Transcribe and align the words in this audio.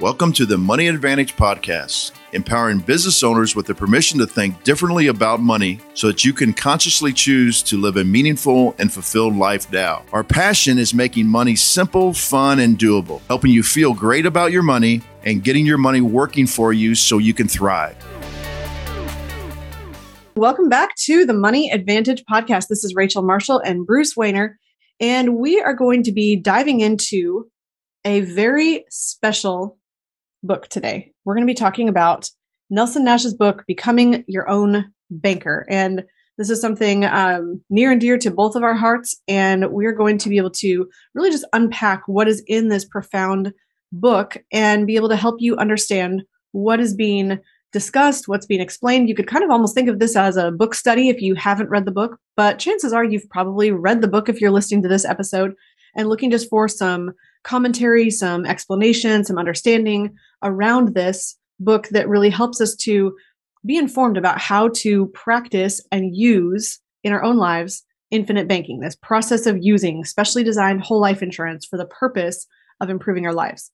Welcome 0.00 0.32
to 0.32 0.44
the 0.44 0.58
Money 0.58 0.88
Advantage 0.88 1.36
Podcast, 1.36 2.10
empowering 2.32 2.80
business 2.80 3.22
owners 3.22 3.54
with 3.54 3.66
the 3.66 3.76
permission 3.76 4.18
to 4.18 4.26
think 4.26 4.64
differently 4.64 5.06
about 5.06 5.38
money 5.38 5.78
so 5.94 6.08
that 6.08 6.24
you 6.24 6.32
can 6.32 6.52
consciously 6.52 7.12
choose 7.12 7.62
to 7.62 7.80
live 7.80 7.96
a 7.96 8.02
meaningful 8.02 8.74
and 8.80 8.92
fulfilled 8.92 9.36
life 9.36 9.70
now. 9.70 10.04
Our 10.12 10.24
passion 10.24 10.78
is 10.78 10.94
making 10.94 11.28
money 11.28 11.54
simple, 11.54 12.12
fun, 12.12 12.58
and 12.58 12.76
doable, 12.76 13.20
helping 13.28 13.52
you 13.52 13.62
feel 13.62 13.94
great 13.94 14.26
about 14.26 14.50
your 14.50 14.64
money 14.64 15.00
and 15.22 15.44
getting 15.44 15.64
your 15.64 15.78
money 15.78 16.00
working 16.00 16.48
for 16.48 16.72
you 16.72 16.96
so 16.96 17.18
you 17.18 17.32
can 17.32 17.46
thrive. 17.46 17.96
Welcome 20.34 20.68
back 20.68 20.96
to 21.04 21.24
the 21.24 21.34
Money 21.34 21.70
Advantage 21.70 22.24
Podcast. 22.28 22.66
This 22.66 22.82
is 22.82 22.96
Rachel 22.96 23.22
Marshall 23.22 23.60
and 23.60 23.86
Bruce 23.86 24.16
Wehner, 24.16 24.54
and 24.98 25.36
we 25.36 25.60
are 25.60 25.72
going 25.72 26.02
to 26.02 26.10
be 26.10 26.34
diving 26.34 26.80
into 26.80 27.48
a 28.04 28.22
very 28.22 28.84
special 28.90 29.78
book 30.44 30.68
today. 30.68 31.12
We're 31.24 31.34
going 31.34 31.46
to 31.46 31.50
be 31.50 31.54
talking 31.54 31.88
about 31.88 32.30
Nelson 32.70 33.04
Nash's 33.04 33.34
book, 33.34 33.64
Becoming 33.66 34.24
Your 34.28 34.48
Own 34.48 34.92
Banker. 35.10 35.66
And 35.68 36.04
this 36.38 36.50
is 36.50 36.60
something 36.60 37.04
um, 37.04 37.62
near 37.70 37.92
and 37.92 38.00
dear 38.00 38.18
to 38.18 38.30
both 38.30 38.56
of 38.56 38.62
our 38.62 38.74
hearts. 38.74 39.16
And 39.28 39.70
we're 39.70 39.92
going 39.92 40.18
to 40.18 40.28
be 40.28 40.36
able 40.36 40.50
to 40.50 40.88
really 41.14 41.30
just 41.30 41.46
unpack 41.52 42.02
what 42.06 42.28
is 42.28 42.42
in 42.46 42.68
this 42.68 42.84
profound 42.84 43.52
book 43.92 44.36
and 44.52 44.86
be 44.86 44.96
able 44.96 45.08
to 45.08 45.16
help 45.16 45.36
you 45.38 45.56
understand 45.56 46.22
what 46.52 46.80
is 46.80 46.94
being 46.94 47.38
discussed, 47.72 48.28
what's 48.28 48.46
being 48.46 48.60
explained. 48.60 49.08
You 49.08 49.14
could 49.14 49.26
kind 49.26 49.44
of 49.44 49.50
almost 49.50 49.74
think 49.74 49.88
of 49.88 49.98
this 49.98 50.16
as 50.16 50.36
a 50.36 50.52
book 50.52 50.74
study 50.74 51.08
if 51.08 51.20
you 51.20 51.34
haven't 51.34 51.70
read 51.70 51.84
the 51.84 51.92
book, 51.92 52.18
but 52.36 52.58
chances 52.58 52.92
are 52.92 53.04
you've 53.04 53.28
probably 53.30 53.70
read 53.72 54.00
the 54.00 54.08
book 54.08 54.28
if 54.28 54.40
you're 54.40 54.52
listening 54.52 54.82
to 54.82 54.88
this 54.88 55.04
episode 55.04 55.54
and 55.96 56.08
looking 56.08 56.30
just 56.30 56.48
for 56.48 56.68
some 56.68 57.12
commentary, 57.42 58.10
some 58.10 58.46
explanation, 58.46 59.24
some 59.24 59.38
understanding 59.38 60.14
around 60.42 60.94
this 60.94 61.36
book 61.60 61.88
that 61.88 62.08
really 62.08 62.30
helps 62.30 62.60
us 62.60 62.74
to 62.74 63.14
be 63.66 63.76
informed 63.76 64.16
about 64.16 64.40
how 64.40 64.68
to 64.68 65.06
practice 65.08 65.80
and 65.90 66.14
use 66.14 66.80
in 67.02 67.12
our 67.12 67.22
own 67.22 67.36
lives 67.36 67.84
infinite 68.10 68.46
banking, 68.46 68.80
this 68.80 68.96
process 68.96 69.46
of 69.46 69.58
using 69.60 70.04
specially 70.04 70.44
designed 70.44 70.80
whole 70.80 71.00
life 71.00 71.22
insurance 71.22 71.66
for 71.66 71.76
the 71.76 71.86
purpose 71.86 72.46
of 72.80 72.88
improving 72.88 73.26
our 73.26 73.32
lives. 73.32 73.70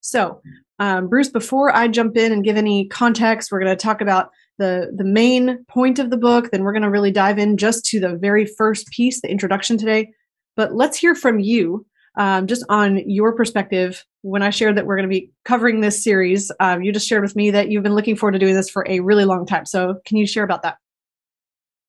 So, 0.00 0.40
um, 0.80 1.08
Bruce, 1.08 1.30
before 1.30 1.74
I 1.74 1.88
jump 1.88 2.16
in 2.16 2.32
and 2.32 2.44
give 2.44 2.56
any 2.56 2.88
context, 2.88 3.50
we're 3.50 3.60
going 3.60 3.76
to 3.76 3.82
talk 3.82 4.00
about 4.00 4.30
the 4.58 4.92
the 4.94 5.04
main 5.04 5.64
point 5.68 5.98
of 5.98 6.10
the 6.10 6.16
book. 6.16 6.50
Then 6.50 6.62
we're 6.62 6.72
going 6.72 6.82
to 6.82 6.90
really 6.90 7.10
dive 7.10 7.38
in 7.38 7.56
just 7.56 7.84
to 7.86 8.00
the 8.00 8.16
very 8.16 8.44
first 8.44 8.88
piece, 8.88 9.20
the 9.20 9.30
introduction 9.30 9.78
today. 9.78 10.12
But 10.56 10.74
let's 10.74 10.96
hear 10.96 11.14
from 11.14 11.40
you 11.40 11.86
um, 12.16 12.46
just 12.46 12.64
on 12.68 12.98
your 13.08 13.34
perspective 13.34 14.04
when 14.22 14.42
I 14.42 14.50
shared 14.50 14.76
that 14.76 14.86
we're 14.86 14.96
going 14.96 15.08
to 15.08 15.12
be 15.12 15.30
covering 15.44 15.80
this 15.80 16.02
series. 16.02 16.50
Um, 16.60 16.82
you 16.82 16.92
just 16.92 17.08
shared 17.08 17.22
with 17.22 17.36
me 17.36 17.50
that 17.50 17.70
you've 17.70 17.82
been 17.82 17.94
looking 17.94 18.16
forward 18.16 18.32
to 18.32 18.38
doing 18.38 18.54
this 18.54 18.70
for 18.70 18.86
a 18.88 19.00
really 19.00 19.24
long 19.24 19.46
time. 19.46 19.66
So, 19.66 20.00
can 20.04 20.16
you 20.16 20.26
share 20.26 20.44
about 20.44 20.62
that? 20.62 20.78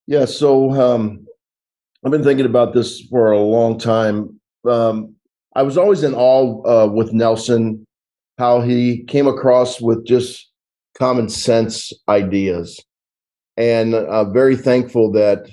Yeah. 0.08 0.26
So, 0.26 0.72
um, 0.72 1.26
I've 2.04 2.12
been 2.12 2.24
thinking 2.24 2.46
about 2.46 2.74
this 2.74 3.02
for 3.02 3.32
a 3.32 3.40
long 3.40 3.78
time. 3.78 4.40
Um, 4.68 5.16
I 5.56 5.64
was 5.64 5.78
always 5.78 6.04
in 6.04 6.14
awe 6.14 6.62
uh, 6.68 6.88
with 6.88 7.14
Nelson, 7.14 7.86
how 8.38 8.62
he 8.62 9.04
came 9.06 9.28
across 9.28 9.80
with 9.80 10.06
just 10.06 10.52
common 10.98 11.30
sense 11.30 11.92
ideas, 12.10 12.80
and 13.58 13.94
uh, 13.94 14.30
very 14.32 14.56
thankful 14.56 15.12
that 15.14 15.50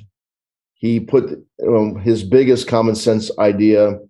he 0.83 0.98
put 0.98 1.30
um, 1.66 1.94
his 2.00 2.25
biggest 2.25 2.66
common 2.66 2.97
sense 2.97 3.30
idea 3.38 4.00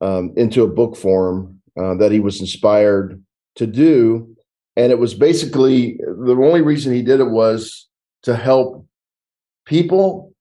um, 0.00 0.32
into 0.34 0.62
a 0.62 0.68
book 0.68 0.96
form 0.96 1.60
uh, 1.78 1.94
that 1.96 2.10
he 2.10 2.20
was 2.20 2.40
inspired 2.40 3.22
to 3.56 3.66
do. 3.66 4.34
And 4.76 4.90
it 4.90 4.98
was 4.98 5.12
basically 5.12 5.98
the 5.98 6.34
only 6.34 6.62
reason 6.62 6.94
he 6.94 7.02
did 7.02 7.20
it 7.20 7.30
was 7.30 7.86
to 8.22 8.34
help 8.34 8.86
people 9.66 10.32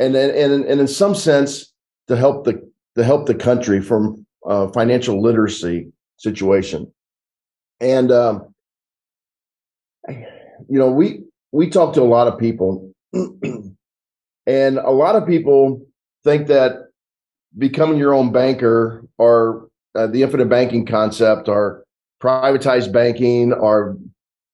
and 0.00 0.16
and, 0.16 0.32
and, 0.32 0.64
and 0.64 0.80
in 0.80 0.88
some 0.88 1.14
sense 1.14 1.72
to 2.08 2.16
help 2.16 2.44
the 2.44 2.68
to 2.96 3.04
help 3.04 3.26
the 3.26 3.34
country 3.34 3.80
from 3.80 4.26
uh, 4.44 4.66
financial 4.68 5.22
literacy 5.22 5.92
situation. 6.16 6.92
And 7.80 8.10
um, 8.10 8.52
you 10.08 10.78
know, 10.78 10.90
we 10.90 11.22
we 11.52 11.70
talk 11.70 11.94
to 11.94 12.02
a 12.02 12.12
lot 12.16 12.26
of 12.26 12.36
people, 12.36 12.92
and 14.46 14.78
a 14.78 14.90
lot 14.90 15.16
of 15.16 15.26
people 15.26 15.86
think 16.24 16.48
that 16.48 16.88
becoming 17.56 17.98
your 17.98 18.14
own 18.14 18.32
banker 18.32 19.04
or 19.18 19.68
uh, 19.94 20.06
the 20.06 20.22
infinite 20.22 20.48
banking 20.48 20.86
concept 20.86 21.48
or 21.48 21.84
privatized 22.22 22.92
banking 22.92 23.52
or 23.52 23.96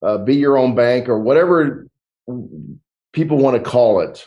uh, 0.03 0.19
be 0.19 0.37
your 0.37 0.57
own 0.57 0.75
bank 0.75 1.09
or 1.09 1.21
whatever 1.21 1.87
people 3.13 3.39
want 3.39 3.57
to 3.63 3.71
call 3.71 4.01
it. 4.01 4.27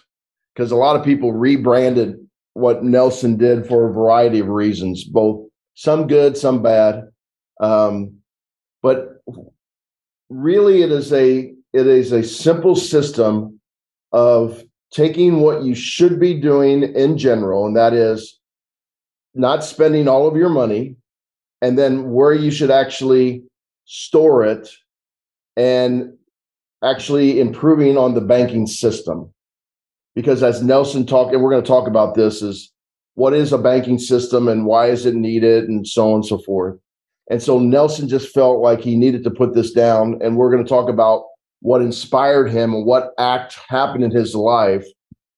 Because 0.54 0.72
a 0.72 0.76
lot 0.76 0.96
of 0.96 1.06
people 1.06 1.32
rebranded 1.32 2.16
what 2.54 2.84
nelson 2.84 3.38
did 3.38 3.66
for 3.66 3.90
a 3.90 3.94
variety 3.94 4.40
of 4.40 4.48
reasons 4.48 5.04
both 5.04 5.48
some 5.76 6.08
good 6.08 6.36
some 6.36 6.62
bad. 6.62 7.08
Um, 7.62 8.16
but 8.82 9.22
really 10.30 10.82
it 10.82 10.92
is 10.92 11.14
a 11.14 11.54
it 11.72 11.88
is 11.88 12.12
a 12.12 12.24
simple 12.24 12.76
system 12.76 13.60
of 14.12 14.64
taking 14.92 15.42
what 15.42 15.64
you 15.64 15.76
should 15.76 16.20
be 16.20 16.40
doing 16.40 16.84
in 16.84 17.18
general 17.18 17.66
and 17.66 17.76
that 17.76 17.94
is 17.94 18.40
not 19.34 19.64
spending 19.64 20.08
all 20.08 20.28
of 20.28 20.36
your 20.36 20.50
money, 20.50 20.96
and 21.62 21.78
then 21.78 22.12
where 22.12 22.34
you 22.34 22.52
should 22.52 22.72
actually 22.72 23.44
store 23.86 24.44
it 24.44 24.70
and 25.56 26.14
actually 26.84 27.40
improving 27.40 27.98
on 27.98 28.14
the 28.14 28.22
banking 28.22 28.66
system. 28.66 29.32
Because 30.16 30.42
as 30.42 30.64
Nelson 30.64 31.06
talked, 31.06 31.34
and 31.34 31.44
we're 31.44 31.52
going 31.52 31.64
to 31.64 31.68
talk 31.68 31.88
about 31.88 32.16
this, 32.16 32.42
is 32.42 32.72
what 33.16 33.34
is 33.34 33.54
a 33.54 33.58
banking 33.58 34.00
system 34.00 34.48
and 34.48 34.66
why 34.66 34.88
is 34.88 35.06
it 35.06 35.16
needed, 35.16 35.70
and 35.70 35.88
so 35.88 36.10
on 36.10 36.16
and 36.16 36.26
so 36.26 36.40
forth. 36.40 36.78
And 37.30 37.42
so 37.44 37.60
Nelson 37.60 38.10
just 38.10 38.34
felt 38.34 38.60
like 38.60 38.82
he 38.82 38.96
needed 38.96 39.24
to 39.24 39.32
put 39.32 39.54
this 39.54 39.72
down, 39.72 40.20
and 40.22 40.38
we're 40.38 40.52
going 40.52 40.64
to 40.64 40.70
talk 40.70 40.90
about 40.90 41.26
what 41.62 41.82
inspired 41.82 42.50
him 42.50 42.74
and 42.74 42.86
what 42.86 43.12
act 43.18 43.58
happened 43.68 44.04
in 44.04 44.12
his 44.12 44.36
life 44.36 44.86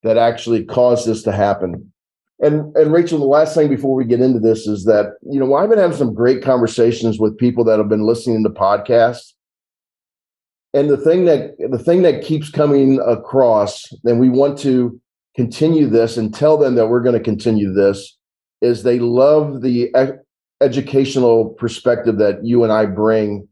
that 0.04 0.18
actually 0.18 0.64
caused 0.64 1.08
this 1.08 1.24
to 1.24 1.32
happen. 1.32 1.92
And 2.40 2.76
and 2.76 2.92
Rachel, 2.92 3.20
the 3.20 3.26
last 3.26 3.54
thing 3.54 3.70
before 3.70 3.96
we 3.96 4.04
get 4.06 4.22
into 4.22 4.40
this 4.40 4.66
is 4.66 4.86
that 4.86 5.14
you 5.22 5.40
know 5.40 5.54
I've 5.54 5.70
been 5.70 5.78
having 5.78 5.98
some 5.98 6.14
great 6.14 6.42
conversations 6.42 7.20
with 7.20 7.38
people 7.38 7.64
that 7.66 7.78
have 7.78 7.90
been 7.90 8.06
listening 8.06 8.44
to 8.44 8.50
podcasts, 8.50 9.34
and 10.74 10.90
the 10.90 10.98
thing 10.98 11.26
that 11.26 11.52
the 11.60 11.78
thing 11.78 12.02
that 12.02 12.24
keeps 12.24 12.50
coming 12.50 13.00
across, 13.06 13.86
and 14.06 14.20
we 14.20 14.30
want 14.30 14.58
to 14.60 15.00
continue 15.36 15.88
this 15.88 16.18
and 16.18 16.34
tell 16.34 16.58
them 16.58 16.76
that 16.76 16.88
we're 16.88 17.04
going 17.04 17.18
to 17.18 17.24
continue 17.24 17.72
this, 17.72 18.18
is 18.62 18.82
they 18.82 18.98
love 18.98 19.62
the 19.62 19.92
e- 19.96 20.18
educational 20.62 21.50
perspective 21.50 22.18
that 22.18 22.44
you 22.44 22.64
and 22.64 22.74
I 22.74 22.88
bring 22.88 23.48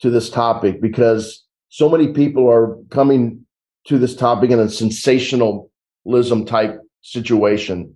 to 0.00 0.10
this 0.10 0.28
topic 0.28 0.80
because 0.80 1.44
so 1.72 1.88
many 1.88 2.12
people 2.12 2.48
are 2.48 2.76
coming 2.90 3.46
to 3.86 3.98
this 3.98 4.14
topic 4.14 4.50
in 4.50 4.60
a 4.60 4.68
sensationalism 4.68 6.44
type 6.46 6.78
situation 7.00 7.94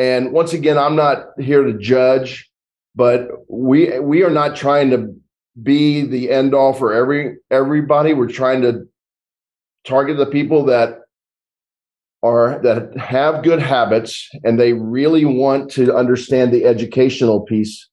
and 0.00 0.32
once 0.32 0.54
again, 0.54 0.78
I'm 0.78 0.96
not 0.96 1.26
here 1.38 1.62
to 1.62 1.74
judge, 1.74 2.50
but 2.94 3.28
we 3.50 4.00
we 4.00 4.22
are 4.22 4.30
not 4.30 4.56
trying 4.56 4.88
to 4.90 5.14
be 5.62 6.06
the 6.06 6.30
end 6.30 6.54
all 6.54 6.72
for 6.72 6.94
every 6.94 7.36
everybody. 7.50 8.14
We're 8.14 8.28
trying 8.28 8.62
to 8.62 8.88
target 9.84 10.16
the 10.16 10.24
people 10.24 10.64
that 10.64 11.00
are 12.22 12.62
that 12.62 12.96
have 12.96 13.44
good 13.44 13.60
habits 13.60 14.26
and 14.42 14.58
they 14.58 14.72
really 14.72 15.26
want 15.26 15.70
to 15.72 15.94
understand 15.94 16.50
the 16.50 16.64
educational 16.64 17.42
piece 17.42 17.86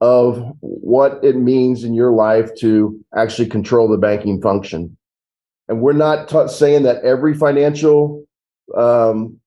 of 0.00 0.56
what 0.60 1.18
it 1.24 1.36
means 1.36 1.84
in 1.84 1.94
your 1.94 2.12
life 2.12 2.54
to 2.60 2.98
actually 3.16 3.48
control 3.48 3.88
the 3.88 3.98
banking 3.98 4.40
function. 4.40 4.96
And 5.68 5.80
we're 5.80 5.92
not 5.92 6.28
t- 6.28 6.48
saying 6.48 6.84
that 6.84 7.04
every 7.04 7.34
financial 7.34 8.24
um, 8.76 9.38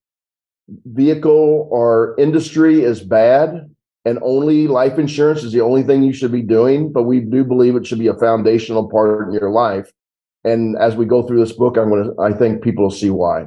vehicle 0.85 1.67
or 1.71 2.15
industry 2.17 2.81
is 2.81 3.01
bad 3.01 3.69
and 4.05 4.19
only 4.21 4.67
life 4.67 4.97
insurance 4.97 5.43
is 5.43 5.51
the 5.51 5.61
only 5.61 5.83
thing 5.83 6.03
you 6.03 6.13
should 6.13 6.31
be 6.31 6.41
doing, 6.41 6.91
but 6.91 7.03
we 7.03 7.19
do 7.19 7.43
believe 7.43 7.75
it 7.75 7.85
should 7.85 7.99
be 7.99 8.07
a 8.07 8.15
foundational 8.15 8.89
part 8.89 9.27
in 9.27 9.33
your 9.33 9.51
life. 9.51 9.91
And 10.43 10.75
as 10.77 10.95
we 10.95 11.05
go 11.05 11.25
through 11.25 11.39
this 11.39 11.51
book, 11.51 11.77
I'm 11.77 11.89
going 11.89 12.05
to, 12.05 12.21
I 12.21 12.33
think 12.33 12.63
people 12.63 12.85
will 12.85 12.91
see 12.91 13.11
why. 13.11 13.45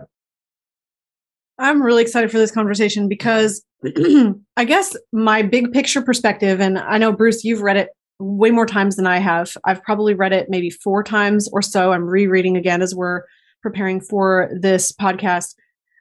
I'm 1.58 1.82
really 1.82 2.02
excited 2.02 2.30
for 2.30 2.38
this 2.38 2.50
conversation 2.50 3.08
because 3.08 3.64
I 4.56 4.64
guess 4.64 4.96
my 5.12 5.42
big 5.42 5.72
picture 5.72 6.02
perspective, 6.02 6.60
and 6.60 6.78
I 6.78 6.98
know 6.98 7.12
Bruce, 7.12 7.44
you've 7.44 7.62
read 7.62 7.76
it 7.76 7.90
way 8.18 8.50
more 8.50 8.66
times 8.66 8.96
than 8.96 9.06
I 9.06 9.18
have. 9.18 9.56
I've 9.64 9.82
probably 9.82 10.14
read 10.14 10.32
it 10.32 10.46
maybe 10.48 10.70
four 10.70 11.02
times 11.02 11.48
or 11.52 11.62
so. 11.62 11.92
I'm 11.92 12.04
rereading 12.04 12.56
again 12.56 12.82
as 12.82 12.94
we're 12.94 13.22
preparing 13.62 14.00
for 14.00 14.50
this 14.58 14.92
podcast. 14.92 15.54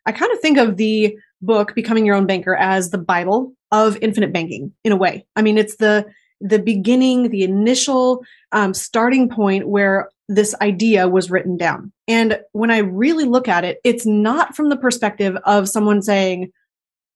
I 0.06 0.12
kind 0.12 0.32
of 0.32 0.40
think 0.40 0.58
of 0.58 0.78
the 0.78 1.18
book 1.42 1.76
Becoming 1.76 2.06
Your 2.06 2.16
Own 2.16 2.26
Banker 2.26 2.56
as 2.56 2.90
the 2.90 2.98
Bible 2.98 3.54
of 3.72 3.98
infinite 4.02 4.34
banking 4.34 4.72
in 4.84 4.92
a 4.92 4.98
way. 4.98 5.26
I 5.36 5.42
mean, 5.42 5.58
it's 5.58 5.78
the 5.78 6.06
the 6.42 6.60
beginning, 6.60 7.30
the 7.30 7.44
initial 7.44 8.22
um, 8.52 8.74
starting 8.74 9.30
point 9.30 9.70
where 9.70 10.10
this 10.30 10.56
idea 10.62 11.08
was 11.08 11.30
written 11.30 11.58
down. 11.58 11.92
And 12.08 12.40
when 12.54 12.72
I 12.72 12.80
really 12.80 13.26
look 13.26 13.48
at 13.48 13.66
it, 13.66 13.80
it's 13.84 14.06
not 14.06 14.56
from 14.56 14.70
the 14.70 14.78
perspective 14.78 15.36
of 15.46 15.70
someone 15.70 16.02
saying, 16.02 16.52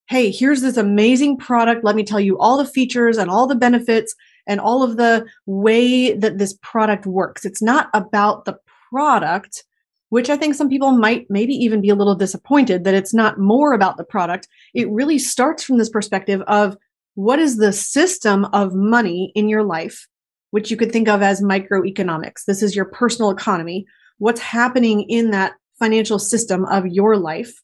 Hey, 0.10 0.32
here's 0.32 0.62
this 0.62 0.78
amazing 0.78 1.38
product. 1.38 1.84
Let 1.84 1.96
me 1.96 2.04
tell 2.04 2.20
you 2.20 2.38
all 2.40 2.58
the 2.58 2.66
features 2.66 3.18
and 3.18 3.30
all 3.30 3.46
the 3.46 3.56
benefits 3.56 4.16
and 4.48 4.62
all 4.62 4.82
of 4.82 4.96
the 4.96 5.26
way 5.46 6.14
that 6.14 6.38
this 6.38 6.58
product 6.62 7.06
works. 7.06 7.44
It's 7.44 7.62
not 7.62 7.90
about 7.94 8.46
the 8.46 8.58
product, 8.90 9.66
which 10.10 10.30
I 10.30 10.38
think 10.38 10.56
some 10.56 10.70
people 10.70 10.92
might 10.92 11.30
maybe 11.30 11.54
even 11.54 11.82
be 11.82 11.90
a 11.90 11.96
little 11.96 12.16
disappointed 12.16 12.86
that 12.86 12.94
it's 12.94 13.14
not 13.14 13.38
more 13.38 13.74
about 13.74 13.98
the 13.98 14.06
product. 14.06 14.48
It 14.74 14.90
really 14.90 15.20
starts 15.20 15.64
from 15.64 15.78
this 15.78 15.90
perspective 15.90 16.42
of 16.48 16.78
what 17.16 17.40
is 17.40 17.58
the 17.58 17.74
system 17.74 18.46
of 18.54 18.74
money 18.74 19.32
in 19.36 19.50
your 19.50 19.64
life, 19.64 20.08
which 20.52 20.72
you 20.72 20.78
could 20.78 20.92
think 20.92 21.08
of 21.08 21.22
as 21.22 21.42
microeconomics. 21.42 22.46
This 22.46 22.64
is 22.64 22.76
your 22.76 22.86
personal 22.86 23.32
economy. 23.32 23.86
What's 24.18 24.42
happening 24.42 25.04
in 25.10 25.32
that 25.32 25.54
financial 25.80 26.20
system 26.20 26.66
of 26.66 26.88
your 26.88 27.18
life? 27.18 27.62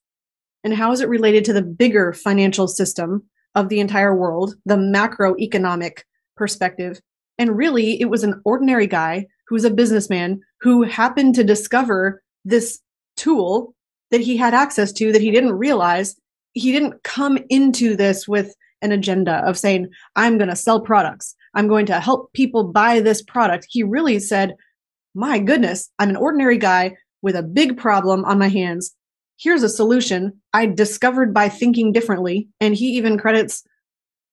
And 0.64 0.74
how 0.74 0.92
is 0.92 1.02
it 1.02 1.10
related 1.10 1.46
to 1.46 1.54
the 1.54 1.62
bigger 1.62 2.14
financial 2.14 2.68
system 2.68 3.24
of 3.56 3.70
the 3.70 3.80
entire 3.80 4.16
world, 4.16 4.56
the 4.66 4.76
macroeconomic 4.76 6.04
perspective? 6.36 7.00
And 7.38 7.58
really, 7.58 8.00
it 8.00 8.10
was 8.10 8.24
an 8.24 8.42
ordinary 8.46 8.88
guy 8.88 9.28
who's 9.48 9.64
a 9.64 9.74
businessman 9.74 10.42
who 10.62 10.84
happened 10.84 11.36
to 11.36 11.44
discover 11.44 12.22
this 12.46 12.80
tool 13.18 13.74
that 14.12 14.22
he 14.22 14.38
had 14.38 14.54
access 14.54 14.92
to 14.94 15.12
that 15.12 15.22
he 15.22 15.32
didn't 15.32 15.54
realize. 15.54 16.16
He 16.54 16.72
didn't 16.72 17.04
come 17.04 17.38
into 17.50 17.96
this 17.96 18.28
with 18.28 18.56
an 18.82 18.92
agenda 18.92 19.38
of 19.48 19.58
saying, 19.58 19.90
I'm 20.16 20.38
going 20.38 20.50
to 20.50 20.56
sell 20.56 20.82
products. 20.82 21.36
I'm 21.54 21.68
going 21.68 21.86
to 21.88 22.00
help 22.00 22.34
people 22.34 22.72
buy 22.72 23.00
this 23.00 23.22
product. 23.22 23.68
He 23.70 23.84
really 23.84 24.20
said, 24.20 24.56
My 25.16 25.40
goodness, 25.40 25.90
I'm 26.00 26.10
an 26.10 26.16
ordinary 26.16 26.58
guy 26.58 26.96
with 27.22 27.36
a 27.36 27.44
big 27.44 27.78
problem 27.78 28.26
on 28.26 28.40
my 28.40 28.50
hands. 28.50 28.96
Here's 29.38 29.64
a 29.64 29.70
solution 29.70 30.42
I 30.54 30.66
discovered 30.68 31.34
by 31.34 31.50
thinking 31.50 31.92
differently. 31.92 32.48
And 32.60 32.76
he 32.76 32.98
even 32.98 33.18
credits 33.18 33.64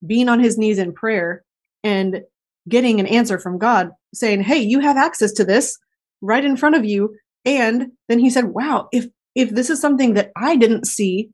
being 0.06 0.28
on 0.28 0.40
his 0.40 0.58
knees 0.58 0.78
in 0.78 0.92
prayer 0.92 1.44
and 1.82 2.22
getting 2.68 3.00
an 3.00 3.06
answer 3.06 3.38
from 3.38 3.58
God 3.58 3.90
saying, 4.14 4.42
Hey, 4.42 4.58
you 4.58 4.80
have 4.80 4.96
access 4.96 5.32
to 5.32 5.44
this 5.44 5.78
right 6.20 6.44
in 6.44 6.56
front 6.56 6.76
of 6.76 6.84
you. 6.84 7.14
And 7.44 7.92
then 8.08 8.18
he 8.18 8.30
said, 8.30 8.46
Wow, 8.46 8.88
if 8.92 9.06
if 9.34 9.50
this 9.50 9.70
is 9.70 9.80
something 9.80 10.14
that 10.14 10.32
I 10.36 10.56
didn't 10.56 10.86
see 10.86 11.30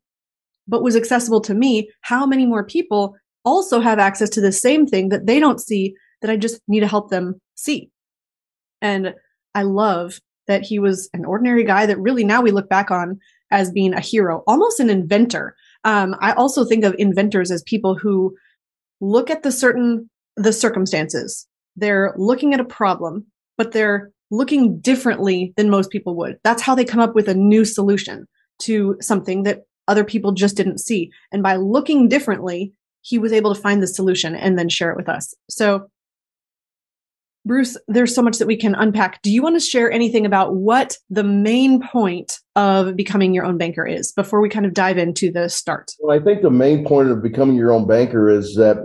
but 0.68 0.82
was 0.82 0.96
accessible 0.96 1.40
to 1.42 1.54
me, 1.54 1.90
how 2.02 2.26
many 2.26 2.44
more 2.44 2.64
people 2.64 3.16
also 3.46 3.81
have 3.81 3.98
access 3.98 4.28
to 4.31 4.40
the 4.43 4.52
same 4.52 4.87
thing 4.87 5.08
that 5.08 5.26
they 5.26 5.40
don't 5.40 5.60
see 5.60 5.94
that 6.20 6.31
I 6.31 6.37
just 6.37 6.60
need 6.69 6.81
to 6.81 6.87
help 6.87 7.10
them 7.10 7.40
see? 7.54 7.90
And 8.82 9.14
I 9.54 9.62
love 9.62 10.20
that 10.48 10.62
he 10.62 10.78
was 10.78 11.08
an 11.14 11.25
ordinary 11.25 11.64
guy 11.64 11.87
that 11.87 11.98
really 11.98 12.25
now 12.25 12.43
we 12.43 12.50
look 12.50 12.69
back 12.69 12.90
on 12.90 13.19
as 13.50 13.70
being 13.70 13.94
a 13.94 14.00
hero, 14.00 14.43
almost 14.46 14.81
an 14.81 14.90
inventor. 14.90 15.54
Um, 15.84 16.14
I 16.20 16.32
also 16.32 16.64
think 16.64 16.84
of 16.84 16.94
inventors 16.98 17.50
as 17.50 17.62
people 17.62 17.96
who 17.96 18.37
look 19.00 19.31
at 19.31 19.43
the 19.43 19.52
certain 19.52 20.10
the 20.37 20.52
circumstances. 20.52 21.46
They're 21.76 22.12
looking 22.16 22.52
at 22.52 22.60
a 22.60 22.64
problem, 22.64 23.26
but 23.56 23.72
they're 23.72 24.10
looking 24.31 24.81
differently 24.81 25.54
than 25.56 25.70
most 25.70 25.90
people 25.90 26.16
would. 26.16 26.37
That's 26.42 26.62
how 26.62 26.75
they 26.75 26.84
come 26.84 27.00
up 27.00 27.14
with 27.14 27.28
a 27.28 27.34
new 27.34 27.64
solution 27.64 28.26
to 28.60 28.96
something 29.00 29.44
that 29.44 29.60
other 29.88 30.04
people 30.04 30.32
just 30.32 30.56
didn't 30.56 30.78
see. 30.78 31.10
And 31.32 31.42
by 31.42 31.56
looking 31.56 32.08
differently, 32.08 32.72
he 33.06 33.18
was 33.18 33.32
able 33.32 33.54
to 33.54 33.60
find 33.60 33.80
the 33.80 33.86
solution 33.86 34.34
and 34.34 34.58
then 34.58 34.68
share 34.68 34.90
it 34.90 34.96
with 34.96 35.08
us. 35.08 35.32
So, 35.48 35.88
Bruce, 37.44 37.78
there's 37.86 38.12
so 38.12 38.20
much 38.20 38.38
that 38.38 38.48
we 38.48 38.56
can 38.56 38.74
unpack. 38.74 39.22
Do 39.22 39.30
you 39.30 39.40
want 39.42 39.54
to 39.54 39.60
share 39.60 39.88
anything 39.92 40.26
about 40.26 40.56
what 40.56 40.96
the 41.08 41.22
main 41.22 41.80
point 41.80 42.40
of 42.56 42.96
becoming 42.96 43.32
your 43.32 43.44
own 43.44 43.58
banker 43.58 43.86
is 43.86 44.10
before 44.10 44.40
we 44.40 44.48
kind 44.48 44.66
of 44.66 44.74
dive 44.74 44.98
into 44.98 45.30
the 45.30 45.48
start? 45.48 45.92
Well, 46.00 46.18
I 46.18 46.20
think 46.20 46.42
the 46.42 46.50
main 46.50 46.84
point 46.84 47.10
of 47.10 47.22
becoming 47.22 47.54
your 47.54 47.72
own 47.72 47.86
banker 47.86 48.28
is 48.28 48.56
that 48.56 48.78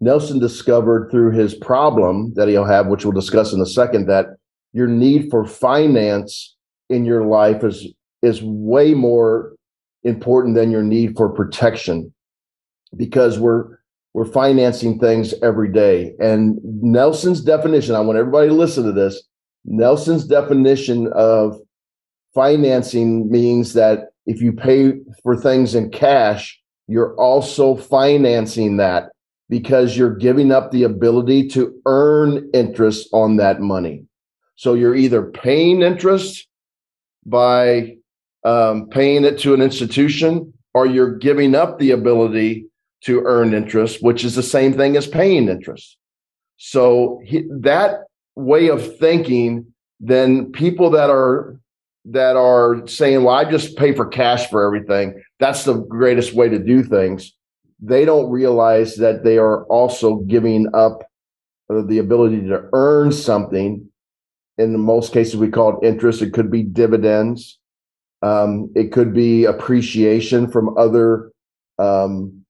Nelson 0.00 0.38
discovered 0.38 1.08
through 1.10 1.30
his 1.30 1.54
problem 1.54 2.34
that 2.34 2.48
he'll 2.48 2.66
have, 2.66 2.88
which 2.88 3.06
we'll 3.06 3.12
discuss 3.12 3.54
in 3.54 3.60
a 3.62 3.66
second, 3.66 4.06
that 4.08 4.26
your 4.74 4.88
need 4.88 5.30
for 5.30 5.46
finance 5.46 6.54
in 6.90 7.06
your 7.06 7.24
life 7.24 7.64
is 7.64 7.90
is 8.20 8.42
way 8.42 8.92
more 8.92 9.54
important 10.04 10.56
than 10.56 10.70
your 10.70 10.82
need 10.82 11.16
for 11.16 11.30
protection 11.30 12.12
because 12.96 13.38
we're 13.38 13.78
we're 14.14 14.26
financing 14.26 14.98
things 14.98 15.34
every 15.42 15.72
day. 15.72 16.14
And 16.20 16.58
nelson's 16.62 17.40
definition 17.40 17.94
i 17.94 18.00
want 18.00 18.18
everybody 18.18 18.48
to 18.48 18.54
listen 18.54 18.84
to 18.84 18.92
this. 18.92 19.22
Nelson's 19.64 20.26
definition 20.26 21.12
of 21.14 21.56
financing 22.34 23.30
means 23.30 23.74
that 23.74 24.08
if 24.26 24.42
you 24.42 24.52
pay 24.52 24.94
for 25.22 25.36
things 25.36 25.74
in 25.74 25.90
cash 25.90 26.60
you're 26.88 27.14
also 27.16 27.76
financing 27.76 28.76
that 28.76 29.10
because 29.48 29.96
you're 29.96 30.14
giving 30.14 30.50
up 30.50 30.70
the 30.70 30.82
ability 30.82 31.48
to 31.48 31.78
earn 31.86 32.50
interest 32.54 33.08
on 33.12 33.36
that 33.36 33.60
money. 33.60 34.04
So 34.56 34.74
you're 34.74 34.94
either 34.94 35.24
paying 35.24 35.82
interest 35.82 36.46
by 37.26 37.96
um, 38.44 38.88
paying 38.88 39.24
it 39.24 39.38
to 39.40 39.54
an 39.54 39.62
institution, 39.62 40.52
or 40.74 40.86
you're 40.86 41.16
giving 41.16 41.54
up 41.54 41.78
the 41.78 41.92
ability 41.92 42.66
to 43.04 43.22
earn 43.24 43.54
interest, 43.54 44.02
which 44.02 44.24
is 44.24 44.34
the 44.34 44.42
same 44.42 44.72
thing 44.72 44.96
as 44.96 45.06
paying 45.06 45.48
interest. 45.48 45.96
So 46.56 47.20
he, 47.24 47.44
that 47.60 48.04
way 48.36 48.68
of 48.68 48.98
thinking, 48.98 49.66
then 50.00 50.52
people 50.52 50.90
that 50.90 51.10
are 51.10 51.58
that 52.04 52.36
are 52.36 52.86
saying, 52.86 53.24
"Well, 53.24 53.34
I 53.34 53.48
just 53.50 53.76
pay 53.76 53.94
for 53.94 54.06
cash 54.06 54.48
for 54.48 54.64
everything," 54.64 55.22
that's 55.38 55.64
the 55.64 55.74
greatest 55.74 56.34
way 56.34 56.48
to 56.48 56.58
do 56.58 56.82
things. 56.82 57.32
They 57.80 58.04
don't 58.04 58.30
realize 58.30 58.96
that 58.96 59.24
they 59.24 59.38
are 59.38 59.64
also 59.64 60.16
giving 60.16 60.68
up 60.72 61.02
uh, 61.68 61.82
the 61.82 61.98
ability 61.98 62.46
to 62.48 62.68
earn 62.72 63.12
something. 63.12 63.88
In 64.58 64.78
most 64.78 65.12
cases, 65.12 65.36
we 65.36 65.48
call 65.48 65.78
it 65.78 65.86
interest. 65.86 66.22
It 66.22 66.32
could 66.32 66.50
be 66.50 66.62
dividends. 66.62 67.58
Um, 68.22 68.70
it 68.76 68.92
could 68.92 69.12
be 69.12 69.46
appreciation 69.46 70.48
from 70.48 70.78
other 70.78 71.32
um, 71.78 72.41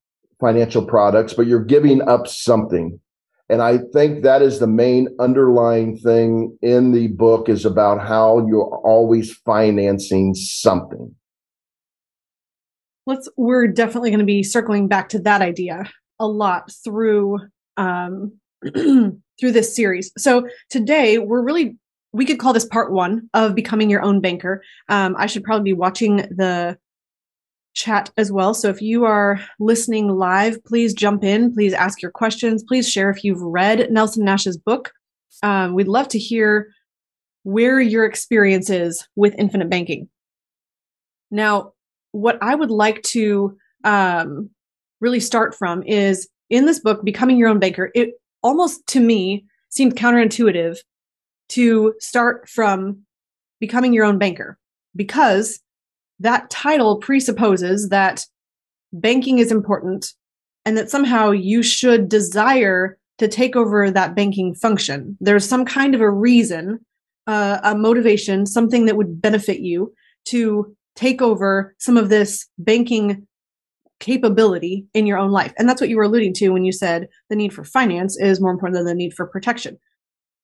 financial 0.43 0.85
products, 0.85 1.33
but 1.33 1.47
you're 1.47 1.65
giving 1.65 2.03
up 2.03 2.27
something. 2.27 3.01
And 3.49 3.63
I 3.63 3.79
think 3.93 4.25
that 4.25 4.43
is 4.43 4.59
the 4.59 4.67
main 4.67 5.09
underlying 5.19 5.97
thing 5.97 6.59
in 6.63 6.93
the 6.93 7.09
book 7.09 7.49
is 7.49 7.65
about 7.65 8.07
how 8.07 8.47
you're 8.47 8.81
always 8.85 9.35
financing 9.47 10.35
something. 10.35 11.15
Let's 13.07 13.29
we're 13.37 13.69
definitely 13.69 14.11
going 14.11 14.21
to 14.21 14.27
be 14.27 14.43
circling 14.43 14.89
back 14.89 15.09
to 15.11 15.19
that 15.21 15.43
idea 15.43 15.91
a 16.21 16.27
lot 16.27 16.71
through 16.85 17.39
um 17.77 18.33
through 18.75 19.53
this 19.53 19.75
series. 19.75 20.13
So 20.17 20.49
today 20.71 21.19
we're 21.19 21.43
really 21.43 21.77
we 22.13 22.25
could 22.25 22.39
call 22.39 22.53
this 22.53 22.67
part 22.67 22.93
one 22.93 23.29
of 23.35 23.55
becoming 23.55 23.91
your 23.91 24.03
own 24.03 24.21
banker. 24.21 24.63
Um, 24.89 25.17
I 25.19 25.27
should 25.27 25.45
probably 25.45 25.65
be 25.65 25.73
watching 25.73 26.17
the 26.17 26.79
chat 27.75 28.11
as 28.17 28.31
well. 28.31 28.55
So 28.55 28.69
if 28.69 28.83
you 28.83 29.05
are 29.05 29.41
listening 29.59 30.09
live, 30.09 30.63
please 30.65 30.95
jump 30.95 31.25
in. 31.25 31.53
Please 31.53 31.73
ask 31.73 32.03
your 32.03 32.11
questions. 32.11 32.63
Please 32.63 32.89
share 32.89 33.11
if 33.11 33.25
you've 33.25 33.41
read 33.41 33.91
Nelson 33.91 34.25
Nash's 34.25 34.57
book. 34.57 34.93
Um, 35.43 35.75
we'd 35.75 35.89
love 35.89 36.09
to 36.09 36.19
hear 36.19 36.73
where 37.45 37.81
your 37.81 38.05
experience 38.05 38.71
is 38.71 39.07
with 39.17 39.35
infinite 39.39 39.71
banking. 39.71 40.09
Now, 41.31 41.73
what 42.13 42.39
I 42.43 42.55
would 42.55 42.71
like 42.71 43.03
to 43.05 43.57
um, 43.85 44.51
really 45.01 45.21
start 45.21 45.55
from 45.55 45.83
is 45.85 46.29
in 46.51 46.67
this 46.67 46.79
book, 46.79 47.05
Becoming 47.05 47.39
Your 47.39 47.49
Own 47.49 47.59
Banker, 47.59 47.91
it 47.95 48.11
almost 48.43 48.87
to 48.89 49.01
me 49.01 49.47
seemed 49.71 49.97
counterintuitive 49.97 50.77
to 51.49 51.95
start 51.99 52.49
from 52.49 53.03
becoming 53.59 53.93
your 53.93 54.05
own 54.05 54.19
banker 54.19 54.59
because 54.95 55.61
that 56.23 56.51
title 56.51 56.97
presupposes 56.97 57.89
that 57.91 58.25
banking 58.93 59.39
is 59.39 59.53
important 59.53 60.13
and 60.65 60.77
that 60.77 60.91
somehow 60.91 61.31
you 61.31 61.63
should 61.63 62.09
desire 62.09 62.99
to 63.19 63.29
take 63.29 63.57
over 63.57 63.91
that 63.91 64.15
banking 64.15 64.55
function. 64.55 65.17
There's 65.21 65.49
some 65.49 65.65
kind 65.65 65.95
of 65.95 66.01
a 66.01 66.11
reason, 66.11 66.85
uh, 67.27 67.59
a 67.63 67.77
motivation, 67.77 68.47
something 68.47 68.87
that 68.87 68.97
would 68.97 69.21
benefit 69.21 69.61
you 69.61 69.93
to 70.27 70.75
take 70.95 71.21
over 71.21 71.75
some 71.79 71.97
of 71.97 72.09
this 72.09 72.49
banking 72.59 73.27
capability 74.01 74.87
in 74.95 75.07
your 75.07 75.19
own 75.19 75.31
life. 75.31 75.53
And 75.59 75.69
that's 75.69 75.81
what 75.81 75.91
you 75.91 75.97
were 75.97 76.05
alluding 76.05 76.35
to 76.35 76.51
when 76.51 76.65
you 76.65 76.73
said 76.73 77.09
the 77.31 77.37
need 77.37 77.53
for 77.53 77.65
finance 77.65 78.19
is 78.19 78.41
more 78.41 78.51
important 78.51 78.77
than 78.77 78.87
the 78.87 78.95
need 78.95 79.15
for 79.15 79.27
protection. 79.27 79.79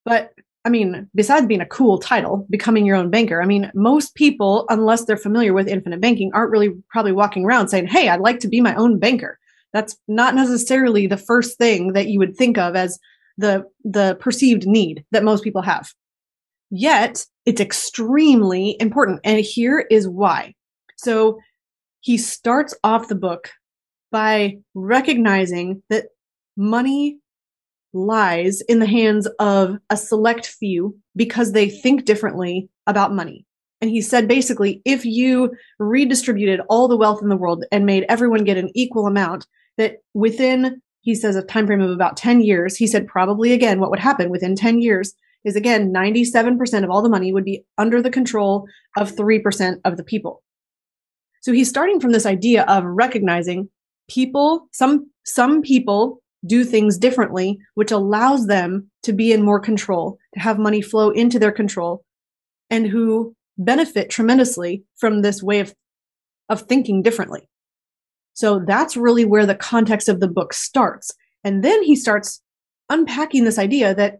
But 0.04 0.32
I 0.64 0.70
mean, 0.70 1.08
besides 1.14 1.46
being 1.46 1.60
a 1.60 1.66
cool 1.66 1.98
title, 1.98 2.46
becoming 2.50 2.84
your 2.84 2.96
own 2.96 3.10
banker, 3.10 3.40
I 3.40 3.46
mean, 3.46 3.70
most 3.74 4.14
people, 4.14 4.66
unless 4.68 5.04
they're 5.04 5.16
familiar 5.16 5.54
with 5.54 5.68
infinite 5.68 6.00
banking, 6.00 6.30
aren't 6.34 6.50
really 6.50 6.70
probably 6.90 7.12
walking 7.12 7.44
around 7.44 7.68
saying, 7.68 7.86
Hey, 7.86 8.08
I'd 8.08 8.20
like 8.20 8.40
to 8.40 8.48
be 8.48 8.60
my 8.60 8.74
own 8.74 8.98
banker. 8.98 9.38
That's 9.72 9.96
not 10.08 10.34
necessarily 10.34 11.06
the 11.06 11.16
first 11.16 11.58
thing 11.58 11.92
that 11.92 12.08
you 12.08 12.18
would 12.18 12.36
think 12.36 12.58
of 12.58 12.74
as 12.74 12.98
the 13.36 13.64
the 13.84 14.16
perceived 14.20 14.66
need 14.66 15.04
that 15.12 15.24
most 15.24 15.44
people 15.44 15.62
have. 15.62 15.92
Yet, 16.70 17.24
it's 17.46 17.60
extremely 17.60 18.76
important 18.80 19.20
and 19.24 19.40
here 19.40 19.86
is 19.90 20.08
why. 20.08 20.54
So, 20.96 21.38
he 22.00 22.18
starts 22.18 22.74
off 22.82 23.08
the 23.08 23.14
book 23.14 23.50
by 24.10 24.58
recognizing 24.74 25.82
that 25.90 26.06
money 26.56 27.18
lies 27.92 28.60
in 28.62 28.78
the 28.78 28.86
hands 28.86 29.26
of 29.38 29.78
a 29.90 29.96
select 29.96 30.46
few 30.46 30.96
because 31.16 31.52
they 31.52 31.68
think 31.68 32.04
differently 32.04 32.68
about 32.86 33.14
money. 33.14 33.46
And 33.80 33.90
he 33.90 34.00
said 34.00 34.26
basically, 34.26 34.82
if 34.84 35.04
you 35.04 35.52
redistributed 35.78 36.60
all 36.68 36.88
the 36.88 36.96
wealth 36.96 37.22
in 37.22 37.28
the 37.28 37.36
world 37.36 37.64
and 37.70 37.86
made 37.86 38.04
everyone 38.08 38.44
get 38.44 38.56
an 38.56 38.70
equal 38.74 39.06
amount, 39.06 39.46
that 39.76 39.98
within, 40.14 40.82
he 41.00 41.14
says, 41.14 41.36
a 41.36 41.42
time 41.42 41.66
frame 41.66 41.80
of 41.80 41.90
about 41.90 42.16
10 42.16 42.40
years, 42.40 42.76
he 42.76 42.86
said 42.86 43.06
probably 43.06 43.52
again, 43.52 43.78
what 43.78 43.90
would 43.90 44.00
happen 44.00 44.30
within 44.30 44.56
10 44.56 44.80
years 44.80 45.14
is 45.44 45.54
again, 45.54 45.92
97% 45.92 46.84
of 46.84 46.90
all 46.90 47.02
the 47.02 47.08
money 47.08 47.32
would 47.32 47.44
be 47.44 47.64
under 47.78 48.02
the 48.02 48.10
control 48.10 48.66
of 48.96 49.14
3% 49.14 49.76
of 49.84 49.96
the 49.96 50.04
people. 50.04 50.42
So 51.40 51.52
he's 51.52 51.68
starting 51.68 52.00
from 52.00 52.10
this 52.10 52.26
idea 52.26 52.64
of 52.64 52.84
recognizing 52.84 53.70
people, 54.08 54.68
some, 54.72 55.10
some 55.24 55.62
people 55.62 56.20
do 56.46 56.64
things 56.64 56.98
differently, 56.98 57.58
which 57.74 57.90
allows 57.90 58.46
them 58.46 58.90
to 59.02 59.12
be 59.12 59.32
in 59.32 59.42
more 59.42 59.60
control, 59.60 60.18
to 60.34 60.40
have 60.40 60.58
money 60.58 60.80
flow 60.80 61.10
into 61.10 61.38
their 61.38 61.52
control, 61.52 62.04
and 62.70 62.86
who 62.86 63.34
benefit 63.56 64.10
tremendously 64.10 64.84
from 64.96 65.22
this 65.22 65.42
way 65.42 65.60
of, 65.60 65.74
of 66.48 66.62
thinking 66.62 67.02
differently. 67.02 67.48
So 68.34 68.62
that's 68.64 68.96
really 68.96 69.24
where 69.24 69.46
the 69.46 69.56
context 69.56 70.08
of 70.08 70.20
the 70.20 70.28
book 70.28 70.52
starts. 70.52 71.10
And 71.42 71.64
then 71.64 71.82
he 71.82 71.96
starts 71.96 72.40
unpacking 72.88 73.44
this 73.44 73.58
idea 73.58 73.94
that 73.94 74.18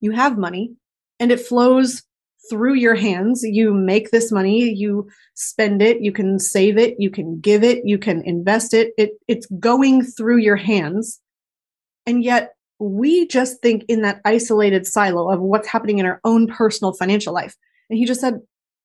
you 0.00 0.10
have 0.10 0.36
money 0.36 0.72
and 1.20 1.30
it 1.30 1.40
flows 1.40 2.02
through 2.50 2.74
your 2.74 2.94
hands. 2.94 3.42
You 3.42 3.72
make 3.72 4.10
this 4.10 4.32
money, 4.32 4.72
you 4.72 5.08
spend 5.34 5.82
it, 5.82 6.00
you 6.00 6.12
can 6.12 6.38
save 6.38 6.78
it, 6.78 6.96
you 6.98 7.10
can 7.10 7.40
give 7.40 7.62
it, 7.62 7.82
you 7.84 7.98
can 7.98 8.22
invest 8.22 8.74
it. 8.74 8.92
it 8.98 9.12
it's 9.28 9.46
going 9.58 10.04
through 10.04 10.38
your 10.38 10.56
hands. 10.56 11.20
And 12.06 12.22
yet 12.24 12.54
we 12.78 13.26
just 13.28 13.60
think 13.62 13.84
in 13.88 14.02
that 14.02 14.20
isolated 14.24 14.86
silo 14.86 15.30
of 15.30 15.40
what's 15.40 15.68
happening 15.68 15.98
in 15.98 16.06
our 16.06 16.20
own 16.24 16.48
personal 16.48 16.92
financial 16.92 17.32
life. 17.32 17.54
And 17.88 17.98
he 17.98 18.04
just 18.04 18.20
said, 18.20 18.40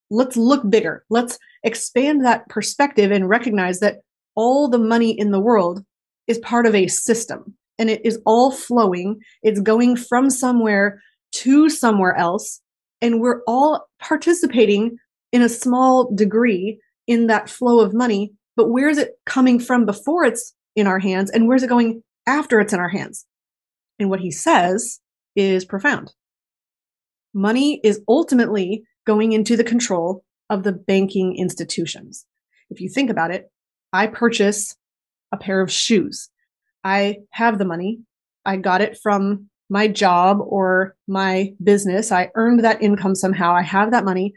let's 0.09 0.37
look 0.37 0.69
bigger. 0.69 1.03
Let's 1.09 1.37
expand 1.63 2.23
that 2.25 2.47
perspective 2.49 3.11
and 3.11 3.27
recognize 3.27 3.79
that 3.79 3.97
all 4.35 4.67
the 4.67 4.77
money 4.77 5.17
in 5.17 5.31
the 5.31 5.39
world 5.39 5.83
is 6.27 6.37
part 6.39 6.65
of 6.65 6.75
a 6.75 6.87
system 6.87 7.55
and 7.79 7.89
it 7.89 8.05
is 8.05 8.19
all 8.25 8.51
flowing. 8.51 9.19
It's 9.43 9.59
going 9.59 9.95
from 9.95 10.29
somewhere 10.29 11.01
to 11.33 11.69
somewhere 11.69 12.15
else. 12.15 12.61
And 13.01 13.21
we're 13.21 13.41
all 13.47 13.87
participating 13.99 14.97
in 15.31 15.41
a 15.41 15.49
small 15.49 16.13
degree 16.13 16.79
in 17.05 17.27
that 17.27 17.49
flow 17.49 17.79
of 17.79 17.93
money. 17.93 18.33
But 18.55 18.69
where 18.69 18.89
is 18.89 18.97
it 18.97 19.11
coming 19.25 19.59
from 19.59 19.85
before 19.85 20.25
it's 20.25 20.53
in 20.75 20.87
our 20.87 20.99
hands? 20.99 21.29
And 21.29 21.47
where's 21.47 21.63
it 21.63 21.69
going 21.69 22.03
after 22.25 22.59
it's 22.59 22.73
in 22.73 22.79
our 22.79 22.89
hands? 22.89 23.25
And 23.99 24.09
what 24.09 24.19
he 24.19 24.31
says 24.31 24.99
is 25.35 25.65
profound. 25.65 26.11
Money 27.33 27.79
is 27.83 28.01
ultimately 28.07 28.83
going 29.05 29.31
into 29.31 29.55
the 29.55 29.63
control 29.63 30.23
of 30.49 30.63
the 30.63 30.71
banking 30.71 31.35
institutions. 31.37 32.25
If 32.69 32.81
you 32.81 32.89
think 32.89 33.09
about 33.09 33.31
it, 33.31 33.45
I 33.93 34.07
purchase 34.07 34.75
a 35.31 35.37
pair 35.37 35.61
of 35.61 35.71
shoes. 35.71 36.29
I 36.83 37.17
have 37.31 37.57
the 37.57 37.65
money. 37.65 37.99
I 38.45 38.57
got 38.57 38.81
it 38.81 38.97
from 39.01 39.49
my 39.69 39.87
job 39.87 40.39
or 40.41 40.95
my 41.07 41.53
business. 41.63 42.11
I 42.11 42.31
earned 42.35 42.63
that 42.63 42.81
income 42.81 43.15
somehow. 43.15 43.53
I 43.53 43.61
have 43.61 43.91
that 43.91 44.05
money. 44.05 44.33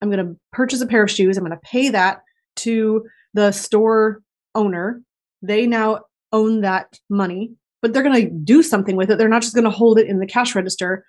I'm 0.00 0.10
going 0.10 0.24
to 0.24 0.36
purchase 0.52 0.80
a 0.80 0.86
pair 0.86 1.02
of 1.02 1.10
shoes. 1.10 1.36
I'm 1.36 1.44
going 1.44 1.58
to 1.58 1.68
pay 1.68 1.88
that 1.90 2.22
to 2.56 3.04
the 3.34 3.52
store 3.52 4.22
owner. 4.54 5.02
They 5.42 5.66
now 5.66 6.00
own 6.32 6.60
that 6.60 6.98
money, 7.08 7.52
but 7.82 7.92
they're 7.92 8.02
going 8.02 8.24
to 8.24 8.30
do 8.30 8.62
something 8.62 8.96
with 8.96 9.10
it. 9.10 9.18
They're 9.18 9.28
not 9.28 9.42
just 9.42 9.54
going 9.54 9.64
to 9.64 9.70
hold 9.70 9.98
it 9.98 10.06
in 10.06 10.20
the 10.20 10.26
cash 10.26 10.54
register 10.54 11.04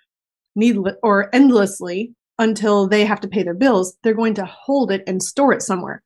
needless 0.56 0.96
or 1.04 1.34
endlessly 1.34 2.14
until 2.40 2.88
they 2.88 3.06
have 3.06 3.20
to 3.22 3.28
pay 3.28 3.44
their 3.44 3.54
bills. 3.54 3.96
They're 4.04 4.14
going 4.14 4.34
to 4.36 4.46
hold 4.46 4.92
it 4.92 5.04
and 5.06 5.22
store 5.22 5.54
it 5.54 5.62
somewhere. 5.62 6.02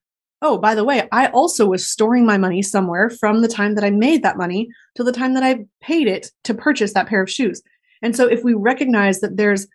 Oh, 0.45 0.57
by 0.57 0.75
the 0.75 0.83
way, 0.83 1.07
I 1.13 1.27
also 1.27 1.65
was 1.65 1.89
storing 1.89 2.25
my 2.25 2.37
money 2.37 2.61
somewhere 2.61 3.09
from 3.09 3.41
the 3.41 3.47
time 3.47 3.75
that 3.75 3.83
I 3.85 3.89
made 3.89 4.23
that 4.23 4.37
money 4.37 4.67
to 4.95 5.03
the 5.03 5.13
time 5.13 5.35
that 5.35 5.43
I 5.43 5.65
paid 5.81 6.07
it 6.09 6.31
to 6.43 6.53
purchase 6.53 6.93
that 6.93 7.07
pair 7.07 7.23
of 7.23 7.31
shoes. 7.31 7.63
And 8.01 8.13
so 8.13 8.27
if 8.27 8.43
we 8.43 8.53
recognize 8.53 9.21
that 9.21 9.37
there's 9.37 9.67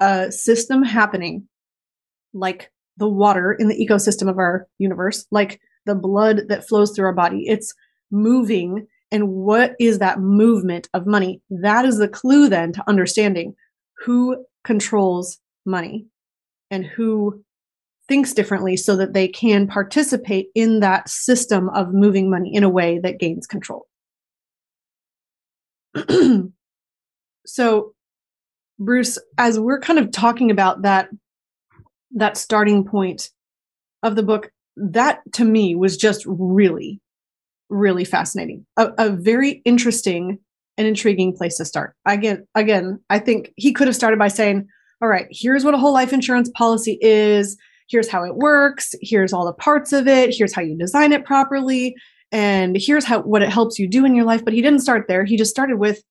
a 0.00 0.32
system 0.32 0.82
happening 0.82 1.46
like 2.34 2.72
the 2.96 3.08
water 3.08 3.52
in 3.52 3.68
the 3.68 3.86
ecosystem 3.88 4.28
of 4.28 4.36
our 4.36 4.66
universe, 4.78 5.26
like 5.30 5.60
the 5.86 5.94
blood 5.94 6.48
that 6.48 6.66
flows 6.66 6.90
through 6.90 7.06
our 7.06 7.12
body, 7.12 7.44
it's 7.46 7.72
moving. 8.10 8.88
And 9.12 9.28
what 9.28 9.76
is 9.78 10.00
that 10.00 10.18
movement 10.18 10.88
of 10.92 11.06
money? 11.06 11.40
That 11.50 11.84
is 11.84 11.98
the 11.98 12.08
clue 12.08 12.48
then 12.48 12.72
to 12.72 12.88
understanding 12.88 13.54
who 14.04 14.44
controls 14.64 15.38
money 15.64 16.06
and 16.68 16.84
who 16.84 17.44
thinks 18.08 18.32
differently 18.32 18.76
so 18.76 18.96
that 18.96 19.14
they 19.14 19.28
can 19.28 19.66
participate 19.66 20.48
in 20.54 20.80
that 20.80 21.08
system 21.08 21.68
of 21.70 21.92
moving 21.92 22.30
money 22.30 22.54
in 22.54 22.62
a 22.62 22.68
way 22.68 22.98
that 23.02 23.18
gains 23.18 23.46
control. 23.46 23.86
so 27.46 27.94
Bruce, 28.78 29.18
as 29.38 29.58
we're 29.58 29.80
kind 29.80 29.98
of 29.98 30.12
talking 30.12 30.50
about 30.50 30.82
that 30.82 31.08
that 32.12 32.36
starting 32.36 32.84
point 32.84 33.30
of 34.02 34.16
the 34.16 34.22
book, 34.22 34.50
that 34.76 35.20
to 35.32 35.44
me 35.44 35.74
was 35.74 35.96
just 35.96 36.24
really, 36.26 37.00
really 37.68 38.04
fascinating. 38.04 38.64
A, 38.76 38.92
a 38.98 39.10
very 39.10 39.62
interesting 39.64 40.38
and 40.78 40.86
intriguing 40.86 41.34
place 41.34 41.56
to 41.56 41.64
start. 41.64 41.94
Again, 42.06 42.46
again, 42.54 43.00
I 43.10 43.18
think 43.18 43.52
he 43.56 43.72
could 43.72 43.86
have 43.86 43.96
started 43.96 44.18
by 44.18 44.28
saying, 44.28 44.66
all 45.02 45.08
right, 45.08 45.26
here's 45.30 45.64
what 45.64 45.74
a 45.74 45.78
whole 45.78 45.92
life 45.92 46.12
insurance 46.12 46.50
policy 46.54 46.98
is 47.00 47.56
here's 47.88 48.08
how 48.08 48.24
it 48.24 48.36
works 48.36 48.94
here's 49.00 49.32
all 49.32 49.46
the 49.46 49.52
parts 49.52 49.92
of 49.92 50.06
it 50.08 50.34
here's 50.34 50.54
how 50.54 50.62
you 50.62 50.76
design 50.76 51.12
it 51.12 51.24
properly 51.24 51.94
and 52.32 52.76
here's 52.78 53.04
how 53.04 53.22
what 53.22 53.42
it 53.42 53.48
helps 53.48 53.78
you 53.78 53.88
do 53.88 54.04
in 54.04 54.14
your 54.14 54.24
life. 54.24 54.44
But 54.44 54.54
he 54.54 54.62
didn't 54.62 54.80
start 54.80 55.06
there. 55.08 55.24
He 55.24 55.36
just 55.36 55.50
started 55.50 55.78
with 55.78 56.02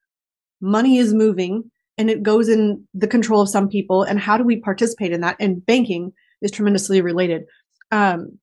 money 0.62 0.98
is 0.98 1.14
moving 1.14 1.70
and 1.98 2.10
it 2.10 2.24
goes 2.24 2.50
in 2.50 2.86
the 2.94 3.08
control 3.08 3.42
of 3.42 3.50
some 3.50 3.68
people 3.68 4.04
and 4.04 4.20
how 4.20 4.38
do 4.38 4.44
we 4.44 4.60
participate 4.60 5.12
in 5.12 5.22
that? 5.22 5.36
And 5.40 5.66
banking 5.66 6.14
is 6.42 6.52
tremendously 6.52 7.02
related. 7.02 7.44
Um, 7.92 8.40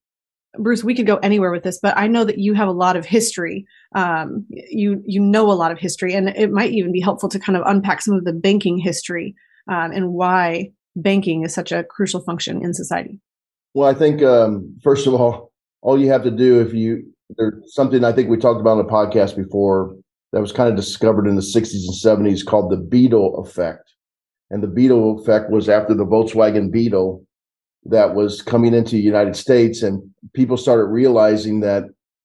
bruce 0.59 0.85
we 0.85 0.95
could 0.95 1.07
go 1.07 1.17
anywhere 1.17 1.51
with 1.51 1.62
this 1.62 1.79
but 1.83 1.97
i 1.97 2.07
know 2.07 2.25
that 2.25 2.37
you 2.37 2.53
have 2.53 2.69
a 2.69 2.73
lot 2.73 2.95
of 2.95 3.07
history. 3.07 3.65
Um, 3.95 4.45
you 4.51 5.03
you 5.07 5.19
know 5.19 5.51
a 5.51 5.55
lot 5.55 5.73
of 5.73 5.79
history 5.79 6.12
and 6.12 6.29
it 6.29 6.51
might 6.51 6.73
even 6.73 6.93
be 6.93 7.01
helpful 7.01 7.31
to 7.31 7.39
kind 7.39 7.57
of 7.57 7.62
unpack 7.67 8.03
some 8.03 8.15
of 8.15 8.25
the 8.27 8.35
banking 8.35 8.77
history 8.77 9.35
um, 9.69 9.93
and 9.93 10.12
why 10.12 10.71
banking 10.96 11.42
is 11.42 11.54
such 11.54 11.72
a 11.72 11.84
crucial 11.84 12.20
function 12.20 12.62
in 12.62 12.75
society? 12.75 13.20
Well, 13.75 13.88
I 13.88 13.94
think 13.94 14.22
um, 14.22 14.76
first 14.82 15.06
of 15.06 15.14
all, 15.14 15.52
all 15.80 16.00
you 16.00 16.08
have 16.08 16.22
to 16.25 16.30
do 16.30 16.61
if 16.61 16.72
you 16.72 17.04
there's 17.37 17.75
something 17.75 18.04
I 18.04 18.12
think 18.12 18.28
we 18.28 18.37
talked 18.37 18.61
about 18.61 18.78
on 18.78 18.78
the 18.78 18.92
podcast 18.92 19.37
before 19.37 19.96
that 20.32 20.40
was 20.40 20.52
kind 20.52 20.68
of 20.68 20.76
discovered 20.76 21.26
in 21.26 21.37
the 21.37 21.42
60s 21.42 21.84
and 21.87 22.26
70s 22.26 22.44
called 22.44 22.70
the 22.70 22.76
Beetle 22.76 23.38
effect. 23.38 23.92
And 24.50 24.62
the 24.62 24.68
Beetle 24.68 25.20
effect 25.20 25.50
was 25.50 25.68
after 25.68 25.94
the 25.94 26.04
Volkswagen 26.04 26.70
Beetle 26.70 27.25
that 27.84 28.14
was 28.14 28.42
coming 28.42 28.75
into 28.75 28.92
the 28.92 29.02
United 29.02 29.34
States, 29.34 29.82
and 29.82 30.02
people 30.34 30.56
started 30.56 30.84
realizing 30.84 31.61
that 31.61 31.84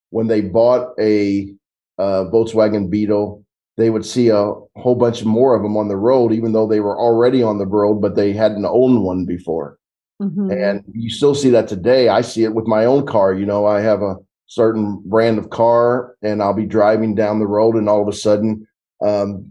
when 0.09 0.27
they 0.27 0.41
bought 0.41 0.89
a 1.00 1.51
uh, 1.97 2.25
Volkswagen 2.31 2.89
Beetle, 2.89 3.43
they 3.77 3.91
would 3.91 4.05
see 4.05 4.29
a 4.29 4.53
whole 4.75 4.96
bunch 4.96 5.24
more 5.24 5.55
of 5.55 5.62
them 5.62 5.77
on 5.77 5.88
the 5.88 5.96
road, 5.96 6.34
even 6.34 6.51
though 6.51 6.67
they 6.67 6.79
were 6.79 7.00
already 7.00 7.43
on 7.43 7.60
the 7.60 7.67
road, 7.67 8.01
but 8.01 8.15
they 8.15 8.34
hadn't 8.34 8.65
owned 8.65 9.03
one 9.03 9.25
before. 9.25 9.77
Mm-hmm. 10.22 10.51
And 10.51 10.84
you 10.93 11.12
still 11.12 11.36
see 11.36 11.51
that 11.51 11.67
today. 11.67 12.10
I 12.10 12.22
see 12.22 12.43
it 12.43 12.55
with 12.55 12.65
my 12.65 12.86
own 12.86 13.05
car. 13.05 13.34
You 13.34 13.46
know, 13.46 13.67
I 13.67 13.81
have 13.81 14.01
a 14.01 14.15
certain 14.48 15.01
brand 15.05 15.38
of 15.38 15.51
car 15.51 16.15
and 16.24 16.41
I'll 16.41 16.55
be 16.55 16.65
driving 16.65 17.13
down 17.13 17.39
the 17.39 17.46
road 17.46 17.75
and 17.75 17.88
all 17.88 18.01
of 18.01 18.07
a 18.07 18.17
sudden, 18.17 18.67
um, 19.05 19.46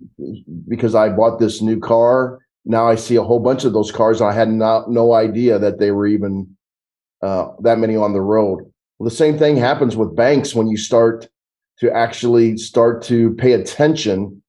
because 0.66 0.96
I 0.96 1.10
bought 1.10 1.38
this 1.38 1.62
new 1.62 1.78
car, 1.78 2.40
now 2.64 2.88
I 2.88 2.96
see 2.96 3.14
a 3.14 3.22
whole 3.22 3.38
bunch 3.38 3.64
of 3.64 3.72
those 3.72 3.92
cars. 3.92 4.20
I 4.20 4.32
had 4.32 4.50
not, 4.50 4.90
no 4.90 5.12
idea 5.12 5.60
that 5.60 5.78
they 5.78 5.92
were 5.92 6.08
even 6.08 6.56
uh, 7.22 7.50
that 7.60 7.78
many 7.78 7.94
on 7.94 8.12
the 8.12 8.20
road. 8.20 8.72
Well, 8.98 9.08
the 9.08 9.14
same 9.14 9.38
thing 9.38 9.56
happens 9.56 9.96
with 9.96 10.16
banks 10.16 10.52
when 10.52 10.66
you 10.66 10.76
start 10.76 11.28
to 11.80 11.90
actually 11.92 12.56
start 12.56 13.02
to 13.02 13.34
pay 13.34 13.52
attention 13.52 14.42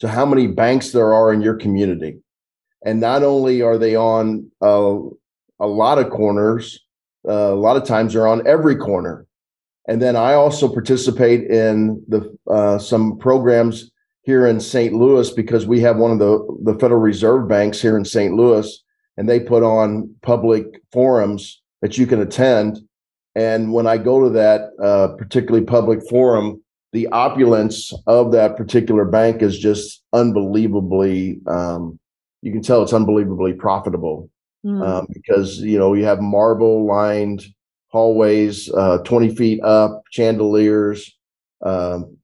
to 0.00 0.08
how 0.08 0.26
many 0.26 0.46
banks 0.46 0.92
there 0.92 1.14
are 1.14 1.32
in 1.32 1.40
your 1.40 1.54
community. 1.54 2.18
And 2.84 3.00
not 3.00 3.22
only 3.22 3.62
are 3.62 3.78
they 3.78 3.96
on 3.96 4.50
uh, 4.60 4.96
a 5.60 5.66
lot 5.66 5.98
of 5.98 6.10
corners, 6.10 6.80
uh, 7.26 7.52
a 7.52 7.54
lot 7.54 7.76
of 7.76 7.84
times 7.84 8.12
they're 8.12 8.26
on 8.26 8.46
every 8.46 8.76
corner. 8.76 9.26
And 9.86 10.00
then 10.00 10.16
I 10.16 10.34
also 10.34 10.68
participate 10.68 11.50
in 11.50 12.02
the 12.08 12.36
uh, 12.50 12.78
some 12.78 13.18
programs 13.18 13.90
here 14.22 14.46
in 14.46 14.58
St. 14.58 14.94
Louis 14.94 15.30
because 15.30 15.66
we 15.66 15.80
have 15.80 15.98
one 15.98 16.10
of 16.10 16.18
the, 16.18 16.58
the 16.64 16.78
Federal 16.78 17.00
Reserve 17.00 17.48
banks 17.48 17.80
here 17.80 17.96
in 17.96 18.04
St. 18.04 18.34
Louis, 18.34 18.82
and 19.16 19.28
they 19.28 19.38
put 19.38 19.62
on 19.62 20.14
public 20.22 20.80
forums 20.90 21.62
that 21.82 21.98
you 21.98 22.06
can 22.06 22.20
attend. 22.20 22.78
And 23.34 23.72
when 23.72 23.86
I 23.86 23.98
go 23.98 24.22
to 24.22 24.30
that 24.30 24.70
uh, 24.82 25.08
particularly 25.16 25.66
public 25.66 26.00
forum, 26.08 26.62
the 26.92 27.08
opulence 27.08 27.92
of 28.06 28.30
that 28.32 28.56
particular 28.56 29.04
bank 29.04 29.42
is 29.42 29.58
just 29.58 30.02
unbelievably. 30.12 31.40
Um, 31.48 31.98
you 32.42 32.52
can 32.52 32.62
tell 32.62 32.82
it's 32.82 32.92
unbelievably 32.92 33.54
profitable 33.54 34.30
mm. 34.64 34.86
um, 34.86 35.06
because 35.12 35.58
you 35.58 35.78
know 35.78 35.94
you 35.94 36.04
have 36.04 36.20
marble 36.20 36.86
lined 36.86 37.44
hallways, 37.88 38.72
uh, 38.74 38.98
twenty 38.98 39.34
feet 39.34 39.60
up, 39.64 40.02
chandeliers. 40.10 41.12
Um, 41.64 42.16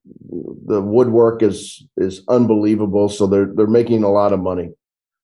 the 0.66 0.80
woodwork 0.80 1.42
is 1.42 1.84
is 1.96 2.22
unbelievable. 2.28 3.08
So 3.08 3.26
they're 3.26 3.50
they're 3.54 3.66
making 3.66 4.04
a 4.04 4.10
lot 4.10 4.32
of 4.32 4.40
money. 4.40 4.70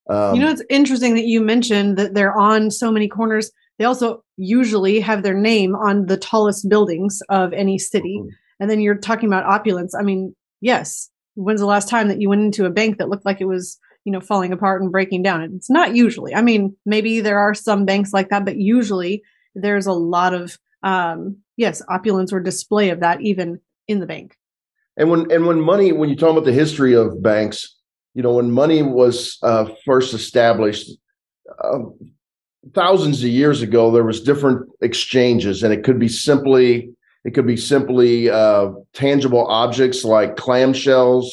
Um, 0.09 0.35
you 0.35 0.41
know, 0.41 0.49
it's 0.49 0.63
interesting 0.69 1.15
that 1.15 1.25
you 1.25 1.41
mentioned 1.41 1.97
that 1.97 2.13
they're 2.13 2.37
on 2.37 2.71
so 2.71 2.91
many 2.91 3.07
corners. 3.07 3.51
They 3.77 3.85
also 3.85 4.23
usually 4.37 4.99
have 4.99 5.23
their 5.23 5.33
name 5.33 5.75
on 5.75 6.05
the 6.05 6.17
tallest 6.17 6.69
buildings 6.69 7.21
of 7.29 7.53
any 7.53 7.77
city. 7.77 8.17
Mm-hmm. 8.19 8.29
And 8.59 8.69
then 8.69 8.79
you're 8.79 8.97
talking 8.97 9.27
about 9.27 9.45
opulence. 9.45 9.93
I 9.93 10.03
mean, 10.03 10.35
yes. 10.61 11.09
When's 11.35 11.59
the 11.59 11.67
last 11.67 11.89
time 11.89 12.07
that 12.07 12.21
you 12.21 12.29
went 12.29 12.41
into 12.41 12.65
a 12.65 12.71
bank 12.71 12.97
that 12.97 13.09
looked 13.09 13.25
like 13.25 13.41
it 13.41 13.45
was, 13.45 13.77
you 14.05 14.11
know, 14.11 14.21
falling 14.21 14.51
apart 14.51 14.81
and 14.81 14.91
breaking 14.91 15.21
down? 15.21 15.43
It's 15.43 15.69
not 15.69 15.95
usually. 15.95 16.33
I 16.33 16.41
mean, 16.41 16.75
maybe 16.85 17.19
there 17.19 17.39
are 17.39 17.53
some 17.53 17.85
banks 17.85 18.13
like 18.13 18.29
that, 18.29 18.45
but 18.45 18.57
usually 18.57 19.21
there's 19.53 19.85
a 19.85 19.93
lot 19.93 20.33
of, 20.33 20.57
um, 20.81 21.37
yes, 21.55 21.83
opulence 21.89 22.33
or 22.33 22.39
display 22.39 22.89
of 22.89 23.01
that 23.01 23.21
even 23.21 23.59
in 23.87 23.99
the 23.99 24.07
bank. 24.07 24.35
And 24.97 25.11
when 25.11 25.31
and 25.31 25.45
when 25.45 25.61
money, 25.61 25.91
when 25.91 26.09
you 26.09 26.15
talk 26.15 26.31
about 26.31 26.45
the 26.45 26.51
history 26.51 26.95
of 26.95 27.21
banks, 27.21 27.75
you 28.15 28.23
know, 28.23 28.33
when 28.33 28.51
money 28.51 28.81
was 28.81 29.37
uh, 29.43 29.69
first 29.85 30.15
established, 30.15 30.89
uh, 31.63 31.79
thousands 32.73 33.23
of 33.23 33.29
years 33.29 33.61
ago, 33.61 33.91
there 33.91 34.03
was 34.03 34.21
different 34.21 34.67
exchanges, 34.81 35.63
and 35.63 35.73
it 35.73 35.83
could 35.83 35.99
be 35.99 36.09
simply 36.09 36.89
it 37.27 37.33
could 37.33 37.47
be 37.47 37.57
simply 37.57 38.29
uh, 38.29 38.69
tangible 38.93 39.45
objects 39.47 40.05
like 40.05 40.37
clamshells. 40.37 41.25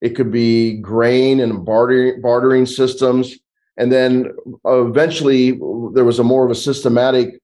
It 0.00 0.16
could 0.16 0.32
be 0.32 0.78
grain 0.78 1.38
and 1.40 1.66
bartering, 1.66 2.22
bartering 2.22 2.64
systems. 2.64 3.34
And 3.76 3.92
then 3.92 4.32
eventually, 4.64 5.50
there 5.92 6.04
was 6.04 6.18
a 6.18 6.24
more 6.24 6.46
of 6.46 6.50
a 6.50 6.54
systematic 6.54 7.40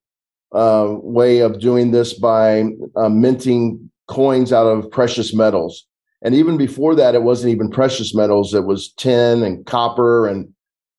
uh, 0.53 0.95
way 1.03 1.41
of 1.41 1.61
doing 1.61 1.91
this 1.91 2.15
by 2.15 2.65
uh, 2.97 3.11
minting 3.11 3.91
coins 4.09 4.51
out 4.51 4.67
of 4.67 4.91
precious 4.91 5.35
metals. 5.35 5.87
And 6.23 6.35
even 6.35 6.57
before 6.57 6.95
that, 6.95 7.15
it 7.15 7.23
wasn't 7.23 7.53
even 7.53 7.71
precious 7.71 8.15
metals. 8.15 8.55
It 8.55 8.65
was 8.65 8.93
tin 8.93 9.43
and 9.43 9.67
copper 9.67 10.27
and 10.27 10.49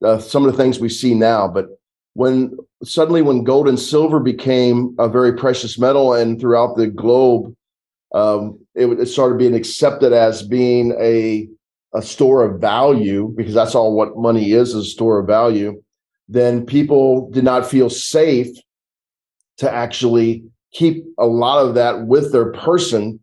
uh, 0.03 0.19
some 0.19 0.45
of 0.45 0.51
the 0.51 0.57
things 0.57 0.79
we 0.79 0.89
see 0.89 1.15
now. 1.15 1.47
But 1.47 1.65
when 2.15 2.57
suddenly, 2.81 3.21
when 3.21 3.43
gold 3.43 3.67
and 3.67 3.79
silver 3.79 4.21
became 4.21 4.95
a 4.97 5.09
very 5.09 5.33
precious 5.33 5.77
metal, 5.77 6.13
and 6.13 6.39
throughout 6.39 6.77
the 6.77 6.87
globe, 6.87 7.53
um, 8.13 8.57
it, 8.73 8.87
it 8.87 9.07
started 9.07 9.37
being 9.37 9.53
accepted 9.53 10.13
as 10.13 10.41
being 10.41 10.95
a 10.99 11.47
a 11.93 12.01
store 12.01 12.43
of 12.43 12.59
value 12.59 13.33
because 13.37 13.53
that's 13.53 13.75
all 13.75 13.95
what 13.95 14.17
money 14.17 14.51
is, 14.51 14.69
is 14.69 14.87
a 14.87 14.89
store 14.89 15.19
of 15.19 15.27
value. 15.27 15.81
Then 16.27 16.65
people 16.65 17.29
did 17.31 17.43
not 17.43 17.69
feel 17.69 17.89
safe 17.89 18.49
to 19.57 19.71
actually 19.71 20.43
keep 20.73 21.05
a 21.17 21.25
lot 21.25 21.65
of 21.65 21.75
that 21.75 22.07
with 22.07 22.33
their 22.33 22.51
person. 22.51 23.19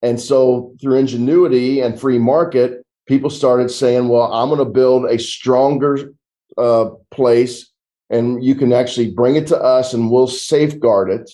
And 0.00 0.18
so 0.18 0.74
through 0.80 0.98
ingenuity 0.98 1.80
and 1.80 2.00
free 2.00 2.18
market, 2.18 2.82
people 3.06 3.28
started 3.28 3.70
saying, 3.70 4.08
well, 4.08 4.32
I'm 4.32 4.48
going 4.48 4.58
to 4.58 4.64
build 4.64 5.04
a 5.04 5.18
stronger 5.18 6.14
uh, 6.56 6.90
place 7.10 7.70
and 8.10 8.44
you 8.44 8.54
can 8.54 8.72
actually 8.72 9.10
bring 9.10 9.36
it 9.36 9.46
to 9.48 9.58
us 9.58 9.94
and 9.94 10.10
we'll 10.10 10.26
safeguard 10.26 11.10
it. 11.10 11.30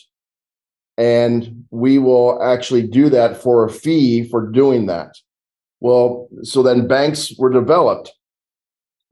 And 0.97 1.65
we 1.71 1.99
will 1.99 2.43
actually 2.43 2.87
do 2.87 3.09
that 3.11 3.37
for 3.37 3.65
a 3.65 3.71
fee 3.71 4.29
for 4.29 4.47
doing 4.47 4.87
that. 4.87 5.15
Well, 5.81 6.29
so 6.43 6.63
then 6.63 6.87
banks 6.87 7.33
were 7.39 7.51
developed. 7.51 8.13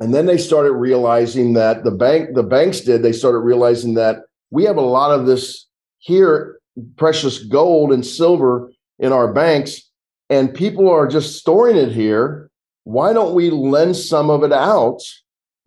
And 0.01 0.15
then 0.15 0.27
they 0.27 0.39
started 0.39 0.73
realizing 0.73 1.55
that 1.55 1.85
the 1.85 1.91
bank, 1.91 2.35
the 2.35 2.43
banks 2.43 2.81
did, 2.81 3.03
they 3.03 3.13
started 3.13 3.39
realizing 3.39 3.95
that 3.95 4.19
we 4.51 4.65
have 4.65 4.77
a 4.77 4.83
lot 4.83 5.19
of 5.19 5.27
this 5.27 5.67
here 5.99 6.59
precious 6.97 7.43
gold 7.45 7.93
and 7.93 8.05
silver 8.05 8.71
in 8.99 9.13
our 9.13 9.33
banks 9.33 9.83
and 10.31 10.55
people 10.55 10.89
are 10.89 11.09
just 11.09 11.37
storing 11.37 11.77
it 11.77 11.93
here 11.93 12.51
why 12.85 13.13
don't 13.13 13.35
we 13.35 13.51
lend 13.51 13.97
some 13.97 14.31
of 14.31 14.43
it 14.45 14.53
out 14.53 15.01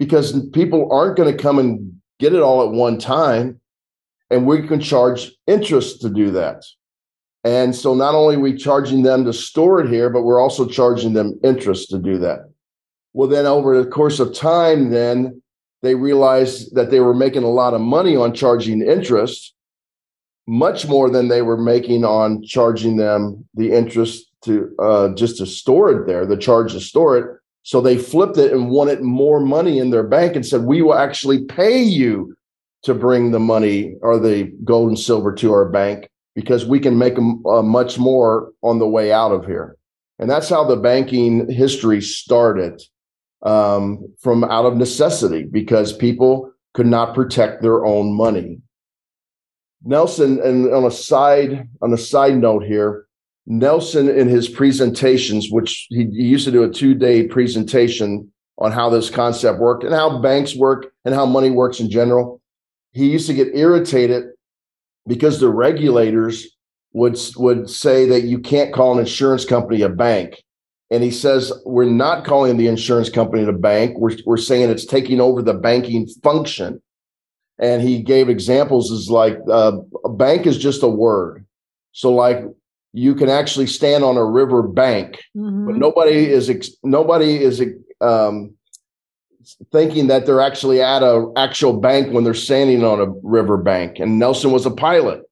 because 0.02 0.50
people 0.50 0.92
aren't 0.92 1.16
going 1.16 1.32
to 1.32 1.44
come 1.44 1.60
and 1.60 2.02
get 2.20 2.34
it 2.34 2.42
all 2.42 2.68
at 2.68 2.74
one 2.74 2.98
time 2.98 3.60
and 4.32 4.48
we 4.48 4.68
can 4.68 4.80
charge 4.80 5.32
interest 5.46 6.02
to 6.02 6.10
do 6.10 6.32
that 6.32 6.64
and 7.44 7.76
so 7.76 7.94
not 7.94 8.16
only 8.16 8.36
are 8.36 8.40
we 8.40 8.56
charging 8.56 9.04
them 9.04 9.24
to 9.24 9.32
store 9.32 9.80
it 9.80 9.92
here 9.92 10.10
but 10.10 10.24
we're 10.24 10.42
also 10.42 10.66
charging 10.66 11.14
them 11.14 11.40
interest 11.44 11.92
to 11.92 12.00
do 12.00 12.18
that 12.18 12.40
well 13.14 13.30
then 13.30 13.46
over 13.46 13.80
the 13.80 13.88
course 13.92 14.20
of 14.20 14.34
time 14.34 14.90
then 14.90 15.40
they 15.84 15.94
realized 15.94 16.74
that 16.74 16.90
they 16.90 17.00
were 17.00 17.14
making 17.14 17.44
a 17.44 17.50
lot 17.62 17.76
of 17.76 17.82
money 17.82 18.16
on 18.16 18.34
charging 18.34 18.82
interest 18.82 19.54
much 20.48 20.88
more 20.88 21.12
than 21.12 21.28
they 21.28 21.44
were 21.44 21.62
making 21.62 22.04
on 22.04 22.42
charging 22.42 22.98
them 22.98 23.48
the 23.54 23.72
interest 23.72 24.32
to 24.44 24.74
uh, 24.80 25.10
just 25.14 25.38
to 25.38 25.46
store 25.46 25.92
it 25.92 26.08
there, 26.08 26.26
the 26.26 26.36
charge 26.36 26.74
to 26.74 26.80
store 26.80 27.18
it. 27.18 27.41
So 27.64 27.80
they 27.80 27.98
flipped 27.98 28.38
it 28.38 28.52
and 28.52 28.70
wanted 28.70 29.02
more 29.02 29.40
money 29.40 29.78
in 29.80 29.92
their 29.92 30.04
bank 30.04 30.36
and 30.36 30.46
said, 30.46 30.64
"We 30.64 30.82
will 30.82 30.96
actually 30.96 31.46
pay 31.46 31.82
you 31.82 32.36
to 32.84 32.94
bring 32.94 33.32
the 33.32 33.40
money 33.40 33.96
or 34.02 34.18
the 34.18 34.52
gold 34.64 34.90
and 34.90 35.00
silver 35.00 35.34
to 35.36 35.54
our 35.54 35.70
bank 35.70 36.10
because 36.34 36.66
we 36.66 36.80
can 36.80 36.98
make 36.98 37.18
uh, 37.18 37.62
much 37.62 38.00
more 38.00 38.52
on 38.64 38.80
the 38.80 38.88
way 38.88 39.12
out 39.12 39.32
of 39.32 39.46
here." 39.46 39.78
And 40.18 40.30
that's 40.30 40.50
how 40.50 40.64
the 40.64 40.76
banking 40.76 41.50
history 41.50 42.02
started 42.02 42.82
um, 43.44 44.14
from 44.20 44.44
out 44.44 44.66
of 44.66 44.78
necessity 44.78 45.44
because 45.44 45.94
people 45.94 46.52
could 46.74 46.88
not 46.88 47.16
protect 47.16 47.62
their 47.62 47.86
own 47.86 48.14
money. 48.14 48.62
Nelson, 49.84 50.40
and 50.42 50.72
on 50.74 50.86
a 50.86 50.92
side 50.92 51.68
on 51.82 51.94
a 51.94 51.98
side 51.98 52.38
note 52.38 52.64
here, 52.64 53.08
Nelson 53.46 54.08
in 54.08 54.28
his 54.28 54.48
presentations, 54.48 55.50
which 55.50 55.88
he, 55.90 56.06
he 56.06 56.24
used 56.24 56.46
to 56.46 56.52
do 56.52 56.64
a 56.64 56.70
two 56.70 56.94
day 56.94 57.28
presentation 57.28 58.32
on 58.58 58.72
how 58.72 58.90
this 58.90 59.10
concept 59.10 59.60
worked 59.60 59.84
and 59.84 59.94
how 59.94 60.22
banks 60.22 60.56
work 60.56 60.94
and 61.06 61.16
how 61.16 61.26
money 61.26 61.50
works 61.50 61.80
in 61.80 61.90
general. 61.90 62.40
He 62.92 63.10
used 63.10 63.28
to 63.28 63.34
get 63.34 63.56
irritated 63.56 64.26
because 65.08 65.40
the 65.40 65.50
regulators 65.50 66.56
would 66.94 67.18
would 67.38 67.70
say 67.70 68.06
that 68.08 68.24
you 68.24 68.40
can't 68.40 68.74
call 68.74 68.94
an 68.94 69.00
insurance 69.00 69.46
company 69.46 69.82
a 69.82 69.90
bank. 69.90 70.44
And 70.92 71.04
he 71.04 71.12
says 71.12 71.54
we're 71.66 71.86
not 71.86 72.26
calling 72.26 72.58
the 72.58 72.68
insurance 72.68 73.10
company 73.10 73.44
a 73.44 73.54
bank. 73.54 73.98
We're 73.98 74.18
we're 74.26 74.38
saying 74.38 74.70
it's 74.70 74.86
taking 74.86 75.22
over 75.22 75.42
the 75.42 75.54
banking 75.54 76.08
function 76.22 76.82
and 77.62 77.82
he 77.82 78.02
gave 78.02 78.28
examples 78.28 78.92
is 78.92 79.10
like 79.10 79.38
uh, 79.50 79.74
a 80.04 80.10
bank 80.10 80.46
is 80.46 80.58
just 80.58 80.84
a 80.84 80.88
word 80.88 81.46
so 81.94 82.12
like 82.14 82.44
you 82.94 83.16
can 83.16 83.30
actually 83.30 83.68
stand 83.68 84.04
on 84.04 84.18
a 84.18 84.26
river 84.26 84.64
bank 84.64 85.22
mm-hmm. 85.36 85.66
but 85.66 85.76
nobody 85.76 86.28
is 86.28 86.78
nobody 86.84 87.38
is 87.44 87.62
um, 88.02 88.54
thinking 89.72 90.08
that 90.08 90.26
they're 90.26 90.42
actually 90.42 90.82
at 90.82 91.04
a 91.04 91.32
actual 91.38 91.80
bank 91.80 92.14
when 92.14 92.24
they're 92.24 92.34
standing 92.34 92.84
on 92.84 93.00
a 93.00 93.08
river 93.24 93.58
bank. 93.58 94.00
And 94.00 94.20
nelson 94.20 94.52
was 94.52 94.66
a 94.66 94.72
pilot. 94.72 95.24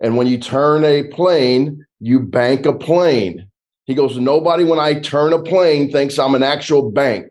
And 0.00 0.16
when 0.16 0.26
you 0.26 0.38
turn 0.38 0.84
a 0.84 1.04
plane 1.04 1.84
you 2.00 2.20
bank 2.20 2.66
a 2.66 2.72
plane. 2.72 3.48
He 3.84 3.94
goes 3.94 4.18
nobody 4.18 4.64
when 4.64 4.78
i 4.78 4.94
turn 4.94 5.32
a 5.32 5.42
plane 5.42 5.90
thinks 5.90 6.18
i'm 6.18 6.34
an 6.34 6.42
actual 6.42 6.90
bank. 6.90 7.28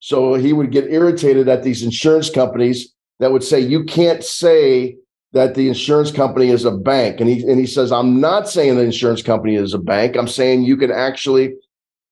So 0.00 0.34
he 0.34 0.52
would 0.52 0.70
get 0.70 0.92
irritated 0.92 1.48
at 1.48 1.64
these 1.64 1.82
insurance 1.82 2.30
companies 2.30 2.94
that 3.18 3.32
would 3.32 3.42
say 3.42 3.60
you 3.60 3.84
can't 3.84 4.22
say 4.22 4.96
that 5.32 5.54
the 5.54 5.68
insurance 5.68 6.10
company 6.10 6.48
is 6.48 6.64
a 6.64 6.70
bank. 6.70 7.20
And 7.20 7.28
he 7.28 7.42
and 7.42 7.58
he 7.58 7.66
says, 7.66 7.92
I'm 7.92 8.20
not 8.20 8.48
saying 8.48 8.76
the 8.76 8.84
insurance 8.84 9.22
company 9.22 9.56
is 9.56 9.74
a 9.74 9.78
bank. 9.78 10.16
I'm 10.16 10.28
saying 10.28 10.62
you 10.62 10.76
can 10.76 10.90
actually 10.90 11.54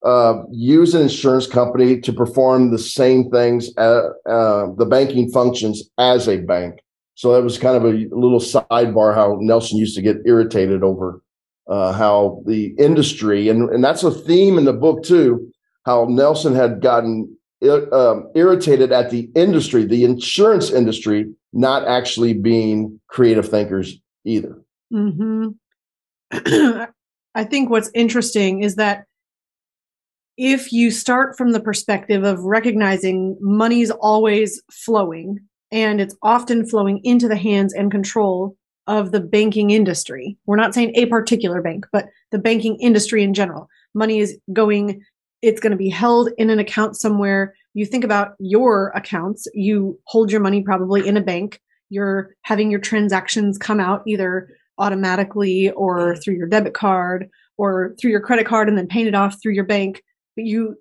uh, 0.04 0.42
use 0.50 0.94
an 0.94 1.02
insurance 1.02 1.46
company 1.46 2.00
to 2.00 2.12
perform 2.12 2.70
the 2.70 2.78
same 2.78 3.30
things, 3.30 3.70
uh, 3.76 4.10
uh, 4.28 4.66
the 4.76 4.86
banking 4.86 5.30
functions 5.30 5.90
as 5.98 6.28
a 6.28 6.38
bank. 6.38 6.80
So 7.14 7.32
that 7.32 7.42
was 7.42 7.58
kind 7.58 7.76
of 7.76 7.84
a 7.84 8.06
little 8.14 8.40
sidebar 8.40 9.14
how 9.14 9.38
Nelson 9.40 9.78
used 9.78 9.96
to 9.96 10.02
get 10.02 10.18
irritated 10.26 10.82
over 10.82 11.22
uh, 11.66 11.92
how 11.92 12.42
the 12.46 12.74
industry, 12.78 13.48
and, 13.48 13.70
and 13.70 13.82
that's 13.82 14.04
a 14.04 14.10
theme 14.10 14.58
in 14.58 14.66
the 14.66 14.72
book 14.72 15.02
too, 15.02 15.50
how 15.84 16.04
Nelson 16.04 16.54
had 16.54 16.80
gotten 16.82 17.36
um, 17.90 18.30
irritated 18.34 18.92
at 18.92 19.10
the 19.10 19.30
industry, 19.34 19.84
the 19.84 20.04
insurance 20.04 20.70
industry, 20.70 21.26
not 21.56 21.88
actually 21.88 22.34
being 22.34 23.00
creative 23.08 23.48
thinkers 23.48 23.98
either. 24.24 24.62
Mm-hmm. 24.92 25.48
I 27.34 27.44
think 27.44 27.70
what's 27.70 27.90
interesting 27.94 28.62
is 28.62 28.76
that 28.76 29.04
if 30.36 30.70
you 30.70 30.90
start 30.90 31.36
from 31.36 31.52
the 31.52 31.60
perspective 31.60 32.24
of 32.24 32.44
recognizing 32.44 33.38
money's 33.40 33.90
always 33.90 34.62
flowing 34.70 35.38
and 35.72 35.98
it's 35.98 36.14
often 36.22 36.66
flowing 36.66 37.00
into 37.04 37.26
the 37.26 37.36
hands 37.36 37.72
and 37.72 37.90
control 37.90 38.54
of 38.86 39.10
the 39.10 39.20
banking 39.20 39.70
industry. 39.70 40.36
We're 40.46 40.56
not 40.56 40.74
saying 40.74 40.92
a 40.94 41.06
particular 41.06 41.62
bank, 41.62 41.86
but 41.90 42.06
the 42.30 42.38
banking 42.38 42.76
industry 42.80 43.22
in 43.22 43.34
general. 43.34 43.68
Money 43.94 44.20
is 44.20 44.38
going, 44.52 45.02
it's 45.42 45.58
going 45.58 45.72
to 45.72 45.76
be 45.76 45.88
held 45.88 46.28
in 46.38 46.50
an 46.50 46.58
account 46.58 46.96
somewhere. 46.96 47.54
You 47.76 47.84
think 47.84 48.04
about 48.04 48.36
your 48.38 48.88
accounts, 48.94 49.46
you 49.52 50.00
hold 50.06 50.32
your 50.32 50.40
money 50.40 50.62
probably 50.62 51.06
in 51.06 51.18
a 51.18 51.22
bank. 51.22 51.60
You're 51.90 52.34
having 52.40 52.70
your 52.70 52.80
transactions 52.80 53.58
come 53.58 53.80
out 53.80 54.02
either 54.06 54.48
automatically 54.78 55.70
or 55.72 56.16
through 56.16 56.36
your 56.36 56.48
debit 56.48 56.72
card 56.72 57.28
or 57.58 57.94
through 58.00 58.12
your 58.12 58.22
credit 58.22 58.46
card 58.46 58.70
and 58.70 58.78
then 58.78 58.88
paying 58.88 59.06
it 59.06 59.14
off 59.14 59.42
through 59.42 59.52
your 59.52 59.66
bank. 59.66 60.02
But 60.36 60.46
you 60.46 60.76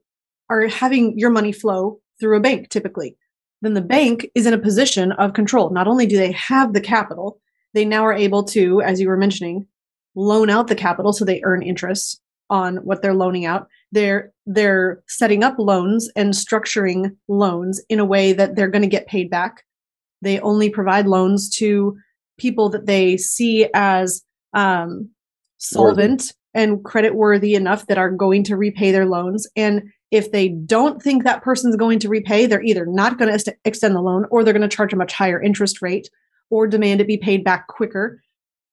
are 0.49 0.67
having 0.67 1.19
your 1.19 1.31
money 1.31 1.51
flow 1.51 1.99
through 2.17 2.37
a 2.37 2.41
bank 2.41 2.69
typically. 2.69 3.17
Then 3.61 3.73
the 3.73 3.81
bank 3.81 4.29
is 4.33 4.45
in 4.45 4.53
a 4.53 4.57
position 4.57 5.11
of 5.11 5.33
control. 5.33 5.71
Not 5.71 5.89
only 5.89 6.05
do 6.05 6.15
they 6.15 6.31
have 6.31 6.71
the 6.71 6.79
capital, 6.79 7.41
they 7.73 7.83
now 7.83 8.05
are 8.05 8.13
able 8.13 8.45
to, 8.45 8.81
as 8.81 9.01
you 9.01 9.09
were 9.09 9.17
mentioning, 9.17 9.67
loan 10.15 10.49
out 10.49 10.67
the 10.67 10.75
capital 10.75 11.11
so 11.11 11.25
they 11.25 11.41
earn 11.43 11.61
interest 11.61 12.21
on 12.49 12.77
what 12.77 13.01
they're 13.01 13.13
loaning 13.13 13.45
out. 13.45 13.67
They're 13.91 14.31
they're 14.45 15.01
setting 15.07 15.43
up 15.43 15.55
loans 15.57 16.09
and 16.15 16.33
structuring 16.33 17.15
loans 17.27 17.81
in 17.89 17.99
a 17.99 18.05
way 18.05 18.33
that 18.33 18.55
they're 18.55 18.69
going 18.69 18.81
to 18.83 18.87
get 18.87 19.07
paid 19.07 19.29
back. 19.29 19.63
They 20.21 20.39
only 20.39 20.69
provide 20.69 21.07
loans 21.07 21.49
to 21.57 21.97
people 22.37 22.69
that 22.69 22.85
they 22.85 23.17
see 23.17 23.67
as 23.73 24.23
um, 24.53 25.09
solvent 25.57 26.33
and 26.53 26.83
credit 26.83 27.15
worthy 27.15 27.53
enough 27.53 27.87
that 27.87 27.97
are 27.97 28.11
going 28.11 28.43
to 28.45 28.55
repay 28.55 28.91
their 28.91 29.05
loans. 29.05 29.47
And 29.55 29.83
if 30.11 30.31
they 30.31 30.49
don't 30.49 31.01
think 31.01 31.23
that 31.23 31.43
person's 31.43 31.75
going 31.75 31.99
to 31.99 32.09
repay, 32.09 32.45
they're 32.45 32.63
either 32.63 32.85
not 32.85 33.17
going 33.17 33.37
to 33.37 33.55
extend 33.65 33.95
the 33.95 34.01
loan 34.01 34.25
or 34.31 34.43
they're 34.43 34.53
going 34.53 34.67
to 34.67 34.75
charge 34.75 34.93
a 34.93 34.97
much 34.97 35.13
higher 35.13 35.41
interest 35.41 35.81
rate 35.81 36.09
or 36.49 36.67
demand 36.67 37.01
it 37.01 37.07
be 37.07 37.17
paid 37.17 37.43
back 37.43 37.67
quicker. 37.67 38.21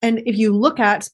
And 0.03 0.23
if 0.27 0.37
you 0.37 0.55
look 0.57 0.79
at 0.79 1.09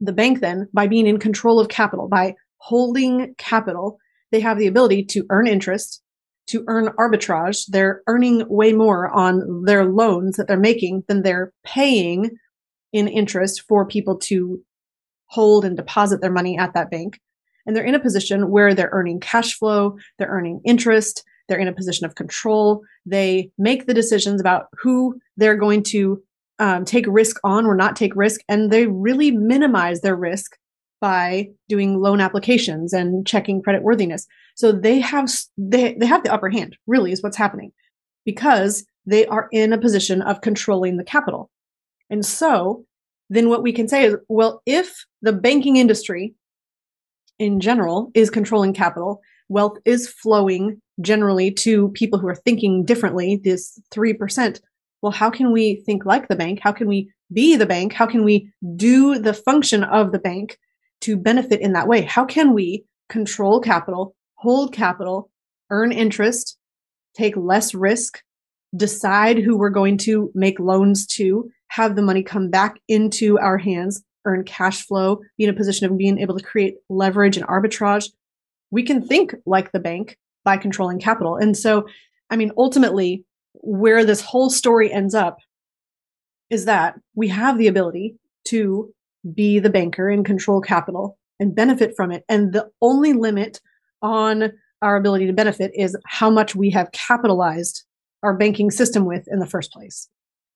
the 0.00 0.12
bank, 0.12 0.40
then 0.40 0.68
by 0.72 0.86
being 0.86 1.06
in 1.06 1.18
control 1.18 1.58
of 1.58 1.68
capital, 1.68 2.08
by 2.08 2.34
holding 2.58 3.34
capital, 3.38 3.98
they 4.32 4.40
have 4.40 4.58
the 4.58 4.66
ability 4.66 5.04
to 5.04 5.24
earn 5.30 5.46
interest, 5.46 6.02
to 6.48 6.64
earn 6.68 6.88
arbitrage. 6.98 7.66
They're 7.68 8.02
earning 8.06 8.44
way 8.48 8.72
more 8.72 9.08
on 9.08 9.64
their 9.64 9.84
loans 9.84 10.36
that 10.36 10.48
they're 10.48 10.58
making 10.58 11.04
than 11.08 11.22
they're 11.22 11.52
paying 11.64 12.30
in 12.92 13.08
interest 13.08 13.62
for 13.68 13.86
people 13.86 14.18
to 14.18 14.60
hold 15.26 15.64
and 15.64 15.76
deposit 15.76 16.20
their 16.20 16.32
money 16.32 16.58
at 16.58 16.74
that 16.74 16.90
bank. 16.90 17.20
And 17.66 17.74
they're 17.74 17.84
in 17.84 17.96
a 17.96 18.00
position 18.00 18.50
where 18.50 18.74
they're 18.74 18.90
earning 18.92 19.18
cash 19.18 19.54
flow, 19.54 19.98
they're 20.18 20.28
earning 20.28 20.60
interest, 20.64 21.24
they're 21.48 21.58
in 21.58 21.68
a 21.68 21.72
position 21.72 22.06
of 22.06 22.14
control. 22.14 22.82
They 23.04 23.50
make 23.58 23.86
the 23.86 23.94
decisions 23.94 24.40
about 24.40 24.66
who 24.80 25.18
they're 25.36 25.56
going 25.56 25.82
to 25.84 26.22
um, 26.58 26.84
take 26.84 27.04
risk 27.08 27.36
on 27.44 27.66
or 27.66 27.74
not 27.74 27.96
take 27.96 28.16
risk, 28.16 28.40
and 28.48 28.70
they 28.70 28.86
really 28.86 29.30
minimize 29.30 30.00
their 30.00 30.16
risk 30.16 30.56
by 31.00 31.48
doing 31.68 32.00
loan 32.00 32.20
applications 32.20 32.92
and 32.92 33.26
checking 33.26 33.62
credit 33.62 33.82
worthiness. 33.82 34.26
So 34.54 34.72
they 34.72 34.98
have 35.00 35.30
they 35.58 35.94
they 35.94 36.06
have 36.06 36.24
the 36.24 36.32
upper 36.32 36.48
hand. 36.48 36.76
Really, 36.86 37.12
is 37.12 37.22
what's 37.22 37.36
happening 37.36 37.72
because 38.24 38.84
they 39.04 39.26
are 39.26 39.48
in 39.52 39.72
a 39.72 39.78
position 39.78 40.22
of 40.22 40.40
controlling 40.40 40.96
the 40.96 41.04
capital. 41.04 41.50
And 42.10 42.24
so 42.24 42.84
then 43.30 43.48
what 43.48 43.62
we 43.62 43.72
can 43.72 43.88
say 43.88 44.04
is, 44.04 44.16
well, 44.28 44.62
if 44.66 45.04
the 45.22 45.32
banking 45.32 45.76
industry 45.76 46.34
in 47.38 47.60
general 47.60 48.10
is 48.14 48.30
controlling 48.30 48.72
capital, 48.72 49.20
wealth 49.48 49.78
is 49.84 50.08
flowing 50.08 50.80
generally 51.00 51.50
to 51.50 51.88
people 51.90 52.18
who 52.18 52.28
are 52.28 52.34
thinking 52.34 52.84
differently, 52.84 53.40
this 53.42 53.80
3%. 53.94 54.60
Well, 55.06 55.12
how 55.12 55.30
can 55.30 55.52
we 55.52 55.76
think 55.86 56.04
like 56.04 56.26
the 56.26 56.34
bank? 56.34 56.58
How 56.60 56.72
can 56.72 56.88
we 56.88 57.12
be 57.32 57.54
the 57.54 57.64
bank? 57.64 57.92
How 57.92 58.06
can 58.06 58.24
we 58.24 58.50
do 58.74 59.20
the 59.20 59.34
function 59.34 59.84
of 59.84 60.10
the 60.10 60.18
bank 60.18 60.58
to 61.02 61.16
benefit 61.16 61.60
in 61.60 61.74
that 61.74 61.86
way? 61.86 62.02
How 62.02 62.24
can 62.24 62.54
we 62.54 62.84
control 63.08 63.60
capital, 63.60 64.16
hold 64.34 64.72
capital, 64.72 65.30
earn 65.70 65.92
interest, 65.92 66.58
take 67.16 67.36
less 67.36 67.72
risk, 67.72 68.20
decide 68.74 69.38
who 69.38 69.56
we're 69.56 69.70
going 69.70 69.96
to 69.98 70.32
make 70.34 70.58
loans 70.58 71.06
to, 71.06 71.48
have 71.68 71.94
the 71.94 72.02
money 72.02 72.24
come 72.24 72.50
back 72.50 72.80
into 72.88 73.38
our 73.38 73.58
hands, 73.58 74.02
earn 74.24 74.42
cash 74.42 74.82
flow, 74.82 75.20
be 75.38 75.44
in 75.44 75.50
a 75.50 75.56
position 75.56 75.88
of 75.88 75.96
being 75.96 76.18
able 76.18 76.36
to 76.36 76.44
create 76.44 76.78
leverage 76.88 77.36
and 77.36 77.46
arbitrage? 77.46 78.10
We 78.72 78.82
can 78.82 79.06
think 79.06 79.36
like 79.46 79.70
the 79.70 79.78
bank 79.78 80.18
by 80.44 80.56
controlling 80.56 80.98
capital. 80.98 81.36
And 81.36 81.56
so, 81.56 81.86
I 82.28 82.34
mean, 82.34 82.50
ultimately, 82.56 83.24
where 83.62 84.04
this 84.04 84.20
whole 84.20 84.50
story 84.50 84.92
ends 84.92 85.14
up 85.14 85.38
is 86.50 86.64
that 86.66 86.94
we 87.14 87.28
have 87.28 87.58
the 87.58 87.66
ability 87.66 88.16
to 88.48 88.92
be 89.34 89.58
the 89.58 89.70
banker 89.70 90.08
and 90.08 90.24
control 90.24 90.60
capital 90.60 91.18
and 91.40 91.54
benefit 91.54 91.94
from 91.96 92.12
it. 92.12 92.24
And 92.28 92.52
the 92.52 92.70
only 92.80 93.12
limit 93.12 93.60
on 94.02 94.52
our 94.82 94.96
ability 94.96 95.26
to 95.26 95.32
benefit 95.32 95.72
is 95.74 95.96
how 96.06 96.30
much 96.30 96.54
we 96.54 96.70
have 96.70 96.92
capitalized 96.92 97.84
our 98.22 98.36
banking 98.36 98.70
system 98.70 99.04
with 99.04 99.26
in 99.28 99.38
the 99.38 99.46
first 99.46 99.72
place. 99.72 100.08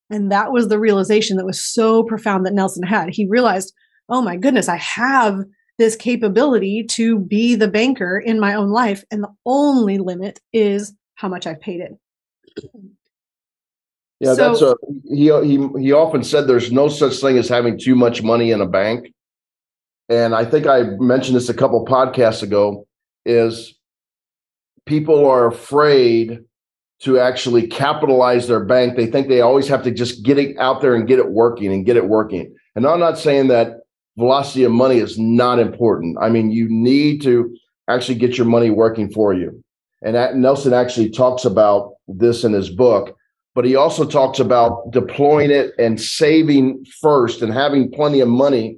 And 0.09 0.31
that 0.31 0.51
was 0.51 0.67
the 0.67 0.79
realization 0.79 1.37
that 1.37 1.45
was 1.45 1.59
so 1.59 2.03
profound 2.03 2.45
that 2.45 2.53
Nelson 2.53 2.83
had. 2.83 3.09
He 3.09 3.27
realized, 3.27 3.73
oh 4.09 4.21
my 4.21 4.35
goodness, 4.35 4.67
I 4.67 4.77
have 4.77 5.39
this 5.77 5.95
capability 5.95 6.85
to 6.91 7.17
be 7.17 7.55
the 7.55 7.67
banker 7.67 8.19
in 8.19 8.39
my 8.39 8.53
own 8.53 8.69
life. 8.69 9.03
And 9.09 9.23
the 9.23 9.33
only 9.45 9.97
limit 9.97 10.39
is 10.53 10.93
how 11.15 11.27
much 11.27 11.47
I've 11.47 11.61
paid 11.61 11.79
it. 11.79 11.91
Yeah, 14.19 14.35
so, 14.35 14.35
that's 14.35 14.61
a 14.61 14.75
he 15.05 15.31
he 15.43 15.67
he 15.79 15.91
often 15.91 16.23
said 16.23 16.45
there's 16.45 16.71
no 16.71 16.89
such 16.89 17.15
thing 17.15 17.39
as 17.39 17.49
having 17.49 17.79
too 17.79 17.95
much 17.95 18.21
money 18.21 18.51
in 18.51 18.61
a 18.61 18.67
bank. 18.67 19.11
And 20.09 20.35
I 20.35 20.45
think 20.45 20.67
I 20.67 20.83
mentioned 20.99 21.35
this 21.35 21.49
a 21.49 21.53
couple 21.53 21.83
podcasts 21.85 22.43
ago 22.43 22.85
is 23.25 23.73
people 24.85 25.25
are 25.27 25.47
afraid 25.47 26.39
to 27.01 27.19
actually 27.19 27.65
capitalize 27.65 28.47
their 28.47 28.63
bank. 28.63 28.95
They 28.95 29.07
think 29.07 29.27
they 29.27 29.41
always 29.41 29.67
have 29.67 29.83
to 29.83 29.91
just 29.91 30.23
get 30.23 30.37
it 30.37 30.55
out 30.59 30.81
there 30.81 30.93
and 30.93 31.07
get 31.07 31.17
it 31.17 31.31
working 31.31 31.73
and 31.73 31.85
get 31.85 31.97
it 31.97 32.07
working. 32.07 32.53
And 32.75 32.85
I'm 32.85 32.99
not 32.99 33.17
saying 33.17 33.47
that 33.47 33.77
velocity 34.17 34.63
of 34.65 34.71
money 34.71 34.97
is 34.97 35.17
not 35.17 35.57
important. 35.57 36.17
I 36.21 36.29
mean, 36.29 36.51
you 36.51 36.67
need 36.69 37.23
to 37.23 37.55
actually 37.87 38.19
get 38.19 38.37
your 38.37 38.45
money 38.45 38.69
working 38.69 39.09
for 39.09 39.33
you. 39.33 39.63
And 40.03 40.15
that, 40.15 40.35
Nelson 40.35 40.73
actually 40.73 41.09
talks 41.09 41.43
about 41.45 41.90
this 42.07 42.43
in 42.43 42.53
his 42.53 42.69
book, 42.69 43.15
but 43.55 43.65
he 43.65 43.75
also 43.75 44.05
talks 44.05 44.39
about 44.39 44.91
deploying 44.91 45.51
it 45.51 45.73
and 45.77 45.99
saving 45.99 46.85
first 47.01 47.41
and 47.41 47.53
having 47.53 47.91
plenty 47.91 48.19
of 48.19 48.27
money. 48.27 48.77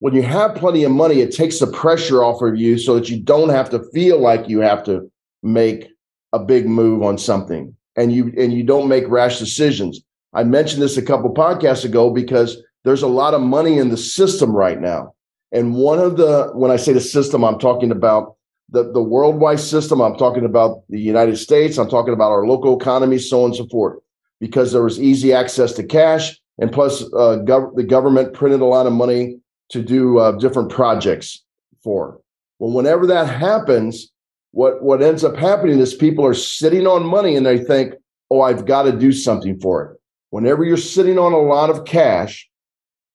When 0.00 0.14
you 0.14 0.22
have 0.22 0.54
plenty 0.54 0.84
of 0.84 0.92
money, 0.92 1.20
it 1.20 1.34
takes 1.34 1.58
the 1.58 1.66
pressure 1.66 2.22
off 2.22 2.40
of 2.42 2.56
you 2.56 2.78
so 2.78 2.94
that 2.94 3.08
you 3.08 3.20
don't 3.20 3.48
have 3.48 3.70
to 3.70 3.82
feel 3.92 4.20
like 4.20 4.48
you 4.48 4.60
have 4.60 4.84
to 4.84 5.10
make 5.42 5.88
a 6.32 6.38
big 6.38 6.66
move 6.66 7.02
on 7.02 7.18
something 7.18 7.74
and 7.96 8.12
you 8.12 8.32
and 8.38 8.52
you 8.52 8.62
don't 8.62 8.88
make 8.88 9.08
rash 9.08 9.38
decisions. 9.38 10.00
I 10.32 10.44
mentioned 10.44 10.82
this 10.82 10.96
a 10.96 11.02
couple 11.02 11.32
podcasts 11.34 11.84
ago 11.84 12.10
because 12.10 12.62
there's 12.84 13.02
a 13.02 13.08
lot 13.08 13.34
of 13.34 13.40
money 13.40 13.78
in 13.78 13.88
the 13.88 13.96
system 13.96 14.54
right 14.54 14.80
now. 14.80 15.14
And 15.52 15.74
one 15.74 15.98
of 15.98 16.16
the, 16.16 16.50
when 16.54 16.70
I 16.70 16.76
say 16.76 16.92
the 16.92 17.00
system, 17.00 17.44
I'm 17.44 17.58
talking 17.58 17.90
about 17.90 18.36
the, 18.70 18.92
the 18.92 19.02
worldwide 19.02 19.60
system. 19.60 20.00
I'm 20.00 20.16
talking 20.16 20.44
about 20.44 20.82
the 20.88 21.00
United 21.00 21.36
States. 21.36 21.78
I'm 21.78 21.88
talking 21.88 22.14
about 22.14 22.30
our 22.30 22.46
local 22.46 22.78
economy, 22.78 23.18
so 23.18 23.40
on 23.40 23.46
and 23.46 23.56
so 23.56 23.66
forth, 23.68 23.98
because 24.40 24.72
there 24.72 24.82
was 24.82 25.00
easy 25.00 25.32
access 25.32 25.72
to 25.74 25.84
cash. 25.84 26.38
And 26.58 26.72
plus, 26.72 27.02
uh, 27.02 27.38
gov- 27.44 27.74
the 27.76 27.84
government 27.84 28.34
printed 28.34 28.60
a 28.60 28.66
lot 28.66 28.86
of 28.86 28.92
money 28.92 29.38
to 29.70 29.82
do 29.82 30.18
uh, 30.18 30.32
different 30.32 30.70
projects 30.70 31.44
for. 31.82 32.20
Well, 32.58 32.72
whenever 32.72 33.06
that 33.06 33.28
happens, 33.28 34.10
what, 34.50 34.82
what 34.82 35.02
ends 35.02 35.24
up 35.24 35.36
happening 35.36 35.78
is 35.78 35.94
people 35.94 36.26
are 36.26 36.34
sitting 36.34 36.86
on 36.86 37.06
money 37.06 37.36
and 37.36 37.46
they 37.46 37.58
think, 37.58 37.94
oh, 38.30 38.40
I've 38.40 38.66
got 38.66 38.82
to 38.82 38.92
do 38.92 39.12
something 39.12 39.60
for 39.60 39.84
it. 39.84 40.00
Whenever 40.30 40.64
you're 40.64 40.76
sitting 40.76 41.18
on 41.18 41.32
a 41.32 41.38
lot 41.38 41.70
of 41.70 41.84
cash, 41.84 42.48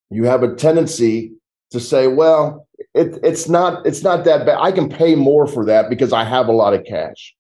you 0.10 0.24
have 0.24 0.44
a 0.44 0.56
tendency 0.56 1.34
to 1.72 1.80
say, 1.80 2.08
well, 2.08 2.68
it, 2.94 3.20
it's 3.24 3.50
not 3.50 3.86
it's 3.86 4.04
not 4.04 4.24
that 4.26 4.46
bad. 4.46 4.60
I 4.60 4.72
can 4.72 4.90
pay 4.90 5.16
more 5.16 5.48
for 5.48 5.66
that 5.66 5.90
because 5.90 6.14
I 6.14 6.24
have 6.24 6.48
a 6.48 6.54
lot 6.54 6.74
of 6.74 6.86
cash. 6.86 7.34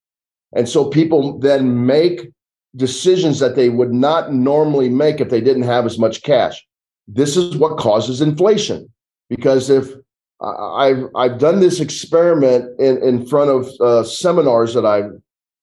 And 0.55 0.67
so 0.67 0.89
people 0.89 1.39
then 1.39 1.85
make 1.85 2.29
decisions 2.75 3.39
that 3.39 3.55
they 3.55 3.69
would 3.69 3.93
not 3.93 4.33
normally 4.33 4.89
make 4.89 5.19
if 5.19 5.29
they 5.29 5.41
didn't 5.41 5.63
have 5.63 5.85
as 5.85 5.99
much 5.99 6.23
cash. 6.23 6.63
This 7.07 7.37
is 7.37 7.55
what 7.57 7.77
causes 7.77 8.21
inflation. 8.21 8.91
Because 9.29 9.69
if 9.69 9.93
I've 10.41 11.05
I've 11.15 11.39
done 11.39 11.59
this 11.59 11.79
experiment 11.79 12.79
in, 12.79 13.01
in 13.03 13.25
front 13.25 13.49
of 13.49 13.69
uh, 13.79 14.03
seminars 14.03 14.73
that 14.73 14.85
I've 14.85 15.11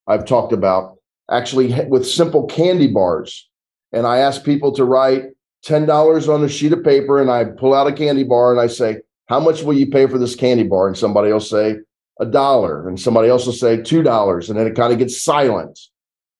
I've 0.07 0.25
talked 0.25 0.53
about, 0.53 0.97
actually 1.29 1.73
with 1.87 2.07
simple 2.07 2.45
candy 2.47 2.87
bars, 2.87 3.49
and 3.91 4.07
I 4.07 4.19
ask 4.19 4.43
people 4.43 4.71
to 4.73 4.85
write 4.85 5.25
$10 5.65 6.33
on 6.33 6.43
a 6.43 6.49
sheet 6.49 6.73
of 6.73 6.83
paper 6.83 7.21
and 7.21 7.29
I 7.29 7.45
pull 7.45 7.73
out 7.73 7.87
a 7.87 7.93
candy 7.93 8.23
bar 8.23 8.51
and 8.51 8.59
I 8.59 8.67
say, 8.67 8.97
How 9.31 9.39
much 9.39 9.63
will 9.63 9.75
you 9.75 9.87
pay 9.87 10.07
for 10.07 10.17
this 10.17 10.35
candy 10.35 10.63
bar? 10.63 10.89
And 10.89 10.97
somebody 10.97 11.31
will 11.31 11.39
say, 11.39 11.77
a 12.19 12.25
dollar, 12.25 12.85
and 12.85 12.99
somebody 12.99 13.29
else 13.29 13.45
will 13.45 13.53
say 13.53 13.81
two 13.81 14.03
dollars, 14.03 14.49
and 14.49 14.59
then 14.59 14.67
it 14.67 14.75
kind 14.75 14.91
of 14.91 14.99
gets 14.99 15.23
silent. 15.23 15.79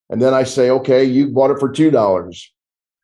And 0.10 0.21
then 0.21 0.34
I 0.34 0.43
say, 0.43 0.69
okay, 0.71 1.06
you 1.06 1.30
bought 1.30 1.51
it 1.51 1.60
for 1.60 1.71
two 1.71 1.89
dollars. 1.89 2.51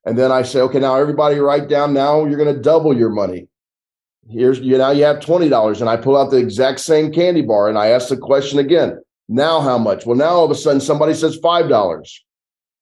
And 0.06 0.20
then 0.20 0.30
I 0.30 0.42
say, 0.42 0.60
okay, 0.60 0.80
now 0.80 0.98
everybody 0.98 1.40
write 1.40 1.70
down 1.70 1.94
now 1.94 2.26
you're 2.26 2.38
going 2.38 2.54
to 2.54 2.62
double 2.62 2.94
your 2.98 3.12
money. 3.12 3.48
Here's 4.30 4.60
you 4.60 4.78
now 4.78 4.92
you 4.92 5.06
have 5.06 5.20
$20. 5.20 5.80
And 5.80 5.90
I 5.90 5.96
pull 5.96 6.18
out 6.18 6.32
the 6.32 6.38
exact 6.38 6.82
same 6.82 7.14
candy 7.14 7.42
bar 7.42 7.70
and 7.70 7.78
I 7.78 7.88
ask 7.88 8.10
the 8.10 8.18
question 8.18 8.60
again. 8.60 9.02
Now 9.30 9.62
how 9.62 9.78
much? 9.78 10.06
Well, 10.06 10.18
now 10.18 10.32
all 10.32 10.46
of 10.46 10.52
a 10.52 10.56
sudden 10.56 10.82
somebody 10.82 11.14
says 11.14 11.40
$5. 11.40 12.10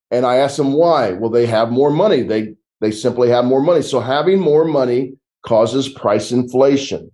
And 0.10 0.26
I 0.26 0.38
ask 0.38 0.58
them 0.58 0.74
why. 0.74 1.12
Well, 1.12 1.30
they 1.30 1.46
have 1.46 1.70
more 1.70 1.92
money. 1.92 2.24
They 2.24 2.56
they 2.82 2.90
simply 2.90 3.30
have 3.30 3.46
more 3.46 3.62
money. 3.62 3.84
So 3.84 4.00
having 4.00 4.40
more 4.40 4.66
money 4.66 5.14
causes 5.46 5.90
price 5.90 6.32
inflation. 6.32 7.12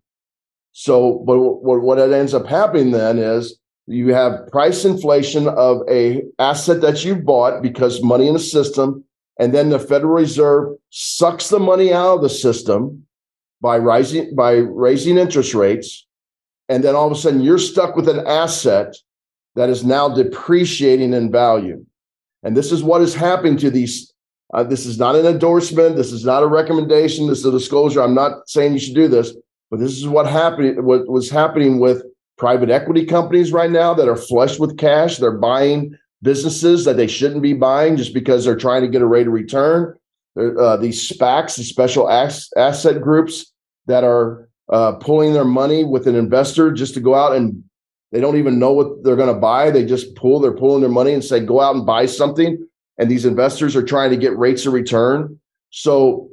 So, 0.72 1.24
but 1.26 1.38
what, 1.40 2.00
it 2.00 2.14
ends 2.14 2.34
up 2.34 2.48
happening 2.48 2.92
then 2.92 3.20
is 3.20 3.60
you 3.88 4.14
have 4.14 4.48
price 4.52 4.86
inflation 4.86 5.50
of 5.50 5.82
a 5.90 6.24
asset 6.40 6.82
that 6.82 7.04
you 7.04 7.16
bought 7.16 7.62
because 7.62 8.04
money 8.04 8.28
in 8.28 8.34
the 8.34 8.40
system 8.40 9.04
and 9.42 9.56
then 9.56 9.70
the 9.70 9.80
Federal 9.80 10.14
Reserve 10.14 10.76
sucks 10.92 11.50
the 11.50 11.60
money 11.60 11.92
out 11.92 12.18
of 12.18 12.22
the 12.22 12.30
system 12.30 13.06
by 13.60 13.78
rising 13.78 14.36
by 14.36 14.52
raising 14.54 15.18
interest 15.18 15.56
rates, 15.56 16.06
and 16.70 16.84
then 16.84 16.96
all 16.96 17.08
of 17.08 17.14
a 17.14 17.16
sudden 17.16 17.42
you're 17.42 17.58
stuck 17.58 17.96
with 17.96 18.08
an 18.08 18.26
asset 18.28 18.96
that 19.56 19.70
is 19.70 19.84
now 19.84 20.10
depreciating 20.10 21.14
in 21.14 21.32
value. 21.32 21.84
And 22.44 22.56
this 22.56 22.72
is 22.72 22.84
what 22.84 23.02
is 23.02 23.16
happening 23.16 23.58
to 23.58 23.72
these. 23.72 24.11
Uh, 24.54 24.64
this 24.64 24.86
is 24.86 24.98
not 25.00 25.16
an 25.16 25.26
endorsement. 25.26 25.96
This 25.96 26.12
is 26.12 26.26
not 26.26 26.44
a 26.44 26.48
recommendation. 26.48 27.28
This 27.28 27.40
is 27.40 27.46
a 27.46 27.52
disclosure. 27.52 28.02
I'm 28.02 28.16
not 28.16 28.50
saying 28.50 28.74
you 28.74 28.80
should 28.80 28.96
do 28.96 29.08
this, 29.08 29.34
but 29.70 29.80
this 29.80 29.94
is 29.98 30.08
what 30.08 30.28
happened. 30.28 30.84
What 30.86 31.08
was 31.08 31.30
happening 31.30 31.80
with 31.80 32.04
private 32.38 32.70
equity 32.70 33.06
companies 33.06 33.52
right 33.52 33.72
now 33.72 33.94
that 33.94 34.10
are 34.10 34.16
flush 34.16 34.60
with 34.60 34.78
cash. 34.78 35.18
They're 35.18 35.32
buying 35.32 35.98
businesses 36.22 36.86
that 36.86 36.98
they 36.98 37.08
shouldn't 37.08 37.42
be 37.42 37.54
buying 37.54 37.98
just 37.98 38.14
because 38.14 38.46
they're 38.46 38.56
trying 38.56 38.82
to 38.82 38.88
get 38.88 39.02
a 39.02 39.08
rate 39.08 39.28
of 39.28 39.34
return. 39.34 39.96
Uh, 40.38 40.78
these 40.78 41.08
SPACs, 41.08 41.58
these 41.58 41.70
special 41.70 42.10
ass- 42.10 42.50
asset 42.58 43.02
groups 43.02 43.54
that 43.88 44.04
are 44.04 44.50
uh, 44.72 44.94
pulling 44.94 45.34
their 45.34 45.46
money 45.46 45.84
with 45.84 46.08
an 46.08 46.16
investor 46.16 46.72
just 46.72 46.94
to 46.94 47.00
go 47.00 47.16
out 47.16 47.36
and 47.36 47.64
they 48.12 48.20
don't 48.20 48.38
even 48.38 48.60
know 48.60 48.72
what 48.72 49.04
they're 49.04 49.16
going 49.16 49.34
to 49.34 49.40
buy. 49.40 49.72
They 49.72 49.86
just 49.86 50.16
pull, 50.16 50.40
they're 50.40 50.52
pulling 50.52 50.82
their 50.82 50.90
money 50.90 51.14
and 51.14 51.24
say, 51.24 51.40
go 51.40 51.62
out 51.62 51.76
and 51.76 51.86
buy 51.86 52.06
something. 52.06 52.68
And 53.02 53.10
these 53.10 53.26
investors 53.26 53.76
are 53.76 53.84
trying 53.84 54.12
to 54.12 54.16
get 54.16 54.38
rates 54.38 54.68
of 54.68 54.74
return. 54.74 55.40
So 55.72 56.30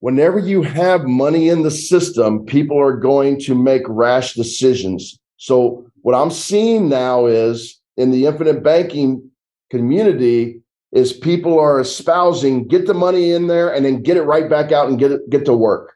whenever 0.00 0.40
you 0.40 0.62
have 0.62 1.04
money 1.04 1.48
in 1.48 1.62
the 1.62 1.70
system, 1.70 2.44
people 2.44 2.76
are 2.76 2.96
going 2.96 3.38
to 3.42 3.54
make 3.54 3.82
rash 3.86 4.34
decisions. 4.34 5.16
So 5.36 5.86
what 6.00 6.16
I'm 6.16 6.32
seeing 6.32 6.88
now 6.88 7.26
is 7.26 7.80
in 7.96 8.10
the 8.10 8.26
infinite 8.26 8.64
banking 8.64 9.30
community 9.70 10.60
is 10.90 11.12
people 11.12 11.60
are 11.60 11.78
espousing 11.78 12.66
get 12.66 12.88
the 12.88 12.94
money 12.94 13.30
in 13.30 13.46
there 13.46 13.72
and 13.72 13.84
then 13.84 14.02
get 14.02 14.16
it 14.16 14.22
right 14.22 14.50
back 14.50 14.72
out 14.72 14.88
and 14.88 14.98
get 14.98 15.12
it 15.12 15.30
get 15.30 15.44
to 15.44 15.54
work. 15.54 15.94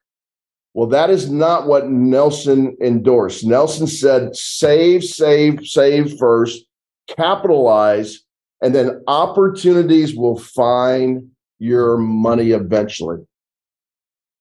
Well, 0.72 0.86
that 0.86 1.10
is 1.10 1.28
not 1.30 1.66
what 1.66 1.88
Nelson 1.90 2.76
endorsed. 2.80 3.44
Nelson 3.44 3.88
said 3.88 4.36
save, 4.36 5.02
save, 5.02 5.66
save 5.66 6.16
first, 6.16 6.64
capitalize, 7.08 8.20
and 8.62 8.74
then 8.74 9.02
opportunities 9.06 10.14
will 10.14 10.38
find 10.38 11.30
your 11.58 11.96
money 11.96 12.50
eventually. 12.50 13.18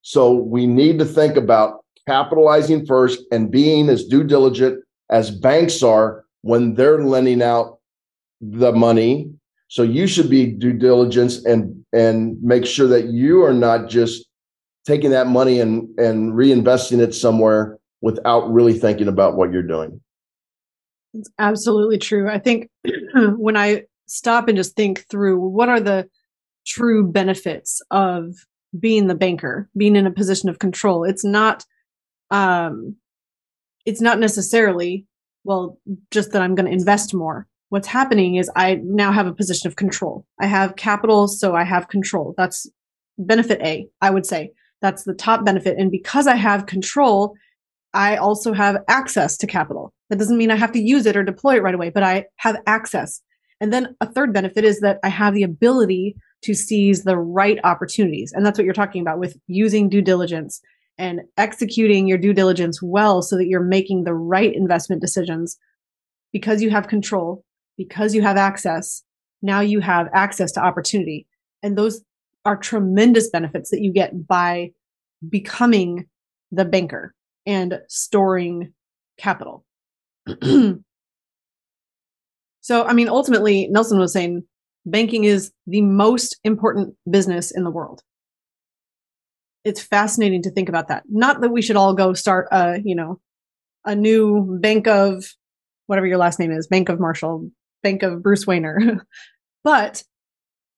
So 0.02 0.34
we 0.34 0.68
need 0.68 1.00
to 1.00 1.06
think 1.06 1.36
about 1.36 1.84
capitalizing 2.08 2.86
first 2.86 3.22
and 3.32 3.52
being 3.52 3.90
as 3.90 4.06
due 4.06 4.24
diligent 4.24 4.84
as 5.10 5.32
banks 5.32 5.82
are 5.82 6.24
when 6.42 6.76
they're 6.76 7.04
lending 7.04 7.42
out 7.42 7.80
the 8.42 8.72
money. 8.72 9.32
So 9.68 9.82
you 9.84 10.08
should 10.08 10.30
be 10.30 10.46
due 10.46 10.74
diligence 10.74 11.44
and 11.46 11.84
and 11.92 12.42
make 12.42 12.66
sure 12.66 12.88
that 12.88 13.06
you 13.06 13.44
are 13.44 13.54
not 13.54 13.90
just 13.90 14.28
taking 14.86 15.10
that 15.12 15.28
money 15.28 15.60
and 15.60 15.88
and 16.00 16.34
reinvesting 16.34 17.00
it 17.00 17.16
somewhere 17.16 17.78
without 18.02 18.52
really 18.52 18.78
thinking 18.78 19.08
about 19.08 19.36
what 19.36 19.52
you're 19.52 19.64
doing. 19.64 20.00
It's 21.16 21.32
absolutely 21.40 21.98
true. 21.98 22.30
I 22.30 22.38
think 22.38 22.70
when 23.16 23.58
I 23.58 23.86
stop 24.06 24.48
and 24.48 24.58
just 24.58 24.76
think 24.76 25.06
through 25.10 25.40
what 25.40 25.70
are 25.70 25.80
the 25.80 26.08
true 26.66 27.06
benefits 27.10 27.82
of 27.92 28.36
being 28.78 29.08
the 29.08 29.16
banker, 29.16 29.70
being 29.78 29.96
in 29.96 30.08
a 30.08 30.12
position 30.12 30.50
of 30.50 30.60
control, 30.60 31.04
it's 31.04 31.24
not 31.24 31.66
um 32.32 32.96
it's 33.86 34.02
not 34.02 34.20
necessarily 34.20 35.06
well, 35.46 35.80
just 36.12 36.32
that 36.32 36.42
I'm 36.42 36.56
going 36.56 36.66
to 36.66 36.72
invest 36.72 37.14
more. 37.14 37.48
What's 37.70 37.88
happening 37.88 38.36
is 38.36 38.50
I 38.56 38.82
now 38.84 39.12
have 39.12 39.28
a 39.28 39.34
position 39.34 39.68
of 39.68 39.76
control. 39.76 40.26
I 40.42 40.48
have 40.48 40.76
capital, 40.76 41.28
so 41.28 41.56
I 41.56 41.64
have 41.64 41.88
control. 41.88 42.34
That's 42.36 42.68
benefit 43.18 43.62
A, 43.62 43.88
I 44.02 44.10
would 44.10 44.26
say. 44.26 44.52
That's 44.82 45.04
the 45.04 45.14
top 45.14 45.46
benefit. 45.46 45.78
And 45.78 45.92
because 45.92 46.28
I 46.28 46.36
have 46.36 46.66
control, 46.66 47.36
I 47.94 48.18
also 48.18 48.54
have 48.54 48.84
access 48.88 49.38
to 49.38 49.48
capital. 49.48 49.94
That 50.10 50.20
doesn't 50.20 50.38
mean 50.38 50.52
I 50.52 50.56
have 50.56 50.72
to 50.74 50.82
use 50.82 51.06
it 51.06 51.16
or 51.16 51.24
deploy 51.24 51.58
it 51.58 51.64
right 51.64 51.76
away, 51.76 51.92
but 51.92 52.04
I 52.04 52.26
have 52.38 52.58
access. 52.68 53.22
And 53.62 53.72
then 53.72 53.96
a 54.02 54.12
third 54.12 54.34
benefit 54.34 54.64
is 54.64 54.82
that 54.82 55.00
I 55.04 55.10
have 55.10 55.34
the 55.34 55.44
ability 55.44 56.16
to 56.44 56.54
seize 56.54 57.04
the 57.04 57.18
right 57.18 57.60
opportunities. 57.64 58.34
And 58.34 58.46
that's 58.46 58.58
what 58.58 58.66
you're 58.66 58.74
talking 58.74 59.02
about 59.02 59.20
with 59.20 59.38
using 59.48 59.90
due 59.90 60.02
diligence 60.02 60.62
and 60.98 61.22
executing 61.38 62.08
your 62.08 62.18
due 62.18 62.34
diligence 62.34 62.82
well 62.82 63.22
so 63.22 63.38
that 63.38 63.48
you're 63.48 63.64
making 63.64 64.04
the 64.04 64.14
right 64.14 64.54
investment 64.54 65.02
decisions 65.02 65.58
because 66.32 66.62
you 66.62 66.70
have 66.70 66.88
control, 66.88 67.44
because 67.78 68.14
you 68.14 68.22
have 68.22 68.38
access. 68.38 69.04
Now 69.42 69.62
you 69.62 69.80
have 69.80 70.08
access 70.14 70.52
to 70.54 70.64
opportunity. 70.64 71.28
And 71.64 71.78
those 71.78 72.02
are 72.46 72.56
tremendous 72.56 73.30
benefits 73.30 73.72
that 73.72 73.82
you 73.82 73.92
get 73.92 74.28
by 74.28 74.72
becoming 75.28 76.08
the 76.52 76.66
banker 76.66 77.14
and 77.46 77.80
storing 77.88 78.74
capital. 79.18 79.66
so, 82.66 82.84
I 82.84 82.94
mean, 82.94 83.10
ultimately, 83.10 83.68
Nelson 83.70 84.00
was 84.00 84.12
saying 84.14 84.44
banking 84.86 85.24
is 85.24 85.52
the 85.68 85.82
most 85.82 86.38
important 86.44 86.96
business 87.10 87.52
in 87.52 87.64
the 87.64 87.72
world 87.72 88.02
it's 89.66 89.82
fascinating 89.82 90.44
to 90.44 90.52
think 90.52 90.70
about 90.70 90.88
that. 90.88 91.04
Not 91.10 91.42
that 91.42 91.50
we 91.50 91.62
should 91.62 91.76
all 91.76 91.94
go 91.94 92.14
start 92.14 92.48
a, 92.52 92.80
you 92.86 92.96
know, 92.96 93.20
a 93.84 93.96
new 93.96 94.60
bank 94.62 94.88
of 94.88 95.26
whatever 95.88 96.08
your 96.08 96.20
last 96.20 96.40
name 96.40 96.52
is, 96.52 96.68
Bank 96.68 96.88
of 96.88 97.00
Marshall, 97.00 97.50
Bank 97.84 98.04
of 98.04 98.22
Bruce 98.24 98.46
Wehner. 98.46 99.02
but 99.64 100.04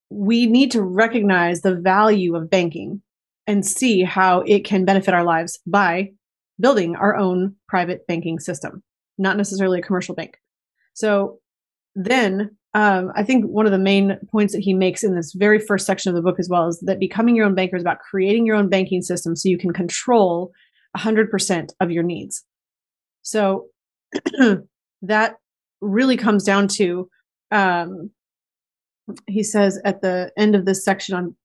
we 0.10 0.48
need 0.48 0.72
to 0.72 0.82
recognize 0.82 1.62
the 1.62 1.76
value 1.76 2.36
of 2.36 2.50
banking 2.50 3.02
and 3.46 3.66
see 3.66 4.04
how 4.04 4.42
it 4.42 4.64
can 4.64 4.86
benefit 4.86 5.14
our 5.14 5.24
lives 5.24 5.60
by 5.68 6.12
building 6.60 6.96
our 6.96 7.16
own 7.16 7.56
private 7.68 8.08
banking 8.08 8.40
system, 8.40 8.84
not 9.18 9.38
necessarily 9.38 9.80
a 9.80 9.84
commercial 9.84 10.16
bank. 10.16 10.38
So 10.94 11.40
then 11.98 12.56
um, 12.76 13.12
I 13.16 13.24
think 13.24 13.46
one 13.46 13.66
of 13.66 13.72
the 13.72 13.80
main 13.80 14.20
points 14.32 14.54
that 14.54 14.62
he 14.62 14.74
makes 14.74 15.04
in 15.04 15.16
this 15.16 15.34
very 15.34 15.58
first 15.58 15.88
section 15.88 16.10
of 16.10 16.16
the 16.16 16.22
book 16.22 16.40
as 16.40 16.48
well 16.48 16.68
is 16.68 16.80
that 16.82 17.00
becoming 17.00 17.36
your 17.36 17.48
own 17.48 17.56
banker 17.56 17.76
is 17.76 17.82
about 17.82 18.00
creating 18.00 18.46
your 18.46 18.56
own 18.56 18.70
banking 18.70 19.02
system 19.02 19.36
so 19.36 19.50
you 19.50 19.58
can 19.58 19.74
control 19.74 20.52
100% 20.96 21.70
of 21.80 21.90
your 21.90 22.04
needs. 22.04 22.46
So 23.24 23.66
that 25.02 25.36
really 25.82 26.18
comes 26.18 26.44
down 26.44 26.68
to, 26.68 27.10
um, 27.50 28.12
he 29.26 29.42
says 29.42 29.82
at 29.84 30.02
the 30.02 30.32
end 30.38 30.56
of 30.56 30.66
this 30.66 30.86
section 30.86 31.16
on 31.16 31.36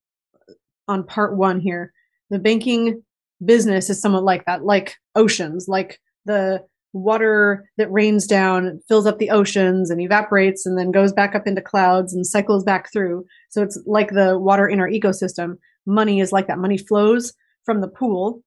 on 0.88 1.04
part 1.04 1.36
one 1.36 1.60
here, 1.60 1.92
the 2.28 2.38
banking 2.38 3.02
business 3.42 3.88
is 3.88 4.02
somewhat 4.02 4.24
like 4.24 4.44
that, 4.46 4.64
like 4.64 4.96
oceans, 5.14 5.66
like 5.68 5.98
the 6.26 6.60
water 6.92 7.64
that 7.78 7.90
rains 7.90 8.26
down 8.26 8.80
fills 8.88 9.06
up 9.06 9.18
the 9.18 9.30
oceans 9.30 9.90
and 9.90 10.00
evaporates 10.00 10.66
and 10.66 10.78
then 10.78 10.90
goes 10.90 11.12
back 11.12 11.34
up 11.34 11.46
into 11.46 11.62
clouds 11.62 12.14
and 12.14 12.26
cycles 12.26 12.64
back 12.64 12.92
through. 12.92 13.24
So 13.50 13.62
it's 13.62 13.80
like 13.86 14.10
the 14.10 14.38
water 14.38 14.68
in 14.68 14.80
our 14.80 14.88
ecosystem. 14.88 15.54
Money 15.86 16.20
is 16.20 16.32
like 16.32 16.46
that. 16.48 16.58
Money 16.58 16.78
flows 16.78 17.32
from 17.64 17.80
the 17.80 17.88
pool 17.88 18.42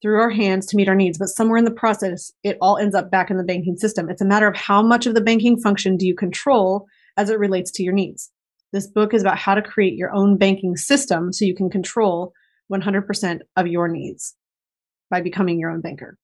through 0.00 0.20
our 0.20 0.30
hands 0.30 0.66
to 0.66 0.76
meet 0.76 0.88
our 0.88 0.94
needs, 0.94 1.18
but 1.18 1.26
somewhere 1.26 1.58
in 1.58 1.64
the 1.64 1.72
process, 1.72 2.30
it 2.44 2.56
all 2.60 2.78
ends 2.78 2.94
up 2.94 3.10
back 3.10 3.30
in 3.30 3.36
the 3.36 3.42
banking 3.42 3.76
system. 3.76 4.08
It's 4.08 4.22
a 4.22 4.26
matter 4.26 4.46
of 4.46 4.56
how 4.56 4.80
much 4.80 5.06
of 5.06 5.14
the 5.14 5.20
banking 5.20 5.58
function 5.60 5.96
do 5.96 6.06
you 6.06 6.14
control 6.14 6.86
as 7.16 7.30
it 7.30 7.38
relates 7.38 7.72
to 7.72 7.82
your 7.82 7.94
needs. 7.94 8.30
This 8.72 8.86
book 8.86 9.12
is 9.12 9.22
about 9.22 9.38
how 9.38 9.54
to 9.54 9.62
create 9.62 9.94
your 9.94 10.14
own 10.14 10.36
banking 10.36 10.76
system 10.76 11.32
so 11.32 11.44
you 11.44 11.54
can 11.54 11.68
control 11.68 12.32
100% 12.72 13.40
of 13.56 13.66
your 13.66 13.88
needs 13.88 14.36
by 15.10 15.20
becoming 15.20 15.58
your 15.58 15.70
own 15.70 15.80
banker. 15.80 16.16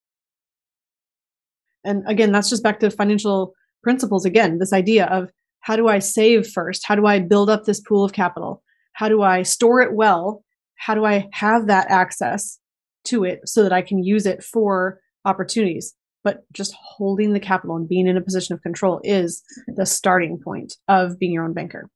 And 1.84 2.02
again, 2.08 2.32
that's 2.32 2.50
just 2.50 2.62
back 2.62 2.80
to 2.80 2.90
financial 2.90 3.54
principles 3.82 4.24
again, 4.24 4.58
this 4.58 4.72
idea 4.72 5.06
of 5.06 5.30
how 5.60 5.76
do 5.76 5.88
I 5.88 5.98
save 5.98 6.46
first? 6.46 6.82
How 6.86 6.94
do 6.94 7.06
I 7.06 7.18
build 7.18 7.50
up 7.50 7.64
this 7.64 7.80
pool 7.80 8.04
of 8.04 8.12
capital? 8.12 8.62
How 8.94 9.08
do 9.08 9.22
I 9.22 9.42
store 9.42 9.80
it 9.80 9.94
well? 9.94 10.44
How 10.76 10.94
do 10.94 11.04
I 11.04 11.28
have 11.32 11.66
that 11.66 11.90
access 11.90 12.58
to 13.04 13.24
it 13.24 13.40
so 13.44 13.62
that 13.62 13.72
I 13.72 13.82
can 13.82 14.02
use 14.02 14.26
it 14.26 14.42
for 14.42 15.00
opportunities? 15.24 15.94
but 16.24 16.50
just 16.52 16.74
holding 16.74 17.32
the 17.34 17.40
capital 17.40 17.76
and 17.76 17.88
being 17.88 18.08
in 18.08 18.16
a 18.16 18.22
position 18.22 18.54
of 18.54 18.62
control 18.62 19.00
is 19.04 19.42
the 19.68 19.86
starting 19.86 20.40
point 20.42 20.74
of 20.88 21.18
being 21.18 21.32
your 21.32 21.44
own 21.44 21.52
banker. 21.52 21.90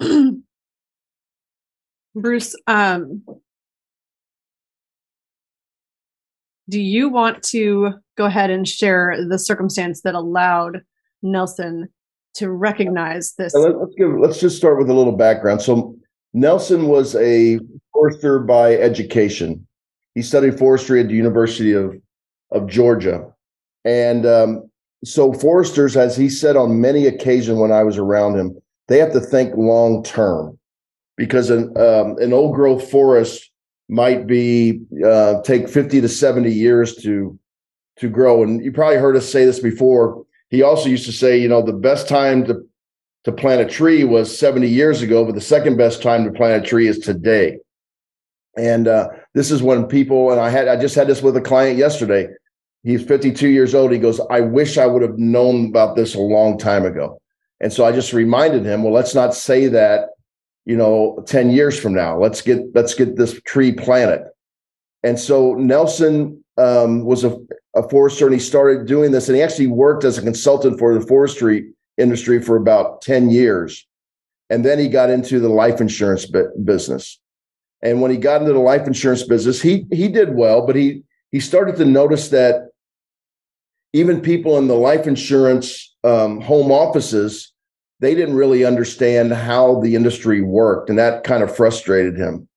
Bruce, 2.14 2.54
um, 2.66 3.24
do 6.68 6.80
you 6.80 7.08
want 7.08 7.42
to 7.42 7.94
go 8.16 8.26
ahead 8.26 8.50
and 8.50 8.68
share 8.68 9.16
the 9.26 9.38
circumstance 9.38 10.02
that 10.02 10.14
allowed 10.14 10.82
Nelson 11.22 11.88
to 12.34 12.50
recognize 12.50 13.34
this? 13.34 13.54
Let's 13.54 13.94
give. 13.96 14.18
Let's 14.18 14.40
just 14.40 14.56
start 14.56 14.78
with 14.78 14.90
a 14.90 14.94
little 14.94 15.16
background. 15.16 15.62
So 15.62 15.96
Nelson 16.34 16.88
was 16.88 17.14
a 17.16 17.58
forester 17.92 18.38
by 18.38 18.74
education. 18.74 19.66
He 20.14 20.22
studied 20.22 20.58
forestry 20.58 21.00
at 21.00 21.08
the 21.08 21.14
University 21.14 21.72
of 21.72 21.96
of 22.50 22.66
Georgia, 22.66 23.26
and 23.84 24.26
um, 24.26 24.70
so 25.04 25.32
foresters, 25.32 25.96
as 25.96 26.16
he 26.16 26.28
said 26.28 26.56
on 26.56 26.80
many 26.80 27.06
occasions 27.06 27.58
when 27.58 27.72
I 27.72 27.82
was 27.84 27.98
around 27.98 28.36
him, 28.36 28.58
they 28.88 28.98
have 28.98 29.12
to 29.12 29.20
think 29.20 29.54
long 29.56 30.02
term 30.02 30.58
because 31.16 31.50
an 31.50 31.76
um, 31.78 32.16
an 32.18 32.32
old 32.32 32.54
growth 32.54 32.90
forest 32.90 33.50
might 33.88 34.26
be 34.26 34.82
uh, 35.04 35.40
take 35.42 35.68
50 35.68 36.00
to 36.02 36.08
70 36.08 36.50
years 36.50 36.96
to 36.96 37.38
to 37.96 38.08
grow. 38.08 38.42
And 38.42 38.64
you 38.64 38.70
probably 38.70 38.98
heard 38.98 39.16
us 39.16 39.28
say 39.28 39.44
this 39.44 39.58
before. 39.58 40.24
He 40.50 40.62
also 40.62 40.88
used 40.88 41.06
to 41.06 41.12
say 41.12 41.38
you 41.38 41.48
know 41.48 41.62
the 41.62 41.72
best 41.72 42.08
time 42.08 42.44
to 42.46 42.64
to 43.24 43.32
plant 43.32 43.60
a 43.60 43.66
tree 43.66 44.04
was 44.04 44.36
70 44.38 44.68
years 44.68 45.02
ago 45.02 45.24
but 45.24 45.34
the 45.34 45.40
second 45.40 45.76
best 45.76 46.00
time 46.02 46.24
to 46.24 46.30
plant 46.30 46.64
a 46.64 46.66
tree 46.66 46.86
is 46.86 46.98
today. 46.98 47.58
And 48.56 48.88
uh, 48.88 49.08
this 49.34 49.50
is 49.50 49.62
when 49.62 49.86
people 49.86 50.30
and 50.30 50.40
i 50.40 50.50
had 50.50 50.68
i 50.68 50.76
just 50.76 50.94
had 50.94 51.08
this 51.08 51.22
with 51.22 51.36
a 51.36 51.40
client 51.40 51.78
yesterday. 51.78 52.28
He's 52.84 53.04
52 53.04 53.48
years 53.48 53.74
old. 53.74 53.92
He 53.92 53.98
goes 53.98 54.20
i 54.30 54.40
wish 54.40 54.78
i 54.78 54.86
would 54.86 55.02
have 55.02 55.18
known 55.18 55.66
about 55.66 55.96
this 55.96 56.14
a 56.14 56.20
long 56.20 56.58
time 56.58 56.84
ago. 56.84 57.20
And 57.60 57.72
so 57.72 57.84
i 57.84 57.92
just 57.92 58.12
reminded 58.12 58.64
him 58.64 58.82
well 58.82 58.92
let's 58.92 59.14
not 59.14 59.34
say 59.34 59.66
that 59.68 60.10
you 60.68 60.76
know 60.76 61.24
10 61.26 61.50
years 61.50 61.80
from 61.80 61.94
now 61.94 62.16
let's 62.16 62.42
get 62.42 62.60
let's 62.74 62.94
get 62.94 63.16
this 63.16 63.40
tree 63.42 63.72
planted. 63.72 64.24
And 65.02 65.18
so 65.18 65.54
nelson 65.54 66.44
um, 66.58 67.04
was 67.04 67.24
a, 67.24 67.36
a 67.74 67.88
forester 67.88 68.26
and 68.26 68.34
he 68.34 68.40
started 68.40 68.86
doing 68.86 69.10
this 69.10 69.28
and 69.28 69.36
he 69.36 69.42
actually 69.42 69.68
worked 69.68 70.04
as 70.04 70.18
a 70.18 70.22
consultant 70.22 70.78
for 70.78 70.94
the 70.94 71.04
forestry 71.06 71.70
industry 71.96 72.40
for 72.42 72.56
about 72.56 73.00
10 73.00 73.30
years. 73.30 73.86
And 74.50 74.64
then 74.64 74.78
he 74.78 74.88
got 74.88 75.10
into 75.10 75.40
the 75.40 75.48
life 75.48 75.80
insurance 75.80 76.26
business. 76.64 77.18
And 77.82 78.00
when 78.00 78.10
he 78.10 78.16
got 78.16 78.40
into 78.40 78.52
the 78.52 78.58
life 78.58 78.86
insurance 78.86 79.22
business 79.22 79.62
he 79.62 79.86
he 79.90 80.08
did 80.08 80.34
well 80.34 80.66
but 80.66 80.76
he 80.76 81.02
he 81.32 81.40
started 81.40 81.76
to 81.76 81.86
notice 81.86 82.28
that 82.28 82.68
even 83.94 84.20
people 84.20 84.58
in 84.58 84.68
the 84.68 84.74
life 84.74 85.06
insurance 85.06 85.96
um, 86.04 86.42
home 86.42 86.70
offices 86.70 87.54
they 88.00 88.14
didn't 88.14 88.36
really 88.36 88.64
understand 88.64 89.32
how 89.32 89.80
the 89.80 89.94
industry 89.94 90.40
worked, 90.40 90.88
and 90.88 90.98
that 90.98 91.24
kind 91.24 91.42
of 91.42 91.54
frustrated 91.54 92.16
him. 92.16 92.48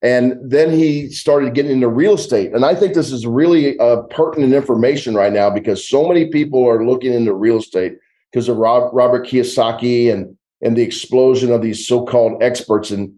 And 0.00 0.38
then 0.42 0.70
he 0.70 1.10
started 1.10 1.54
getting 1.54 1.72
into 1.72 1.88
real 1.88 2.14
estate. 2.14 2.52
And 2.52 2.64
I 2.64 2.74
think 2.74 2.94
this 2.94 3.10
is 3.10 3.26
really 3.26 3.78
uh, 3.80 4.02
pertinent 4.02 4.52
information 4.52 5.14
right 5.14 5.32
now 5.32 5.50
because 5.50 5.88
so 5.88 6.06
many 6.06 6.26
people 6.26 6.66
are 6.68 6.86
looking 6.86 7.12
into 7.12 7.34
real 7.34 7.58
estate 7.58 7.94
because 8.30 8.48
of 8.48 8.58
Rob, 8.58 8.90
Robert 8.92 9.26
Kiyosaki 9.26 10.12
and 10.12 10.36
and 10.60 10.76
the 10.76 10.82
explosion 10.82 11.52
of 11.52 11.62
these 11.62 11.86
so-called 11.86 12.42
experts. 12.42 12.90
And 12.90 13.14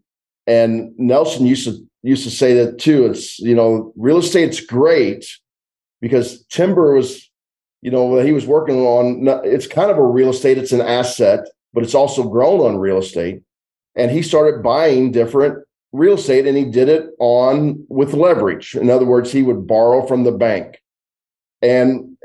and 0.47 0.93
Nelson 0.99 1.47
used 1.47 1.67
to 1.67 1.79
used 2.03 2.25
to 2.25 2.31
say 2.31 2.55
that 2.55 2.79
too. 2.79 3.07
It's 3.07 3.39
you 3.39 3.55
know 3.55 3.93
real 3.97 4.19
estate's 4.19 4.61
great 4.61 5.27
because 6.01 6.45
timber 6.47 6.95
was 6.95 7.31
you 7.83 7.91
know 7.91 8.19
he 8.21 8.33
was 8.33 8.47
working 8.47 8.81
on. 8.87 9.29
It's 9.45 9.67
kind 9.67 9.91
of 9.91 9.99
a 9.99 10.07
real 10.07 10.31
estate. 10.31 10.57
It's 10.57 10.73
an 10.73 10.81
asset 10.81 11.47
but 11.73 11.83
it's 11.85 11.95
also 11.95 12.29
grown 12.29 12.61
on 12.61 12.79
real 12.79 12.99
estate. 12.99 13.43
And 13.95 14.11
he 14.11 14.23
started 14.23 14.63
buying 14.63 15.13
different 15.13 15.65
real 15.93 16.15
estate 16.15 16.47
and 16.47 16.57
he 16.57 16.65
did 16.65 16.89
it 16.89 17.11
on 17.19 17.85
with 17.89 18.15
leverage. 18.15 18.75
In 18.75 18.91
other 18.91 19.05
words, 19.05 19.33
he 19.33 19.43
would 19.43 19.67
borrow 19.67 20.07
from 20.07 20.25
the 20.25 20.33
bank. 20.33 20.81
And 21.63 22.17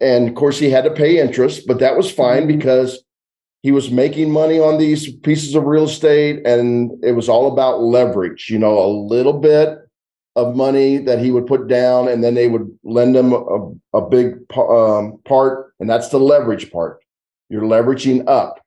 and 0.00 0.28
of 0.28 0.34
course 0.34 0.58
he 0.58 0.70
had 0.70 0.84
to 0.84 0.90
pay 0.90 1.18
interest, 1.18 1.66
but 1.66 1.78
that 1.80 1.96
was 1.96 2.10
fine 2.10 2.46
mm-hmm. 2.46 2.58
because 2.58 3.02
he 3.62 3.72
was 3.72 3.90
making 3.90 4.30
money 4.30 4.60
on 4.60 4.78
these 4.78 5.10
pieces 5.16 5.54
of 5.54 5.64
real 5.64 5.84
estate 5.84 6.46
and 6.46 6.92
it 7.02 7.12
was 7.12 7.28
all 7.28 7.50
about 7.50 7.80
leverage, 7.80 8.50
you 8.50 8.58
know, 8.58 8.78
a 8.78 8.86
little 8.86 9.32
bit 9.32 9.78
of 10.36 10.56
money 10.56 10.98
that 10.98 11.18
he 11.18 11.30
would 11.30 11.46
put 11.46 11.66
down 11.66 12.08
and 12.08 12.22
then 12.22 12.34
they 12.34 12.48
would 12.48 12.76
lend 12.82 13.16
him 13.16 13.32
a, 13.32 13.72
a 13.94 14.06
big 14.06 14.34
um, 14.56 15.18
part 15.24 15.72
and 15.80 15.88
that's 15.88 16.08
the 16.08 16.18
leverage 16.18 16.70
part. 16.70 17.00
You're 17.48 17.62
leveraging 17.62 18.24
up. 18.26 18.60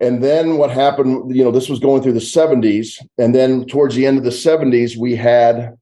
And 0.00 0.22
then 0.22 0.58
what 0.58 0.70
happened, 0.70 1.34
you 1.34 1.42
know, 1.42 1.50
this 1.50 1.68
was 1.68 1.78
going 1.78 2.02
through 2.02 2.12
the 2.12 2.20
70s. 2.20 3.02
And 3.18 3.34
then 3.34 3.66
towards 3.66 3.94
the 3.94 4.06
end 4.06 4.18
of 4.18 4.24
the 4.24 4.30
70s, 4.30 4.96
we 4.96 5.16
had 5.16 5.76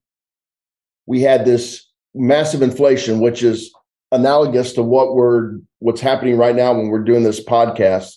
we 1.06 1.20
had 1.20 1.44
this 1.44 1.86
massive 2.14 2.62
inflation, 2.62 3.20
which 3.20 3.42
is 3.42 3.72
analogous 4.12 4.72
to 4.74 4.82
what 4.82 5.14
we're 5.14 5.58
what's 5.80 6.00
happening 6.00 6.36
right 6.36 6.54
now 6.54 6.72
when 6.72 6.88
we're 6.88 7.02
doing 7.02 7.24
this 7.24 7.44
podcast 7.44 8.16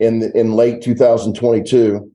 in 0.00 0.22
in 0.34 0.52
late 0.52 0.82
2022. 0.82 2.10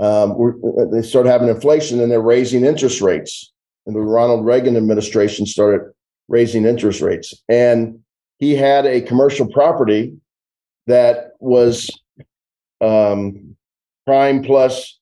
Um, 0.00 0.90
they 0.90 1.02
started 1.02 1.30
having 1.30 1.48
inflation 1.48 2.00
and 2.00 2.10
they're 2.10 2.20
raising 2.20 2.64
interest 2.64 3.00
rates. 3.00 3.52
And 3.86 3.94
the 3.94 4.00
Ronald 4.00 4.44
Reagan 4.44 4.76
administration 4.76 5.46
started 5.46 5.92
raising 6.26 6.64
interest 6.64 7.00
rates. 7.00 7.34
And 7.48 8.00
he 8.38 8.56
had 8.56 8.86
a 8.86 9.02
commercial 9.02 9.46
property 9.46 10.16
that 10.86 11.32
was 11.38 11.90
um, 12.80 13.56
prime 14.06 14.42
plus, 14.42 14.98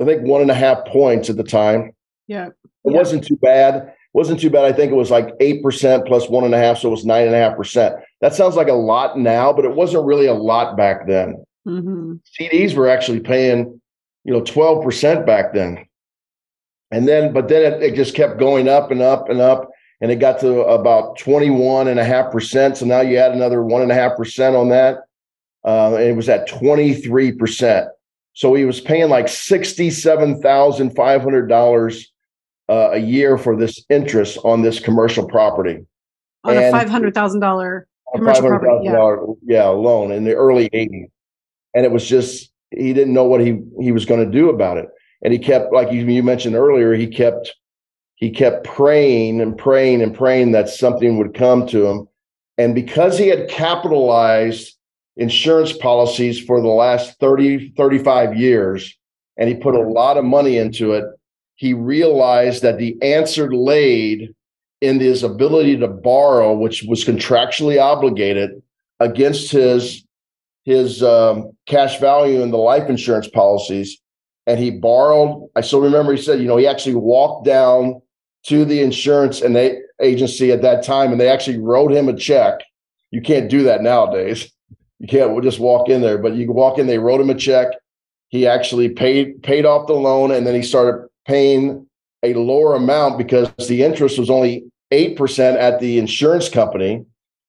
I 0.00 0.04
think 0.04 0.22
one 0.22 0.42
and 0.42 0.50
a 0.50 0.54
half 0.54 0.84
points 0.86 1.30
at 1.30 1.36
the 1.36 1.44
time. 1.44 1.92
Yeah. 2.26 2.48
It 2.48 2.92
yeah. 2.92 2.96
wasn't 2.98 3.26
too 3.26 3.36
bad. 3.36 3.74
It 3.76 3.94
wasn't 4.12 4.40
too 4.40 4.50
bad. 4.50 4.64
I 4.64 4.72
think 4.72 4.92
it 4.92 4.96
was 4.96 5.10
like 5.10 5.28
8% 5.38 6.06
plus 6.06 6.28
one 6.28 6.44
and 6.44 6.54
a 6.54 6.58
half. 6.58 6.78
So 6.78 6.88
it 6.88 6.92
was 6.92 7.04
nine 7.04 7.26
and 7.26 7.34
a 7.34 7.38
half 7.38 7.56
percent. 7.56 7.96
That 8.20 8.34
sounds 8.34 8.56
like 8.56 8.68
a 8.68 8.74
lot 8.74 9.18
now, 9.18 9.52
but 9.52 9.64
it 9.64 9.74
wasn't 9.74 10.06
really 10.06 10.26
a 10.26 10.34
lot 10.34 10.76
back 10.76 11.06
then. 11.06 11.44
Mm-hmm. 11.66 12.14
CDs 12.40 12.74
were 12.74 12.88
actually 12.88 13.20
paying, 13.20 13.80
you 14.24 14.32
know, 14.32 14.42
12% 14.42 15.26
back 15.26 15.52
then. 15.52 15.86
And 16.90 17.08
then, 17.08 17.32
but 17.32 17.48
then 17.48 17.72
it, 17.72 17.82
it 17.82 17.94
just 17.96 18.14
kept 18.14 18.38
going 18.38 18.68
up 18.68 18.90
and 18.90 19.02
up 19.02 19.28
and 19.28 19.40
up 19.40 19.70
and 20.00 20.10
it 20.10 20.16
got 20.16 20.38
to 20.40 20.60
about 20.60 21.18
21 21.18 21.88
and 21.88 21.98
a 21.98 22.04
half 22.04 22.30
percent. 22.30 22.76
So 22.76 22.86
now 22.86 23.00
you 23.00 23.16
add 23.16 23.32
another 23.32 23.62
one 23.62 23.82
and 23.82 23.90
a 23.90 23.94
half 23.94 24.16
percent 24.16 24.54
on 24.54 24.68
that 24.68 25.05
uh, 25.66 25.96
and 25.96 26.04
it 26.04 26.16
was 26.16 26.28
at 26.28 26.48
23%. 26.48 27.88
So 28.32 28.54
he 28.54 28.64
was 28.64 28.80
paying 28.80 29.10
like 29.10 29.26
$67,500 29.26 32.06
uh, 32.68 32.90
a 32.92 32.98
year 32.98 33.38
for 33.38 33.56
this 33.56 33.84
interest 33.88 34.38
on 34.44 34.62
this 34.62 34.80
commercial 34.80 35.26
property. 35.26 35.84
On 36.44 36.56
and 36.56 36.76
a 36.76 36.84
$500,000 36.84 37.84
commercial 38.14 38.44
$500, 38.44 38.60
property. 38.60 38.84
Yeah. 38.84 39.16
yeah, 39.42 39.64
loan 39.66 40.12
in 40.12 40.22
the 40.24 40.34
early 40.34 40.70
80s. 40.70 41.10
And 41.74 41.84
it 41.84 41.90
was 41.90 42.08
just, 42.08 42.52
he 42.70 42.92
didn't 42.92 43.12
know 43.12 43.24
what 43.24 43.40
he, 43.40 43.58
he 43.80 43.90
was 43.92 44.04
going 44.04 44.24
to 44.24 44.30
do 44.30 44.50
about 44.50 44.78
it. 44.78 44.86
And 45.22 45.32
he 45.32 45.38
kept, 45.38 45.72
like 45.72 45.90
you, 45.92 46.06
you 46.06 46.22
mentioned 46.22 46.54
earlier, 46.54 46.94
he 46.94 47.08
kept 47.08 47.52
he 48.16 48.30
kept 48.30 48.64
praying 48.64 49.40
and 49.42 49.56
praying 49.56 50.02
and 50.02 50.14
praying 50.14 50.52
that 50.52 50.70
something 50.70 51.18
would 51.18 51.34
come 51.34 51.66
to 51.68 51.86
him. 51.86 52.08
And 52.58 52.74
because 52.74 53.18
he 53.18 53.28
had 53.28 53.48
capitalized 53.48 54.75
insurance 55.16 55.72
policies 55.72 56.38
for 56.40 56.60
the 56.60 56.68
last 56.68 57.18
30, 57.18 57.72
35 57.76 58.36
years, 58.36 58.96
and 59.36 59.48
he 59.48 59.54
put 59.54 59.74
a 59.74 59.80
lot 59.80 60.16
of 60.16 60.24
money 60.24 60.58
into 60.58 60.92
it. 60.92 61.04
He 61.54 61.72
realized 61.72 62.62
that 62.62 62.78
the 62.78 63.00
answer 63.02 63.52
laid 63.52 64.34
in 64.80 65.00
his 65.00 65.22
ability 65.22 65.78
to 65.78 65.88
borrow, 65.88 66.54
which 66.54 66.82
was 66.82 67.04
contractually 67.04 67.80
obligated 67.80 68.62
against 69.00 69.50
his 69.50 70.04
his 70.64 71.00
um, 71.00 71.52
cash 71.66 72.00
value 72.00 72.42
in 72.42 72.50
the 72.50 72.58
life 72.58 72.88
insurance 72.90 73.28
policies. 73.28 74.00
And 74.48 74.58
he 74.58 74.72
borrowed. 74.72 75.48
I 75.54 75.60
still 75.60 75.80
remember 75.80 76.12
he 76.12 76.20
said, 76.20 76.40
you 76.40 76.46
know, 76.46 76.56
he 76.56 76.66
actually 76.66 76.96
walked 76.96 77.46
down 77.46 78.02
to 78.46 78.64
the 78.64 78.82
insurance 78.82 79.40
and 79.42 79.54
they, 79.54 79.78
agency 80.02 80.50
at 80.50 80.62
that 80.62 80.82
time, 80.82 81.12
and 81.12 81.20
they 81.20 81.28
actually 81.28 81.58
wrote 81.58 81.92
him 81.92 82.08
a 82.08 82.16
check. 82.16 82.58
You 83.12 83.22
can't 83.22 83.48
do 83.48 83.62
that 83.62 83.82
nowadays 83.82 84.50
you 84.98 85.08
can't 85.08 85.42
just 85.42 85.58
walk 85.58 85.88
in 85.88 86.00
there, 86.00 86.18
but 86.18 86.34
you 86.34 86.50
walk 86.50 86.78
in. 86.78 86.86
They 86.86 86.98
wrote 86.98 87.20
him 87.20 87.30
a 87.30 87.34
check. 87.34 87.68
He 88.28 88.46
actually 88.46 88.88
paid 88.88 89.42
paid 89.42 89.66
off 89.66 89.86
the 89.86 89.94
loan, 89.94 90.30
and 90.30 90.46
then 90.46 90.54
he 90.54 90.62
started 90.62 91.08
paying 91.26 91.86
a 92.22 92.34
lower 92.34 92.74
amount 92.74 93.18
because 93.18 93.50
the 93.68 93.82
interest 93.82 94.18
was 94.18 94.30
only 94.30 94.64
eight 94.90 95.16
percent 95.16 95.58
at 95.58 95.80
the 95.80 95.98
insurance 95.98 96.48
company, 96.48 97.04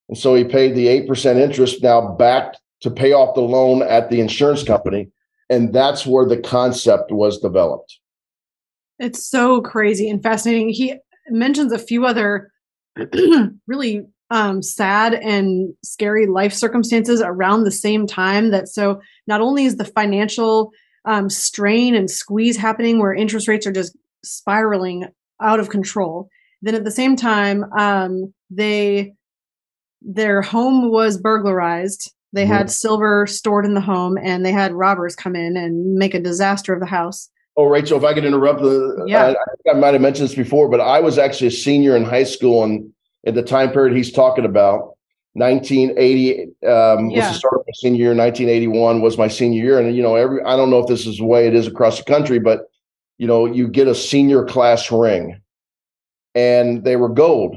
and 0.09 0.17
so 0.17 0.35
he 0.35 0.43
paid 0.43 0.75
the 0.75 0.87
eight 0.87 1.07
percent 1.07 1.39
interest 1.39 1.81
now 1.81 2.15
back 2.15 2.55
to 2.81 2.91
pay 2.91 3.13
off 3.13 3.33
the 3.33 3.41
loan 3.41 3.81
at 3.81 4.09
the 4.09 4.19
insurance 4.19 4.63
company, 4.63 5.09
and 5.49 5.73
that's 5.73 6.05
where 6.05 6.25
the 6.25 6.37
concept 6.37 7.11
was 7.11 7.39
developed. 7.39 7.97
It's 8.99 9.25
so 9.25 9.61
crazy 9.61 10.09
and 10.09 10.21
fascinating. 10.21 10.69
He 10.69 10.95
mentions 11.29 11.71
a 11.71 11.79
few 11.79 12.05
other 12.05 12.51
really 13.67 14.05
um, 14.29 14.61
sad 14.61 15.13
and 15.13 15.73
scary 15.83 16.27
life 16.27 16.53
circumstances 16.53 17.21
around 17.21 17.63
the 17.63 17.71
same 17.71 18.07
time. 18.07 18.51
That 18.51 18.67
so 18.67 19.01
not 19.25 19.41
only 19.41 19.65
is 19.65 19.77
the 19.77 19.85
financial 19.85 20.71
um, 21.05 21.29
strain 21.29 21.95
and 21.95 22.09
squeeze 22.09 22.57
happening 22.57 22.99
where 22.99 23.13
interest 23.13 23.47
rates 23.47 23.65
are 23.65 23.71
just 23.71 23.95
spiraling 24.23 25.07
out 25.41 25.59
of 25.59 25.69
control, 25.69 26.29
then 26.61 26.75
at 26.75 26.83
the 26.83 26.91
same 26.91 27.15
time 27.15 27.65
um, 27.77 28.33
they 28.49 29.13
their 30.01 30.41
home 30.41 30.91
was 30.91 31.17
burglarized. 31.17 32.13
They 32.33 32.43
mm-hmm. 32.43 32.53
had 32.53 32.71
silver 32.71 33.25
stored 33.25 33.65
in 33.65 33.73
the 33.73 33.81
home, 33.81 34.17
and 34.21 34.45
they 34.45 34.51
had 34.51 34.73
robbers 34.73 35.15
come 35.15 35.35
in 35.35 35.57
and 35.57 35.95
make 35.95 36.13
a 36.13 36.19
disaster 36.19 36.73
of 36.73 36.79
the 36.79 36.85
house. 36.85 37.29
Oh, 37.55 37.65
Rachel, 37.65 37.97
if 37.97 38.03
I 38.03 38.13
could 38.13 38.25
interrupt, 38.25 38.61
the, 38.61 39.03
yeah. 39.07 39.25
I, 39.25 39.31
I, 39.31 39.71
I 39.71 39.79
might 39.79 39.93
have 39.93 40.01
mentioned 40.01 40.29
this 40.29 40.35
before, 40.35 40.69
but 40.69 40.79
I 40.79 40.99
was 40.99 41.17
actually 41.17 41.47
a 41.47 41.51
senior 41.51 41.95
in 41.95 42.03
high 42.03 42.25
school, 42.25 42.63
and 42.63 42.91
at 43.27 43.35
the 43.35 43.43
time 43.43 43.71
period 43.71 43.95
he's 43.95 44.11
talking 44.11 44.45
about, 44.45 44.95
1980 45.33 46.41
um, 46.41 46.49
yeah. 47.11 47.19
was 47.19 47.27
the 47.27 47.33
start 47.33 47.53
of 47.55 47.65
my 47.67 47.73
senior 47.75 47.99
year. 47.99 48.15
1981 48.15 49.01
was 49.01 49.19
my 49.19 49.27
senior 49.27 49.63
year, 49.63 49.79
and 49.79 49.95
you 49.95 50.01
know, 50.01 50.15
every 50.15 50.41
I 50.43 50.55
don't 50.55 50.71
know 50.71 50.79
if 50.79 50.87
this 50.87 51.05
is 51.05 51.17
the 51.17 51.25
way 51.25 51.45
it 51.45 51.53
is 51.53 51.67
across 51.67 51.99
the 51.99 52.05
country, 52.05 52.39
but 52.39 52.61
you 53.19 53.27
know, 53.27 53.45
you 53.45 53.67
get 53.67 53.87
a 53.87 53.93
senior 53.93 54.45
class 54.45 54.91
ring, 54.91 55.39
and 56.33 56.83
they 56.83 56.95
were 56.95 57.09
gold, 57.09 57.55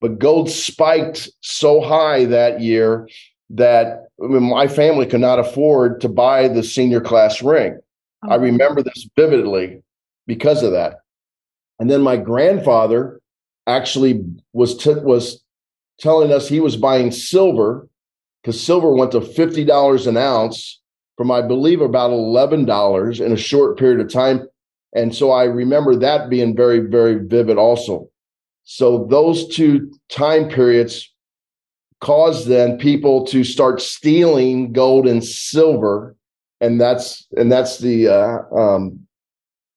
but 0.00 0.18
gold 0.18 0.48
spiked 0.48 1.28
so 1.42 1.82
high 1.82 2.24
that 2.24 2.62
year 2.62 3.06
that 3.50 4.06
I 4.22 4.28
mean, 4.28 4.44
my 4.44 4.66
family 4.66 5.04
could 5.04 5.20
not 5.20 5.38
afford 5.38 6.00
to 6.00 6.08
buy 6.08 6.48
the 6.48 6.62
senior 6.62 7.02
class 7.02 7.42
ring. 7.42 7.78
I 8.22 8.36
oh. 8.36 8.38
remember 8.38 8.82
this 8.82 9.08
vividly 9.16 9.82
because 10.26 10.62
of 10.62 10.72
that. 10.72 11.00
And 11.78 11.90
then 11.90 12.02
my 12.02 12.16
grandfather 12.16 13.19
actually 13.70 14.24
was 14.52 14.76
t- 14.76 14.94
was 14.94 15.42
telling 15.98 16.32
us 16.32 16.48
he 16.48 16.60
was 16.60 16.76
buying 16.76 17.10
silver 17.10 17.88
because 18.42 18.60
silver 18.60 18.92
went 18.94 19.12
to 19.12 19.20
fifty 19.20 19.64
dollars 19.64 20.06
an 20.06 20.16
ounce 20.16 20.80
from 21.16 21.30
I 21.30 21.42
believe 21.42 21.80
about 21.80 22.10
eleven 22.10 22.64
dollars 22.64 23.20
in 23.20 23.32
a 23.32 23.36
short 23.36 23.78
period 23.78 24.00
of 24.00 24.12
time. 24.12 24.46
And 24.94 25.14
so 25.14 25.30
I 25.30 25.44
remember 25.44 25.94
that 25.96 26.28
being 26.28 26.56
very, 26.56 26.80
very 26.80 27.14
vivid 27.14 27.58
also. 27.58 28.10
So 28.64 29.06
those 29.06 29.46
two 29.48 29.92
time 30.08 30.48
periods 30.48 31.12
caused 32.00 32.48
then 32.48 32.78
people 32.78 33.24
to 33.26 33.44
start 33.44 33.80
stealing 33.80 34.72
gold 34.72 35.06
and 35.06 35.22
silver 35.22 36.16
and 36.60 36.80
that's 36.80 37.26
and 37.36 37.50
that's 37.50 37.78
the 37.78 38.08
uh, 38.08 38.54
um, 38.54 39.06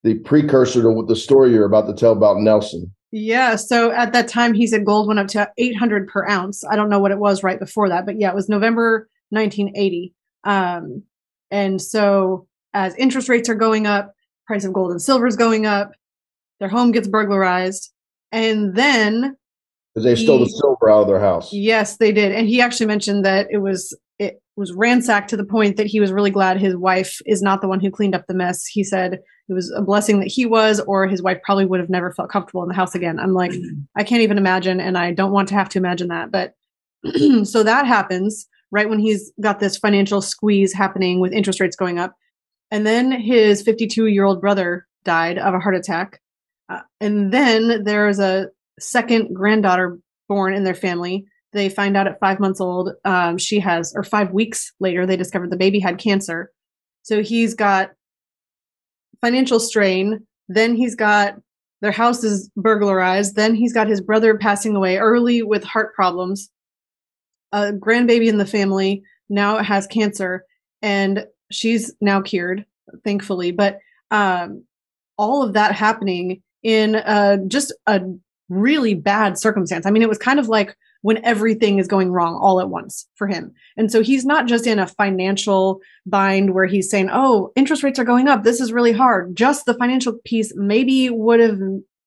the 0.04 0.16
precursor 0.20 0.82
to 0.82 1.06
the 1.08 1.16
story 1.16 1.52
you're 1.52 1.66
about 1.66 1.88
to 1.88 1.94
tell 1.94 2.12
about 2.12 2.38
Nelson. 2.38 2.94
Yeah. 3.16 3.58
So 3.58 3.92
at 3.92 4.12
that 4.14 4.28
time, 4.28 4.56
he 4.56 4.66
said 4.66 4.86
gold 4.86 5.08
went 5.08 5.20
up 5.20 5.28
to 5.28 5.48
800 5.60 6.08
per 6.08 6.28
ounce. 6.28 6.66
I 6.66 6.76
don't 6.76 6.90
know 6.90 6.98
what 6.98 7.12
it 7.12 7.20
was 7.20 7.44
right 7.44 7.60
before 7.60 7.88
that, 7.90 8.08
but 8.08 8.20
yeah, 8.20 8.30
it 8.30 8.36
was 8.36 8.50
November 8.50 9.08
1980. 9.30 10.16
Um, 10.44 11.04
and 11.52 11.80
so 11.80 12.48
as 12.74 12.96
interest 12.96 13.30
rates 13.30 13.48
are 13.50 13.56
going 13.56 13.86
up, 13.86 14.16
price 14.48 14.66
of 14.66 14.74
gold 14.74 14.90
and 14.90 15.00
silver 15.00 15.28
is 15.28 15.36
going 15.36 15.68
up. 15.68 15.92
Their 16.60 16.70
home 16.70 16.92
gets 16.92 17.08
burglarized, 17.08 17.92
and 18.32 18.76
then 18.76 19.38
they 19.96 20.16
stole 20.16 20.40
the 20.40 20.48
silver 20.48 20.90
out 20.90 21.02
of 21.02 21.08
their 21.08 21.20
house. 21.20 21.54
Yes, 21.54 21.98
they 21.98 22.12
did. 22.12 22.32
And 22.32 22.48
he 22.48 22.62
actually 22.62 22.88
mentioned 22.88 23.24
that 23.26 23.46
it 23.52 23.60
was 23.60 23.96
it 24.18 24.42
was 24.56 24.74
ransacked 24.74 25.30
to 25.30 25.38
the 25.38 25.46
point 25.46 25.78
that 25.78 25.86
he 25.86 26.00
was 26.00 26.12
really 26.12 26.32
glad 26.32 26.60
his 26.60 26.76
wife 26.76 27.22
is 27.28 27.44
not 27.44 27.62
the 27.62 27.68
one 27.68 27.80
who 27.80 27.92
cleaned 27.92 28.16
up 28.16 28.26
the 28.28 28.34
mess. 28.34 28.66
He 28.66 28.84
said 28.84 29.20
it 29.50 29.54
was 29.54 29.72
a 29.72 29.82
blessing 29.82 30.20
that 30.20 30.28
he 30.28 30.46
was, 30.46 30.80
or 30.82 31.08
his 31.08 31.22
wife 31.22 31.40
probably 31.44 31.66
would 31.66 31.80
have 31.80 31.90
never 31.90 32.12
felt 32.12 32.30
comfortable 32.30 32.64
in 32.64 32.70
the 32.70 32.76
house 32.76 32.96
again. 32.96 33.20
I'm 33.20 33.34
like, 33.34 33.54
I 33.96 34.04
can't 34.04 34.22
even 34.22 34.38
imagine, 34.38 34.80
and 34.80 34.98
I 34.98 35.12
don't 35.12 35.32
want 35.32 35.50
to 35.50 35.56
have 35.56 35.70
to 35.70 35.80
imagine 35.80 36.08
that. 36.10 36.32
But 36.32 36.54
so 37.44 37.64
that 37.64 37.86
happens 37.86 38.48
right 38.72 38.90
when 38.90 39.00
he's 39.00 39.32
got 39.42 39.60
this 39.60 39.78
financial 39.78 40.22
squeeze 40.22 40.74
happening 40.74 41.20
with 41.20 41.34
interest 41.34 41.60
rates 41.60 41.76
going 41.76 42.00
up. 42.00 42.16
And 42.72 42.88
then 42.88 43.12
his 43.12 43.62
52 43.62 44.08
year 44.08 44.24
old 44.24 44.42
brother 44.42 44.88
died 45.04 45.38
of 45.38 45.54
a 45.54 45.60
heart 45.60 45.76
attack. 45.76 46.22
Uh, 46.70 46.80
and 47.00 47.32
then 47.32 47.84
there's 47.84 48.20
a 48.20 48.48
second 48.80 49.34
granddaughter 49.34 50.00
born 50.28 50.54
in 50.54 50.64
their 50.64 50.74
family 50.74 51.26
they 51.54 51.70
find 51.70 51.96
out 51.96 52.08
at 52.08 52.20
five 52.20 52.40
months 52.40 52.60
old, 52.60 52.94
um, 53.06 53.38
she 53.38 53.60
has, 53.60 53.94
or 53.96 54.04
five 54.04 54.32
weeks 54.32 54.74
later, 54.80 55.06
they 55.06 55.16
discovered 55.16 55.52
the 55.52 55.58
baby 55.58 55.80
had 55.80 56.00
cancer. 56.00 56.52
So 57.04 57.22
he's 57.22 57.54
got 57.54 57.92
financial 59.24 59.60
strain. 59.60 60.26
Then 60.50 60.76
he's 60.76 60.96
got 60.96 61.36
their 61.82 61.92
house 61.92 62.24
is 62.24 62.50
burglarized. 62.56 63.36
Then 63.36 63.56
he's 63.56 63.74
got 63.74 63.88
his 63.88 64.02
brother 64.02 64.38
passing 64.38 64.76
away 64.76 64.98
early 64.98 65.44
with 65.44 65.64
heart 65.64 65.94
problems. 65.96 66.50
A 67.52 67.72
grandbaby 67.74 68.28
in 68.28 68.38
the 68.38 68.46
family 68.46 69.04
now 69.30 69.62
has 69.62 69.88
cancer, 69.88 70.46
and 70.82 71.26
she's 71.52 71.94
now 72.02 72.22
cured, 72.22 72.66
thankfully. 73.04 73.52
But 73.52 73.80
um, 74.12 74.64
all 75.18 75.44
of 75.44 75.54
that 75.54 75.74
happening 75.74 76.42
in 76.64 76.96
uh, 76.96 77.38
just 77.48 77.74
a 77.88 78.02
really 78.50 78.94
bad 78.94 79.38
circumstance. 79.38 79.86
I 79.86 79.92
mean, 79.92 80.04
it 80.04 80.10
was 80.10 80.18
kind 80.18 80.40
of 80.40 80.48
like 80.48 80.76
when 81.04 81.24
everything 81.26 81.80
is 81.80 81.88
going 81.88 82.10
wrong 82.12 82.40
all 82.42 82.62
at 82.62 82.70
once 82.70 83.08
for 83.16 83.28
him. 83.28 83.52
And 83.76 83.92
so 83.92 84.02
he's 84.02 84.26
not 84.26 84.48
just 84.48 84.66
in 84.66 84.80
a 84.80 84.88
financial 84.88 85.82
bind 86.06 86.54
where 86.54 86.66
he's 86.66 86.90
saying, 86.90 87.10
oh, 87.12 87.52
interest 87.58 87.84
rates 87.84 88.00
are 88.00 88.06
going 88.06 88.30
up. 88.30 88.44
This 88.44 88.62
is 88.62 88.72
really 88.72 88.94
hard. 88.94 89.36
Just 89.36 89.66
the 89.66 89.74
financial 89.74 90.18
piece 90.24 90.54
maybe 90.56 91.10
would 91.10 91.42
have 91.42 91.60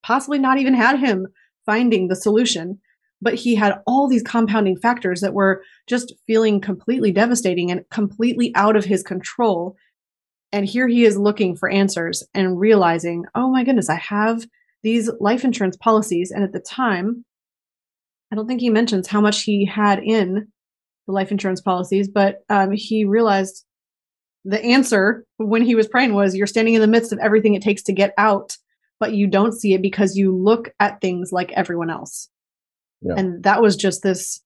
possibly 0.03 0.38
not 0.38 0.57
even 0.57 0.72
had 0.72 0.99
him 0.99 1.26
finding 1.66 2.09
the 2.09 2.16
solution. 2.16 2.80
But 3.20 3.34
he 3.34 3.55
had 3.55 3.80
all 3.86 4.09
these 4.09 4.22
compounding 4.22 4.78
factors 4.78 5.20
that 5.20 5.34
were 5.34 5.62
just 5.86 6.14
feeling 6.26 6.59
completely 6.59 7.12
devastating 7.12 7.70
and 7.70 7.82
completely 7.90 8.51
out 8.55 8.76
of 8.76 8.86
his 8.86 9.03
control. 9.03 9.76
And 10.53 10.64
here 10.64 10.88
he 10.88 11.05
is 11.05 11.18
looking 11.18 11.55
for 11.55 11.68
answers 11.68 12.24
and 12.32 12.59
realizing, 12.59 13.26
oh 13.34 13.51
my 13.51 13.62
goodness, 13.62 13.90
I 13.90 13.97
have 13.97 14.47
these 14.82 15.11
life 15.20 15.44
insurance 15.44 15.76
policies. 15.76 16.30
And 16.30 16.42
at 16.42 16.53
the 16.53 16.61
time, 16.61 17.26
I 18.33 18.37
don't 18.37 18.47
think 18.47 18.61
he 18.61 18.70
mentions 18.70 19.07
how 19.07 19.20
much 19.20 19.43
he 19.43 19.64
had 19.64 20.01
in 20.03 20.49
the 21.07 21.12
life 21.12 21.31
insurance 21.31 21.61
policies, 21.61 22.09
but 22.09 22.43
um, 22.49 22.72
he 22.72 23.05
realized 23.05 23.64
the 24.45 24.62
answer 24.62 25.24
when 25.39 25.62
he 25.62 25.74
was 25.74 25.89
praying 25.89 26.14
was 26.14 26.35
you're 26.35 26.47
standing 26.47 26.74
in 26.74 26.81
the 26.81 26.87
midst 26.87 27.12
of 27.12 27.18
everything 27.18 27.55
it 27.55 27.62
takes 27.62 27.83
to 27.85 27.93
get 27.93 28.14
out, 28.18 28.57
but 28.99 29.14
you 29.14 29.27
don't 29.27 29.53
see 29.53 29.74
it 29.74 29.83
because 29.83 30.16
you 30.16 30.35
look 30.35 30.70
at 30.81 31.01
things 31.01 31.31
like 31.33 31.53
everyone 31.53 31.91
else. 31.91 32.29
Yeah. 33.03 33.14
And 33.16 33.43
that 33.45 33.62
was 33.62 33.77
just 33.77 34.03
this 34.03 34.41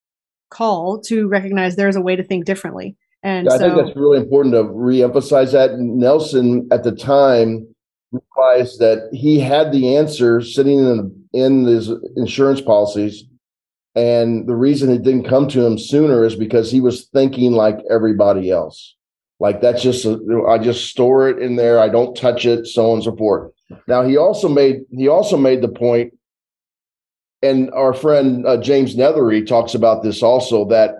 call 0.50 1.00
to 1.02 1.28
recognize 1.28 1.76
there's 1.76 1.96
a 1.96 2.00
way 2.00 2.16
to 2.16 2.24
think 2.24 2.44
differently. 2.44 2.96
And 3.22 3.46
yeah, 3.50 3.58
so, 3.58 3.66
I 3.66 3.74
think 3.74 3.86
that's 3.86 3.96
really 3.96 4.18
important 4.18 4.54
to 4.54 4.64
reemphasize 4.64 5.52
that. 5.52 5.78
Nelson 5.78 6.66
at 6.72 6.82
the 6.82 6.92
time 6.92 7.66
realized 8.10 8.80
that 8.80 9.10
he 9.12 9.38
had 9.38 9.72
the 9.72 9.96
answer 9.96 10.40
sitting 10.40 10.78
in 10.78 11.24
in 11.32 11.64
his 11.64 11.90
insurance 12.16 12.60
policies 12.60 13.24
and 13.94 14.48
the 14.48 14.54
reason 14.54 14.90
it 14.90 15.02
didn't 15.02 15.28
come 15.28 15.48
to 15.48 15.64
him 15.64 15.78
sooner 15.78 16.24
is 16.24 16.36
because 16.36 16.70
he 16.70 16.80
was 16.80 17.06
thinking 17.06 17.52
like 17.52 17.78
everybody 17.90 18.50
else. 18.50 18.94
Like 19.40 19.60
that's 19.60 19.82
just, 19.82 20.04
a, 20.04 20.44
I 20.48 20.58
just 20.58 20.90
store 20.90 21.28
it 21.28 21.38
in 21.38 21.56
there. 21.56 21.80
I 21.80 21.88
don't 21.88 22.14
touch 22.14 22.44
it, 22.46 22.66
so 22.66 22.90
on 22.90 22.96
and 22.96 23.04
so 23.04 23.16
forth. 23.16 23.52
Now 23.88 24.02
he 24.02 24.16
also 24.16 24.48
made, 24.48 24.82
he 24.90 25.08
also 25.08 25.36
made 25.36 25.62
the 25.62 25.68
point, 25.68 26.12
and 27.42 27.70
our 27.70 27.94
friend 27.94 28.46
uh, 28.46 28.58
James 28.58 28.96
Neathery 28.96 29.46
talks 29.46 29.74
about 29.74 30.02
this 30.02 30.22
also, 30.22 30.66
that 30.66 30.96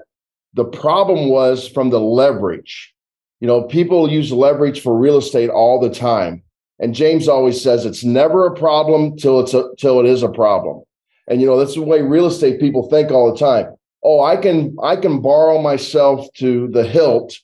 the 0.54 0.64
problem 0.64 1.28
was 1.28 1.68
from 1.68 1.90
the 1.90 2.00
leverage. 2.00 2.94
You 3.40 3.46
know, 3.46 3.62
people 3.62 4.10
use 4.10 4.32
leverage 4.32 4.80
for 4.80 4.96
real 4.96 5.18
estate 5.18 5.50
all 5.50 5.78
the 5.78 5.90
time. 5.90 6.42
And 6.78 6.94
James 6.94 7.28
always 7.28 7.62
says 7.62 7.84
it's 7.84 8.04
never 8.04 8.46
a 8.46 8.54
problem 8.54 9.16
till 9.16 9.40
it's 9.40 9.52
a, 9.52 9.68
till 9.78 10.00
it 10.00 10.06
is 10.06 10.22
a 10.22 10.30
problem. 10.30 10.82
And 11.30 11.40
you 11.40 11.46
know, 11.46 11.56
that's 11.56 11.76
the 11.76 11.82
way 11.82 12.02
real 12.02 12.26
estate 12.26 12.60
people 12.60 12.90
think 12.90 13.10
all 13.10 13.32
the 13.32 13.38
time. 13.38 13.74
Oh, 14.04 14.22
I 14.22 14.36
can 14.36 14.76
I 14.82 14.96
can 14.96 15.22
borrow 15.22 15.62
myself 15.62 16.26
to 16.34 16.68
the 16.68 16.84
hilt 16.84 17.38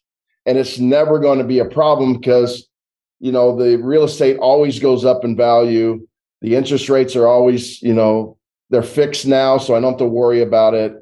and 0.45 0.59
it's 0.59 0.79
never 0.79 1.19
going 1.19 1.39
to 1.39 1.45
be 1.45 1.61
a 1.61 1.65
problem 1.65 2.15
because 2.15 2.69
you 3.19 3.33
know, 3.33 3.57
the 3.57 3.77
real 3.79 4.05
estate 4.05 4.37
always 4.39 4.79
goes 4.79 5.05
up 5.05 5.25
in 5.25 5.37
value. 5.37 6.07
The 6.43 6.55
interest 6.55 6.89
rates 6.89 7.17
are 7.17 7.27
always, 7.27 7.83
you 7.83 7.95
know, 7.95 8.37
they're 8.71 8.83
fixed 8.83 9.27
now, 9.27 9.59
so 9.59 9.75
I 9.75 9.81
don't 9.81 9.93
have 9.93 9.99
to 9.99 10.07
worry 10.07 10.43
about 10.43 10.75
it. 10.75 10.93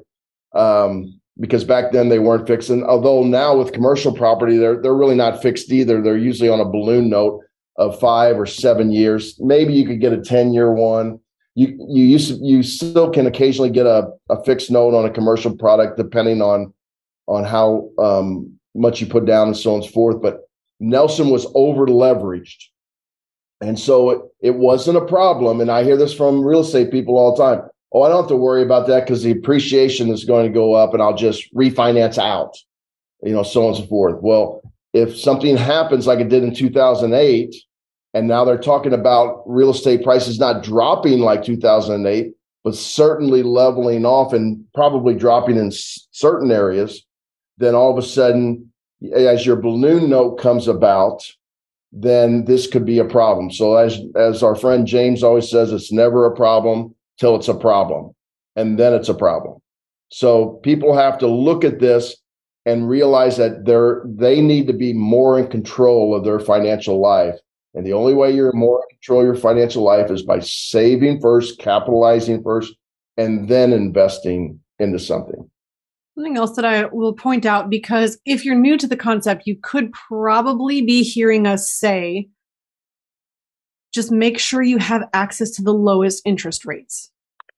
Um, 0.53 1.19
because 1.37 1.65
back 1.65 1.91
then 1.91 2.07
they 2.07 2.19
weren't 2.19 2.47
fixed. 2.47 2.69
And 2.69 2.85
although 2.85 3.23
now 3.23 3.57
with 3.57 3.73
commercial 3.73 4.13
property, 4.13 4.55
they're 4.55 4.81
they're 4.81 4.95
really 4.95 5.15
not 5.15 5.41
fixed 5.41 5.69
either. 5.69 6.01
They're 6.01 6.17
usually 6.17 6.49
on 6.49 6.61
a 6.61 6.65
balloon 6.65 7.09
note 7.09 7.41
of 7.77 7.99
five 7.99 8.39
or 8.39 8.45
seven 8.45 8.91
years. 8.91 9.35
Maybe 9.41 9.73
you 9.73 9.85
could 9.85 9.99
get 9.99 10.13
a 10.13 10.21
10 10.21 10.53
year 10.53 10.71
one 10.71 11.19
you 11.55 11.75
you 11.89 12.05
used 12.05 12.27
to, 12.27 12.45
you 12.45 12.61
still 12.63 13.09
can 13.09 13.25
occasionally 13.25 13.69
get 13.69 13.85
a, 13.85 14.09
a 14.29 14.43
fixed 14.43 14.69
note 14.69 14.93
on 14.93 15.05
a 15.05 15.09
commercial 15.09 15.55
product 15.55 15.97
depending 15.97 16.41
on 16.41 16.73
on 17.27 17.43
how 17.43 17.89
um, 17.97 18.59
much 18.75 19.01
you 19.01 19.07
put 19.07 19.25
down 19.25 19.47
and 19.47 19.57
so 19.57 19.71
on 19.71 19.77
and 19.77 19.85
so 19.85 19.91
forth. 19.91 20.21
But 20.21 20.41
Nelson 20.79 21.29
was 21.29 21.47
over 21.55 21.87
leveraged. 21.87 22.65
And 23.61 23.79
so 23.79 24.09
it, 24.09 24.21
it 24.41 24.55
wasn't 24.55 24.97
a 24.97 25.05
problem. 25.05 25.61
And 25.61 25.71
I 25.71 25.83
hear 25.83 25.97
this 25.97 26.13
from 26.13 26.43
real 26.43 26.59
estate 26.59 26.91
people 26.91 27.17
all 27.17 27.35
the 27.35 27.43
time. 27.43 27.67
oh, 27.93 28.03
I 28.03 28.09
don't 28.09 28.23
have 28.23 28.29
to 28.29 28.35
worry 28.35 28.61
about 28.61 28.87
that 28.87 29.05
because 29.05 29.23
the 29.23 29.31
appreciation 29.31 30.09
is 30.09 30.25
going 30.25 30.45
to 30.45 30.53
go 30.53 30.73
up 30.73 30.93
and 30.93 31.01
I'll 31.01 31.15
just 31.15 31.51
refinance 31.55 32.17
out, 32.17 32.55
you 33.23 33.33
know, 33.33 33.43
so 33.43 33.63
on 33.63 33.67
and 33.69 33.77
so 33.77 33.85
forth. 33.87 34.21
Well, 34.21 34.61
if 34.93 35.17
something 35.17 35.55
happens 35.57 36.05
like 36.05 36.19
it 36.19 36.29
did 36.29 36.43
in 36.43 36.53
2008, 36.53 37.55
and 38.15 38.29
now 38.29 38.45
they're 38.45 38.57
talking 38.57 38.93
about 38.93 39.43
real 39.45 39.71
estate 39.71 40.01
prices 40.01 40.39
not 40.39 40.63
dropping 40.63 41.19
like 41.19 41.43
2008, 41.43 42.33
but 42.63 42.73
certainly 42.73 43.43
leveling 43.43 44.05
off 44.05 44.31
and 44.31 44.63
probably 44.73 45.13
dropping 45.13 45.57
in 45.57 45.67
s- 45.67 46.07
certain 46.11 46.49
areas, 46.49 47.05
then 47.57 47.75
all 47.75 47.91
of 47.91 48.01
a 48.01 48.07
sudden, 48.07 48.71
as 49.13 49.45
your 49.45 49.57
balloon 49.57 50.09
note 50.09 50.37
comes 50.37 50.69
about, 50.69 51.23
then 51.91 52.45
this 52.45 52.67
could 52.67 52.85
be 52.85 52.99
a 52.99 53.05
problem. 53.05 53.51
So 53.51 53.75
as 53.75 53.99
as 54.15 54.41
our 54.41 54.55
friend 54.55 54.87
James 54.87 55.21
always 55.21 55.49
says, 55.49 55.73
it's 55.73 55.91
never 55.91 56.25
a 56.25 56.35
problem 56.35 56.95
till 57.19 57.35
it's 57.35 57.49
a 57.49 57.53
problem. 57.53 58.13
And 58.55 58.79
then 58.79 58.93
it's 58.93 59.09
a 59.09 59.13
problem. 59.13 59.59
So 60.09 60.59
people 60.63 60.95
have 60.95 61.17
to 61.17 61.27
look 61.27 61.65
at 61.65 61.79
this 61.79 62.15
and 62.65 62.89
realize 62.89 63.35
that 63.37 63.65
they're 63.65 64.03
they 64.05 64.39
need 64.39 64.67
to 64.67 64.73
be 64.73 64.93
more 64.93 65.37
in 65.37 65.47
control 65.47 66.15
of 66.15 66.23
their 66.23 66.39
financial 66.39 67.01
life. 67.01 67.35
And 67.75 67.85
the 67.85 67.93
only 67.93 68.13
way 68.13 68.31
you're 68.31 68.53
more 68.53 68.81
in 68.81 68.95
control 68.95 69.19
of 69.19 69.25
your 69.25 69.35
financial 69.35 69.83
life 69.83 70.09
is 70.09 70.23
by 70.23 70.39
saving 70.39 71.19
first, 71.19 71.59
capitalizing 71.59 72.41
first, 72.41 72.73
and 73.17 73.49
then 73.49 73.73
investing 73.73 74.59
into 74.79 74.97
something. 74.97 75.49
Something 76.15 76.37
else 76.37 76.55
that 76.55 76.63
I 76.63 76.85
will 76.85 77.13
point 77.13 77.45
out 77.45 77.69
because 77.69 78.17
if 78.25 78.45
you're 78.45 78.55
new 78.55 78.77
to 78.77 78.87
the 78.87 78.95
concept, 78.95 79.43
you 79.45 79.57
could 79.61 79.91
probably 79.91 80.81
be 80.81 81.03
hearing 81.03 81.45
us 81.45 81.69
say 81.69 82.29
just 83.93 84.11
make 84.11 84.39
sure 84.39 84.61
you 84.61 84.77
have 84.77 85.07
access 85.13 85.51
to 85.51 85.61
the 85.61 85.73
lowest 85.73 86.21
interest 86.25 86.65
rates. 86.65 87.11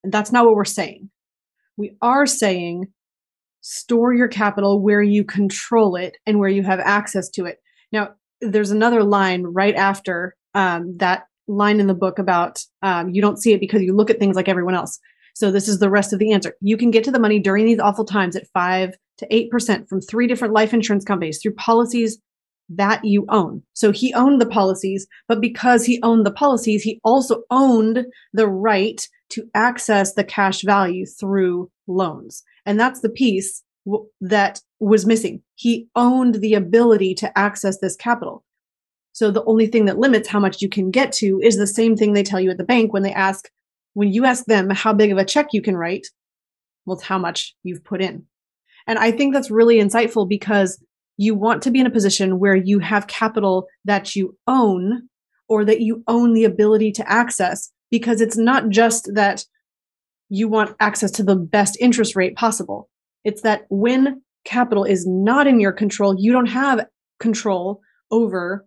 And 0.03 0.11
that's 0.11 0.31
not 0.31 0.45
what 0.45 0.55
we're 0.55 0.65
saying. 0.65 1.09
We 1.77 1.95
are 2.01 2.25
saying 2.25 2.87
store 3.61 4.13
your 4.13 4.27
capital 4.27 4.81
where 4.81 5.01
you 5.01 5.23
control 5.23 5.95
it 5.95 6.17
and 6.25 6.39
where 6.39 6.49
you 6.49 6.63
have 6.63 6.79
access 6.79 7.29
to 7.29 7.45
it. 7.45 7.59
Now, 7.91 8.11
there's 8.41 8.71
another 8.71 9.03
line 9.03 9.43
right 9.43 9.75
after 9.75 10.35
um, 10.53 10.97
that 10.97 11.25
line 11.47 11.79
in 11.79 11.87
the 11.87 11.93
book 11.93 12.19
about 12.19 12.63
um, 12.81 13.09
you 13.09 13.21
don't 13.21 13.41
see 13.41 13.53
it 13.53 13.59
because 13.59 13.81
you 13.81 13.95
look 13.95 14.09
at 14.09 14.19
things 14.19 14.35
like 14.35 14.49
everyone 14.49 14.75
else. 14.75 14.99
So 15.33 15.51
this 15.51 15.67
is 15.67 15.79
the 15.79 15.89
rest 15.89 16.13
of 16.13 16.19
the 16.19 16.33
answer. 16.33 16.55
You 16.61 16.77
can 16.77 16.91
get 16.91 17.03
to 17.05 17.11
the 17.11 17.19
money 17.19 17.39
during 17.39 17.65
these 17.65 17.79
awful 17.79 18.05
times 18.05 18.35
at 18.35 18.47
five 18.53 18.95
to 19.19 19.27
eight 19.33 19.49
percent 19.49 19.87
from 19.87 20.01
three 20.01 20.27
different 20.27 20.53
life 20.53 20.73
insurance 20.73 21.05
companies 21.05 21.39
through 21.41 21.53
policies 21.53 22.19
that 22.69 23.05
you 23.05 23.25
own. 23.29 23.63
So 23.73 23.91
he 23.91 24.13
owned 24.13 24.41
the 24.41 24.47
policies, 24.47 25.07
but 25.27 25.39
because 25.39 25.85
he 25.85 26.01
owned 26.03 26.25
the 26.25 26.31
policies, 26.31 26.83
he 26.83 26.99
also 27.03 27.43
owned 27.49 28.05
the 28.33 28.47
right 28.47 29.07
to 29.29 29.47
access 29.53 30.13
the 30.13 30.23
cash 30.23 30.63
value 30.63 31.05
through 31.05 31.69
loans. 31.87 32.43
And 32.65 32.79
that's 32.79 33.01
the 33.01 33.09
piece 33.09 33.63
that 34.19 34.61
was 34.79 35.05
missing. 35.05 35.41
He 35.55 35.87
owned 35.95 36.35
the 36.35 36.53
ability 36.53 37.15
to 37.15 37.37
access 37.37 37.79
this 37.79 37.95
capital. 37.95 38.43
So 39.13 39.31
the 39.31 39.43
only 39.45 39.67
thing 39.67 39.85
that 39.85 39.97
limits 39.97 40.29
how 40.29 40.39
much 40.39 40.61
you 40.61 40.69
can 40.69 40.91
get 40.91 41.11
to 41.13 41.39
is 41.41 41.57
the 41.57 41.65
same 41.65 41.95
thing 41.95 42.13
they 42.13 42.23
tell 42.23 42.39
you 42.39 42.51
at 42.51 42.57
the 42.57 42.63
bank 42.63 42.93
when 42.93 43.03
they 43.03 43.13
ask, 43.13 43.49
when 43.93 44.13
you 44.13 44.25
ask 44.25 44.45
them 44.45 44.69
how 44.69 44.93
big 44.93 45.11
of 45.11 45.17
a 45.17 45.25
check 45.25 45.47
you 45.53 45.61
can 45.61 45.75
write, 45.75 46.05
well, 46.85 46.97
it's 46.97 47.05
how 47.05 47.17
much 47.17 47.55
you've 47.63 47.83
put 47.83 48.01
in. 48.01 48.25
And 48.85 48.99
I 48.99 49.11
think 49.11 49.33
that's 49.33 49.49
really 49.49 49.79
insightful 49.79 50.29
because 50.29 50.81
you 51.17 51.33
want 51.33 51.63
to 51.63 51.71
be 51.71 51.79
in 51.79 51.87
a 51.87 51.91
position 51.91 52.39
where 52.39 52.55
you 52.55 52.79
have 52.79 53.07
capital 53.07 53.67
that 53.85 54.15
you 54.15 54.37
own 54.45 55.09
or 55.49 55.65
that 55.65 55.81
you 55.81 56.03
own 56.07 56.33
the 56.33 56.45
ability 56.45 56.91
to 56.93 57.11
access 57.11 57.71
because 57.89 58.21
it's 58.21 58.37
not 58.37 58.69
just 58.69 59.09
that 59.13 59.43
you 60.29 60.47
want 60.47 60.75
access 60.79 61.11
to 61.11 61.23
the 61.23 61.35
best 61.35 61.77
interest 61.79 62.15
rate 62.15 62.35
possible. 62.35 62.89
It's 63.23 63.41
that 63.41 63.65
when 63.69 64.21
capital 64.47 64.83
is 64.83 65.05
not 65.05 65.45
in 65.45 65.59
your 65.59 65.73
control, 65.73 66.15
you 66.17 66.31
don't 66.31 66.47
have 66.47 66.85
control 67.19 67.81
over 68.11 68.65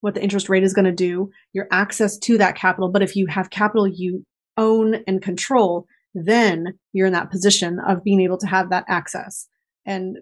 what 0.00 0.14
the 0.14 0.22
interest 0.22 0.48
rate 0.48 0.62
is 0.62 0.74
going 0.74 0.84
to 0.84 0.92
do, 0.92 1.30
your 1.52 1.66
access 1.72 2.18
to 2.18 2.38
that 2.38 2.54
capital. 2.54 2.90
But 2.90 3.02
if 3.02 3.16
you 3.16 3.26
have 3.26 3.50
capital 3.50 3.88
you 3.88 4.24
own 4.56 5.02
and 5.06 5.22
control, 5.22 5.86
then 6.14 6.74
you're 6.92 7.06
in 7.06 7.12
that 7.14 7.30
position 7.30 7.80
of 7.86 8.04
being 8.04 8.20
able 8.20 8.38
to 8.38 8.46
have 8.46 8.70
that 8.70 8.84
access 8.88 9.48
and 9.86 10.18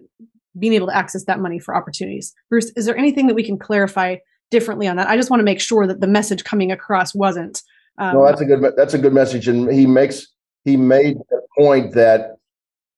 being 0.57 0.73
able 0.73 0.87
to 0.87 0.95
access 0.95 1.25
that 1.25 1.39
money 1.39 1.59
for 1.59 1.75
opportunities. 1.75 2.33
Bruce, 2.49 2.71
is 2.75 2.85
there 2.85 2.97
anything 2.97 3.27
that 3.27 3.35
we 3.35 3.43
can 3.43 3.59
clarify 3.59 4.15
differently 4.49 4.87
on 4.87 4.95
that? 4.95 5.09
I 5.09 5.17
just 5.17 5.29
want 5.29 5.41
to 5.41 5.45
make 5.45 5.59
sure 5.59 5.85
that 5.85 6.01
the 6.01 6.07
message 6.07 6.43
coming 6.43 6.71
across 6.71 7.13
wasn't. 7.13 7.61
Um, 7.99 8.15
no, 8.15 8.25
that's 8.25 8.41
a 8.41 8.45
good 8.45 8.73
that's 8.75 8.93
a 8.93 8.99
good 8.99 9.13
message, 9.13 9.47
and 9.47 9.71
he 9.71 9.85
makes 9.85 10.27
he 10.65 10.77
made 10.77 11.17
the 11.29 11.41
point 11.57 11.93
that 11.93 12.36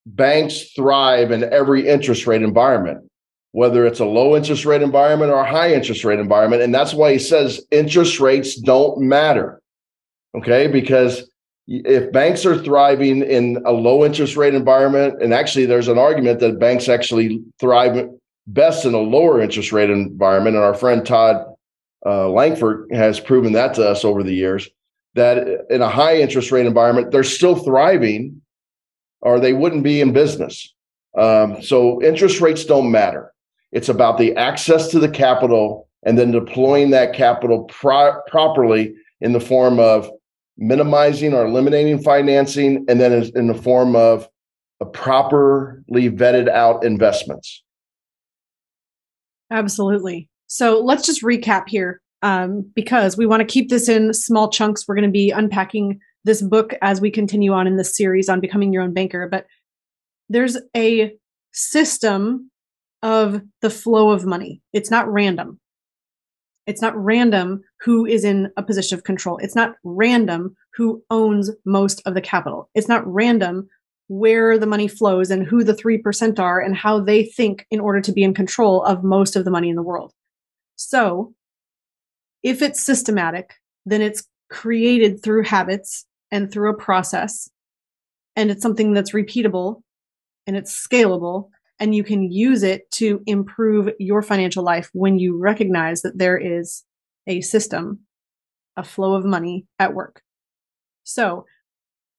banks 0.05 0.71
thrive 0.71 1.31
in 1.31 1.43
every 1.43 1.87
interest 1.87 2.27
rate 2.27 2.41
environment, 2.41 3.09
whether 3.51 3.85
it's 3.85 3.99
a 3.99 4.05
low 4.05 4.35
interest 4.35 4.65
rate 4.65 4.81
environment 4.81 5.31
or 5.31 5.39
a 5.39 5.49
high 5.49 5.73
interest 5.73 6.03
rate 6.03 6.19
environment, 6.19 6.61
and 6.61 6.73
that's 6.73 6.93
why 6.93 7.11
he 7.11 7.19
says 7.19 7.61
interest 7.71 8.19
rates 8.19 8.55
don't 8.55 8.99
matter. 8.99 9.61
Okay, 10.35 10.67
because 10.67 11.29
if 11.67 12.11
banks 12.11 12.45
are 12.45 12.57
thriving 12.57 13.21
in 13.23 13.61
a 13.65 13.71
low 13.71 14.05
interest 14.05 14.35
rate 14.35 14.55
environment, 14.55 15.21
and 15.21 15.33
actually 15.33 15.65
there's 15.65 15.87
an 15.87 15.97
argument 15.97 16.39
that 16.39 16.59
banks 16.59 16.89
actually 16.89 17.41
thrive 17.59 18.09
best 18.47 18.85
in 18.85 18.93
a 18.93 18.99
lower 18.99 19.41
interest 19.41 19.71
rate 19.71 19.89
environment, 19.89 20.55
and 20.55 20.65
our 20.65 20.73
friend 20.73 21.05
Todd 21.05 21.45
uh, 22.05 22.29
Langford 22.29 22.87
has 22.91 23.19
proven 23.19 23.53
that 23.53 23.73
to 23.75 23.87
us 23.87 24.03
over 24.03 24.23
the 24.23 24.33
years, 24.33 24.67
that 25.15 25.65
in 25.69 25.81
a 25.81 25.89
high 25.89 26.17
interest 26.17 26.51
rate 26.51 26.65
environment, 26.65 27.11
they're 27.11 27.23
still 27.23 27.55
thriving 27.55 28.41
or 29.22 29.39
they 29.39 29.53
wouldn't 29.53 29.84
be 29.84 30.01
in 30.01 30.13
business. 30.13 30.74
Um, 31.17 31.61
so 31.61 32.01
interest 32.01 32.41
rates 32.41 32.65
don't 32.65 32.91
matter. 32.91 33.34
It's 33.72 33.89
about 33.89 34.17
the 34.17 34.36
access 34.36 34.88
to 34.89 34.99
the 34.99 35.09
capital 35.09 35.88
and 36.03 36.17
then 36.17 36.32
deploying 36.32 36.91
that 36.91 37.13
capital 37.13 37.63
pro- 37.65 38.20
properly 38.28 38.95
in 39.22 39.34
the 39.34 39.39
form 39.39 39.80
of 39.80 40.09
minimizing 40.57 41.34
or 41.34 41.45
eliminating 41.45 42.01
financing, 42.01 42.86
and 42.88 42.99
then 42.99 43.32
in 43.36 43.47
the 43.47 43.53
form 43.53 43.95
of 43.95 44.28
properly 44.93 46.09
vetted 46.09 46.49
out 46.49 46.84
investments. 46.84 47.63
Absolutely. 49.51 50.30
So 50.47 50.80
let's 50.80 51.05
just 51.05 51.24
recap 51.24 51.65
here 51.67 52.01
um, 52.22 52.70
because 52.76 53.17
we 53.17 53.26
want 53.26 53.41
to 53.41 53.45
keep 53.45 53.70
this 53.70 53.89
in 53.89 54.13
small 54.13 54.49
chunks. 54.49 54.88
We're 54.88 54.95
going 54.95 55.07
to 55.07 55.11
be 55.11 55.32
unpacking 55.32 55.99
this 56.26 56.41
book 56.41 56.74
as 56.82 57.01
we 57.01 57.11
continue 57.11 57.53
on 57.53 57.67
in 57.67 57.78
this 57.78 57.95
series 57.95 58.30
on 58.30 58.39
becoming 58.39 58.74
your 58.74 58.84
own 58.84 58.93
banker. 58.93 59.28
But 59.28 59.45
there's 60.30 60.57
a 60.76 61.13
system 61.53 62.51
of 63.01 63.41
the 63.61 63.70
flow 63.70 64.11
of 64.11 64.26
money, 64.26 64.61
it's 64.74 64.91
not 64.91 65.11
random. 65.11 65.59
It's 66.67 66.84
not 66.84 66.95
random 66.95 67.61
who 67.80 68.05
is 68.05 68.24
in 68.24 68.51
a 68.55 68.61
position 68.61 68.95
of 68.95 69.03
control. 69.03 69.38
It's 69.38 69.55
not 69.55 69.74
random 69.84 70.55
who 70.76 71.03
owns 71.09 71.49
most 71.65 71.99
of 72.05 72.13
the 72.13 72.22
capital. 72.22 72.70
It's 72.76 72.88
not 72.88 73.01
random 73.07 73.67
where 74.07 74.55
the 74.57 74.67
money 74.67 74.88
flows 74.88 75.32
and 75.32 75.47
who 75.47 75.63
the 75.63 75.74
3% 75.74 76.38
are 76.38 76.59
and 76.59 76.76
how 76.76 76.99
they 76.99 77.24
think 77.24 77.65
in 77.72 77.80
order 77.80 78.01
to 78.01 78.11
be 78.11 78.22
in 78.22 78.36
control 78.36 78.84
of 78.84 79.03
most 79.03 79.36
of 79.36 79.45
the 79.45 79.51
money 79.51 79.70
in 79.70 79.76
the 79.76 79.82
world. 79.82 80.13
So, 80.76 81.34
if 82.43 82.61
it's 82.61 82.84
systematic, 82.84 83.55
then 83.86 84.01
it's 84.01 84.28
created 84.49 85.24
through 85.24 85.43
habits 85.43 86.05
and 86.32 86.51
through 86.51 86.69
a 86.69 86.77
process, 86.77 87.49
and 88.36 88.51
it's 88.51 88.61
something 88.61 88.93
that's 88.93 89.13
repeatable 89.13 89.82
and 90.47 90.55
it's 90.55 90.88
scalable, 90.88 91.49
and 91.80 91.93
you 91.93 92.03
can 92.03 92.32
use 92.32 92.63
it 92.63 92.89
to 92.91 93.21
improve 93.25 93.89
your 93.99 94.21
financial 94.21 94.63
life 94.63 94.89
when 94.93 95.19
you 95.19 95.38
recognize 95.38 96.01
that 96.01 96.17
there 96.17 96.38
is 96.38 96.84
a 97.27 97.41
system, 97.41 97.99
a 98.75 98.84
flow 98.84 99.13
of 99.13 99.25
money 99.25 99.65
at 99.77 99.93
work. 99.93 100.21
So, 101.03 101.45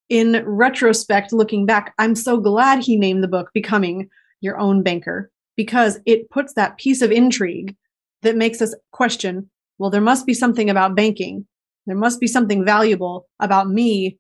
in 0.09 0.43
retrospect, 0.45 1.33
looking 1.33 1.67
back, 1.67 1.95
I'm 1.99 2.17
so 2.17 2.39
glad 2.39 2.81
he 2.81 2.97
named 2.97 3.23
the 3.23 3.29
book 3.29 3.51
Becoming 3.55 4.09
Your 4.41 4.59
Own 4.59 4.83
Banker 4.83 5.31
because 5.57 6.01
it 6.07 6.31
puts 6.31 6.55
that 6.55 6.79
piece 6.79 7.01
of 7.01 7.13
intrigue 7.13 7.77
that 8.23 8.37
makes 8.37 8.61
us 8.61 8.75
question 8.93 9.49
well, 9.81 9.89
there 9.89 10.03
must 10.03 10.27
be 10.27 10.35
something 10.35 10.69
about 10.69 10.95
banking. 10.95 11.47
There 11.87 11.97
must 11.97 12.21
be 12.21 12.27
something 12.27 12.65
valuable 12.65 13.29
about 13.41 13.69
me 13.69 14.19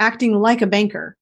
acting 0.00 0.34
like 0.34 0.62
a 0.62 0.66
banker. 0.66 1.16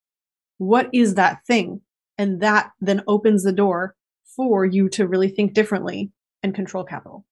What 0.57 0.89
is 0.93 1.15
that 1.15 1.45
thing? 1.45 1.81
And 2.17 2.41
that 2.41 2.71
then 2.81 3.01
opens 3.07 3.43
the 3.43 3.51
door 3.51 3.95
for 4.35 4.65
you 4.65 4.89
to 4.89 5.07
really 5.07 5.29
think 5.29 5.53
differently 5.53 6.11
and 6.41 6.55
control 6.55 6.83
capital. 6.83 7.25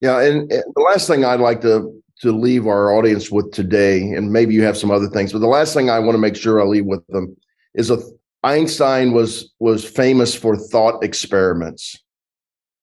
Yeah, 0.00 0.20
and, 0.20 0.50
and, 0.52 0.64
the 0.74 0.82
last 0.82 1.06
thing 1.08 1.24
I'd 1.24 1.40
like 1.40 1.60
to 1.62 1.90
to 2.20 2.30
leave 2.30 2.66
our 2.66 2.92
audience 2.92 3.30
with 3.30 3.50
today, 3.52 4.00
and 4.00 4.32
maybe 4.32 4.54
you 4.54 4.62
have 4.62 4.76
some 4.76 4.90
other 4.90 5.08
things, 5.08 5.32
but 5.32 5.40
the 5.40 5.48
last 5.48 5.74
thing 5.74 5.90
I 5.90 5.98
want 5.98 6.12
to 6.12 6.18
make 6.18 6.36
sure 6.36 6.60
I 6.60 6.64
leave 6.64 6.84
with 6.84 7.04
them 7.08 7.36
is 7.74 7.90
a 7.90 7.98
Einstein 8.44 9.12
was 9.12 9.52
was 9.58 9.84
famous 9.84 10.34
for 10.34 10.56
thought 10.56 11.02
experiments. 11.02 12.03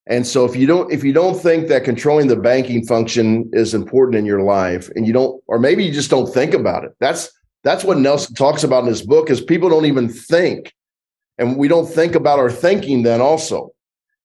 And 0.08 0.26
so 0.26 0.46
if 0.46 0.56
you 0.56 0.66
don't 0.66 0.92
if 0.92 1.04
you 1.04 1.14
don't 1.14 1.40
think 1.40 1.68
that 1.68 1.84
controlling 1.84 2.28
the 2.28 2.36
banking 2.36 2.86
function 2.86 3.50
is 3.54 3.74
important 3.74 4.18
in 4.18 4.26
your 4.26 4.42
life 4.42 4.90
and 4.96 5.06
you 5.06 5.14
don't 5.14 5.42
or 5.48 5.60
maybe 5.60 5.84
you 5.84 5.92
just 5.92 6.10
don't 6.10 6.34
think 6.34 6.54
about 6.54 6.84
it. 6.84 6.92
That's 7.00 7.32
That's 7.64 7.84
what 7.84 8.00
Nelson 8.00 8.34
talks 8.36 8.64
about 8.64 8.84
in 8.84 8.90
his 8.90 9.06
book 9.06 9.30
is 9.30 9.42
people 9.42 9.70
don't 9.70 9.86
even 9.86 10.10
think. 10.10 10.74
And 11.38 11.58
we 11.58 11.68
don't 11.68 11.88
think 11.88 12.16
about 12.16 12.40
our 12.40 12.52
thinking 12.52 13.04
then 13.04 13.22
also. 13.22 13.72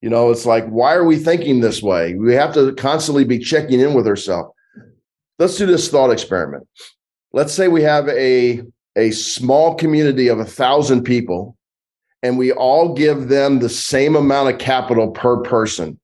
You 0.01 0.09
know, 0.09 0.29
it's 0.29 0.45
like, 0.45 0.67
why 0.67 0.93
are 0.93 1.03
we 1.03 1.17
thinking 1.17 1.59
this 1.59 1.81
way? 1.81 2.13
We 2.13 2.33
have 2.35 2.53
to 2.53 2.73
constantly 2.75 3.23
be 3.23 3.39
checking 3.39 3.79
in 3.79 3.95
with 3.95 4.07
ourselves. 4.07 4.51
Let's 5.39 5.57
do 5.57 5.65
this 5.65 5.89
thought 5.89 6.11
experiment. 6.11 6.67
Let's 7.33 7.53
say 7.53 7.67
we 7.67 7.81
have 7.83 8.07
a, 8.09 8.61
a 8.95 9.11
small 9.11 9.73
community 9.75 10.27
of 10.27 10.39
a 10.39 10.45
thousand 10.45 11.03
people 11.03 11.56
and 12.23 12.37
we 12.37 12.51
all 12.51 12.93
give 12.93 13.27
them 13.27 13.59
the 13.59 13.69
same 13.69 14.15
amount 14.15 14.49
of 14.49 14.59
capital 14.59 15.11
per 15.11 15.37
person. 15.37 15.99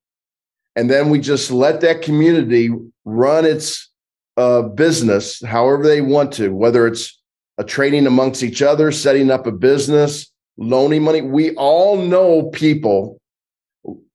And 0.75 0.89
then 0.89 1.09
we 1.09 1.19
just 1.19 1.51
let 1.51 1.81
that 1.81 2.01
community 2.01 2.69
run 3.05 3.45
its 3.45 3.91
uh, 4.37 4.63
business 4.63 5.43
however 5.43 5.83
they 5.83 6.01
want 6.01 6.33
to, 6.33 6.49
whether 6.49 6.87
it's 6.87 7.19
a 7.57 7.63
trading 7.63 8.07
amongst 8.07 8.41
each 8.43 8.61
other, 8.61 8.91
setting 8.91 9.29
up 9.29 9.45
a 9.45 9.51
business, 9.51 10.31
loaning 10.57 11.03
money. 11.03 11.21
We 11.21 11.55
all 11.55 11.97
know 11.97 12.43
people 12.43 13.19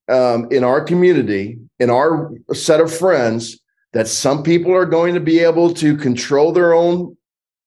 um, 0.09 0.49
in 0.51 0.64
our 0.64 0.80
community, 0.80 1.59
in 1.78 1.90
our 1.90 2.32
set 2.53 2.80
of 2.80 2.92
friends, 2.96 3.61
that 3.92 4.09
some 4.09 4.42
people 4.42 4.74
are 4.74 4.86
going 4.86 5.14
to 5.14 5.20
be 5.20 5.38
able 5.38 5.72
to 5.74 5.96
control 5.96 6.53
their 6.53 6.74
own 6.74 7.16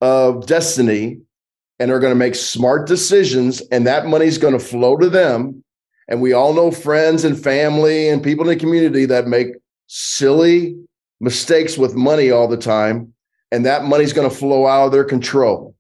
uh, 0.02 0.32
destiny 0.32 1.22
and 1.82 1.90
are 1.90 2.00
going 2.00 2.12
to 2.12 2.26
make 2.26 2.36
smart 2.36 2.88
decisions, 2.88 3.60
and 3.72 3.88
that 3.88 4.06
money's 4.06 4.38
going 4.38 4.54
to 4.54 4.60
flow 4.60 4.98
to 4.98 5.10
them. 5.10 5.64
And 6.08 6.22
we 6.22 6.32
all 6.32 6.54
know 6.54 6.70
friends 6.70 7.24
and 7.24 7.42
family 7.42 8.08
and 8.08 8.22
people 8.22 8.48
in 8.48 8.56
the 8.56 8.64
community 8.64 9.06
that 9.06 9.26
make 9.26 9.48
silly 9.88 10.76
mistakes 11.20 11.80
with 11.80 11.96
money 11.96 12.30
all 12.30 12.48
the 12.48 12.56
time, 12.56 13.12
and 13.52 13.66
that 13.66 13.86
money's 13.86 14.14
going 14.14 14.30
to 14.30 14.36
flow 14.36 14.68
out 14.68 14.86
of 14.86 14.92
their 14.92 15.04
control. 15.04 15.76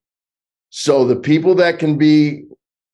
So 0.71 1.05
the 1.05 1.15
people 1.15 1.53
that 1.55 1.77
can 1.77 1.99
be 1.99 2.45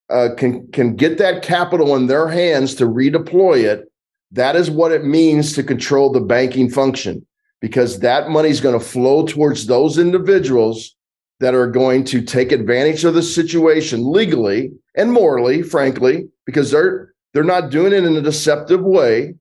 uh, 0.10 0.30
can 0.38 0.68
can 0.72 0.98
get 0.98 1.18
that 1.20 1.44
capital 1.44 1.96
in 1.96 2.08
their 2.08 2.28
hands 2.28 2.76
to 2.76 2.86
redeploy 2.86 3.64
it. 3.64 3.90
That 4.32 4.58
is 4.58 4.70
what 4.70 4.92
it 4.92 5.06
means 5.06 5.54
to 5.54 5.64
control 5.64 6.12
the 6.12 6.20
banking 6.20 6.70
function, 6.70 7.26
because 7.62 8.00
that 8.00 8.30
money 8.30 8.50
is 8.50 8.60
going 8.60 8.78
to 8.78 8.86
flow 8.86 9.26
towards 9.26 9.68
those 9.68 9.98
individuals 9.98 10.97
that 11.40 11.54
are 11.54 11.68
going 11.68 12.04
to 12.06 12.22
take 12.22 12.52
advantage 12.52 13.04
of 13.04 13.14
the 13.14 13.22
situation 13.22 14.12
legally 14.12 14.72
and 14.96 15.12
morally, 15.12 15.62
frankly, 15.62 16.30
because 16.46 16.72
they're 16.72 17.14
they're 17.34 17.44
not 17.44 17.70
doing 17.70 17.94
it 17.94 18.04
in 18.04 18.16
a 18.16 18.22
deceptive 18.22 18.82
way, 18.82 19.36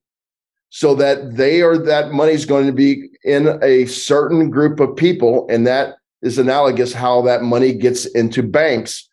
so 0.68 0.94
that 0.94 1.36
they 1.36 1.62
are 1.62 1.78
that 1.78 2.12
money 2.12 2.32
is 2.32 2.44
going 2.44 2.66
to 2.66 2.72
be 2.72 3.09
in 3.24 3.59
a 3.62 3.86
certain 3.86 4.51
group 4.51 4.80
of 4.80 4.97
people, 4.97 5.47
and 5.49 5.66
that 5.66 5.97
is 6.22 6.38
analogous 6.38 6.92
how 6.92 7.22
that 7.22 7.42
money 7.42 7.72
gets 7.72 8.07
into 8.07 8.42
banks 8.42 9.09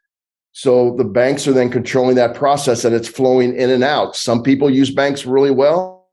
so 0.54 0.96
the 0.98 1.04
banks 1.04 1.48
are 1.48 1.52
then 1.52 1.70
controlling 1.70 2.16
that 2.16 2.36
process 2.36 2.86
and 2.86 2.96
it's 2.96 3.08
flowing 3.08 3.56
in 3.56 3.72
and 3.72 3.84
out. 3.84 4.16
Some 4.16 4.44
people 4.44 4.70
use 4.70 4.92
banks 4.92 5.26
really 5.26 5.50
well. 5.50 6.08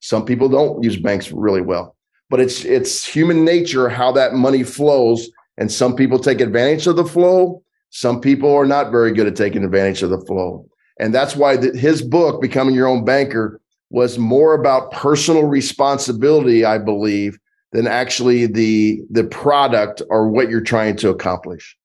Some 0.00 0.26
people 0.26 0.50
don't 0.50 0.82
use 0.84 0.96
banks 0.96 1.32
really 1.32 1.62
well. 1.62 1.96
But 2.28 2.40
it's 2.40 2.64
it's 2.64 3.06
human 3.06 3.44
nature 3.44 3.88
how 3.88 4.12
that 4.12 4.34
money 4.34 4.62
flows. 4.64 5.30
And 5.58 5.72
some 5.72 5.96
people 5.96 6.18
take 6.18 6.40
advantage 6.40 6.86
of 6.86 6.96
the 6.96 7.04
flow. 7.04 7.62
Some 7.90 8.20
people 8.20 8.54
are 8.54 8.66
not 8.66 8.90
very 8.90 9.12
good 9.12 9.26
at 9.26 9.36
taking 9.36 9.64
advantage 9.64 10.02
of 10.02 10.10
the 10.10 10.20
flow. 10.20 10.66
And 10.98 11.14
that's 11.14 11.36
why 11.36 11.56
the, 11.56 11.76
his 11.76 12.02
book, 12.02 12.40
Becoming 12.40 12.74
Your 12.74 12.88
Own 12.88 13.04
Banker, 13.04 13.60
was 13.90 14.18
more 14.18 14.54
about 14.54 14.90
personal 14.92 15.44
responsibility, 15.44 16.64
I 16.64 16.78
believe, 16.78 17.38
than 17.72 17.86
actually 17.86 18.46
the 18.46 19.00
the 19.10 19.24
product 19.24 20.02
or 20.08 20.28
what 20.28 20.48
you're 20.48 20.60
trying 20.60 20.96
to 20.96 21.08
accomplish. 21.10 21.76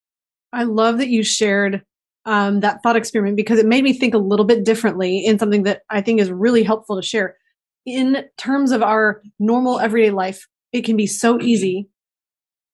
I 0.53 0.63
love 0.63 0.97
that 0.97 1.09
you 1.09 1.23
shared 1.23 1.83
um, 2.25 2.59
that 2.61 2.81
thought 2.83 2.95
experiment 2.95 3.35
because 3.35 3.59
it 3.59 3.65
made 3.65 3.83
me 3.83 3.93
think 3.93 4.13
a 4.13 4.19
little 4.19 4.45
bit 4.45 4.63
differently 4.63 5.25
in 5.25 5.39
something 5.39 5.63
that 5.63 5.81
I 5.89 6.01
think 6.01 6.19
is 6.19 6.31
really 6.31 6.63
helpful 6.63 6.95
to 6.95 7.05
share. 7.05 7.35
In 7.85 8.25
terms 8.37 8.71
of 8.71 8.83
our 8.83 9.21
normal 9.39 9.79
everyday 9.79 10.11
life, 10.11 10.47
it 10.71 10.81
can 10.81 10.95
be 10.95 11.07
so 11.07 11.39
easy 11.41 11.87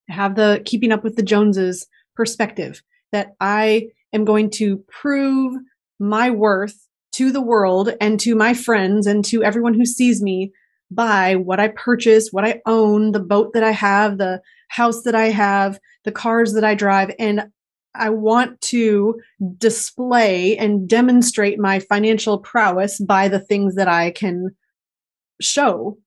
have 0.09 0.35
the 0.35 0.61
keeping 0.65 0.91
up 0.91 1.03
with 1.03 1.15
the 1.15 1.23
Joneses 1.23 1.87
perspective 2.15 2.81
that 3.11 3.35
I 3.39 3.87
am 4.13 4.25
going 4.25 4.49
to 4.51 4.77
prove 4.89 5.55
my 5.99 6.29
worth 6.29 6.87
to 7.13 7.31
the 7.31 7.41
world 7.41 7.93
and 7.99 8.19
to 8.19 8.35
my 8.35 8.53
friends 8.53 9.07
and 9.07 9.23
to 9.25 9.43
everyone 9.43 9.73
who 9.73 9.85
sees 9.85 10.21
me 10.21 10.51
by 10.91 11.35
what 11.35 11.59
I 11.59 11.69
purchase, 11.69 12.29
what 12.31 12.45
I 12.45 12.61
own, 12.65 13.11
the 13.11 13.19
boat 13.19 13.53
that 13.53 13.63
I 13.63 13.71
have, 13.71 14.17
the 14.17 14.41
house 14.69 15.03
that 15.03 15.15
I 15.15 15.27
have, 15.27 15.79
the 16.05 16.11
cars 16.11 16.53
that 16.53 16.63
I 16.63 16.75
drive. 16.75 17.11
And 17.19 17.49
I 17.95 18.09
want 18.09 18.61
to 18.61 19.19
display 19.57 20.57
and 20.57 20.87
demonstrate 20.87 21.59
my 21.59 21.79
financial 21.79 22.37
prowess 22.37 22.99
by 22.99 23.27
the 23.27 23.39
things 23.39 23.75
that 23.75 23.87
I 23.87 24.11
can 24.11 24.55
show 25.41 25.97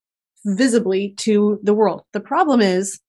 visibly 0.45 1.15
to 1.19 1.59
the 1.63 1.75
world. 1.75 2.03
The 2.13 2.21
problem 2.21 2.61
is 2.61 3.01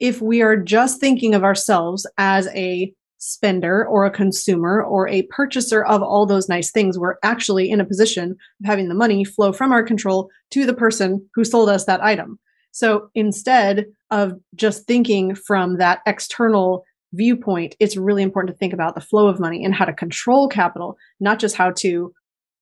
if 0.00 0.20
we 0.20 0.42
are 0.42 0.56
just 0.56 1.00
thinking 1.00 1.34
of 1.34 1.44
ourselves 1.44 2.06
as 2.18 2.48
a 2.48 2.92
spender 3.18 3.86
or 3.86 4.04
a 4.04 4.10
consumer 4.10 4.82
or 4.82 5.08
a 5.08 5.22
purchaser 5.30 5.84
of 5.84 6.02
all 6.02 6.26
those 6.26 6.48
nice 6.48 6.70
things, 6.70 6.98
we're 6.98 7.16
actually 7.22 7.70
in 7.70 7.80
a 7.80 7.84
position 7.84 8.32
of 8.32 8.66
having 8.66 8.88
the 8.88 8.94
money 8.94 9.24
flow 9.24 9.52
from 9.52 9.72
our 9.72 9.82
control 9.82 10.28
to 10.50 10.66
the 10.66 10.74
person 10.74 11.28
who 11.34 11.44
sold 11.44 11.68
us 11.68 11.84
that 11.86 12.02
item. 12.02 12.38
So 12.72 13.08
instead 13.14 13.86
of 14.10 14.34
just 14.54 14.86
thinking 14.86 15.34
from 15.34 15.78
that 15.78 16.00
external 16.06 16.84
viewpoint, 17.14 17.74
it's 17.80 17.96
really 17.96 18.22
important 18.22 18.54
to 18.54 18.58
think 18.58 18.74
about 18.74 18.94
the 18.94 19.00
flow 19.00 19.28
of 19.28 19.40
money 19.40 19.64
and 19.64 19.74
how 19.74 19.86
to 19.86 19.94
control 19.94 20.48
capital, 20.48 20.96
not 21.18 21.38
just 21.38 21.56
how 21.56 21.70
to 21.78 22.12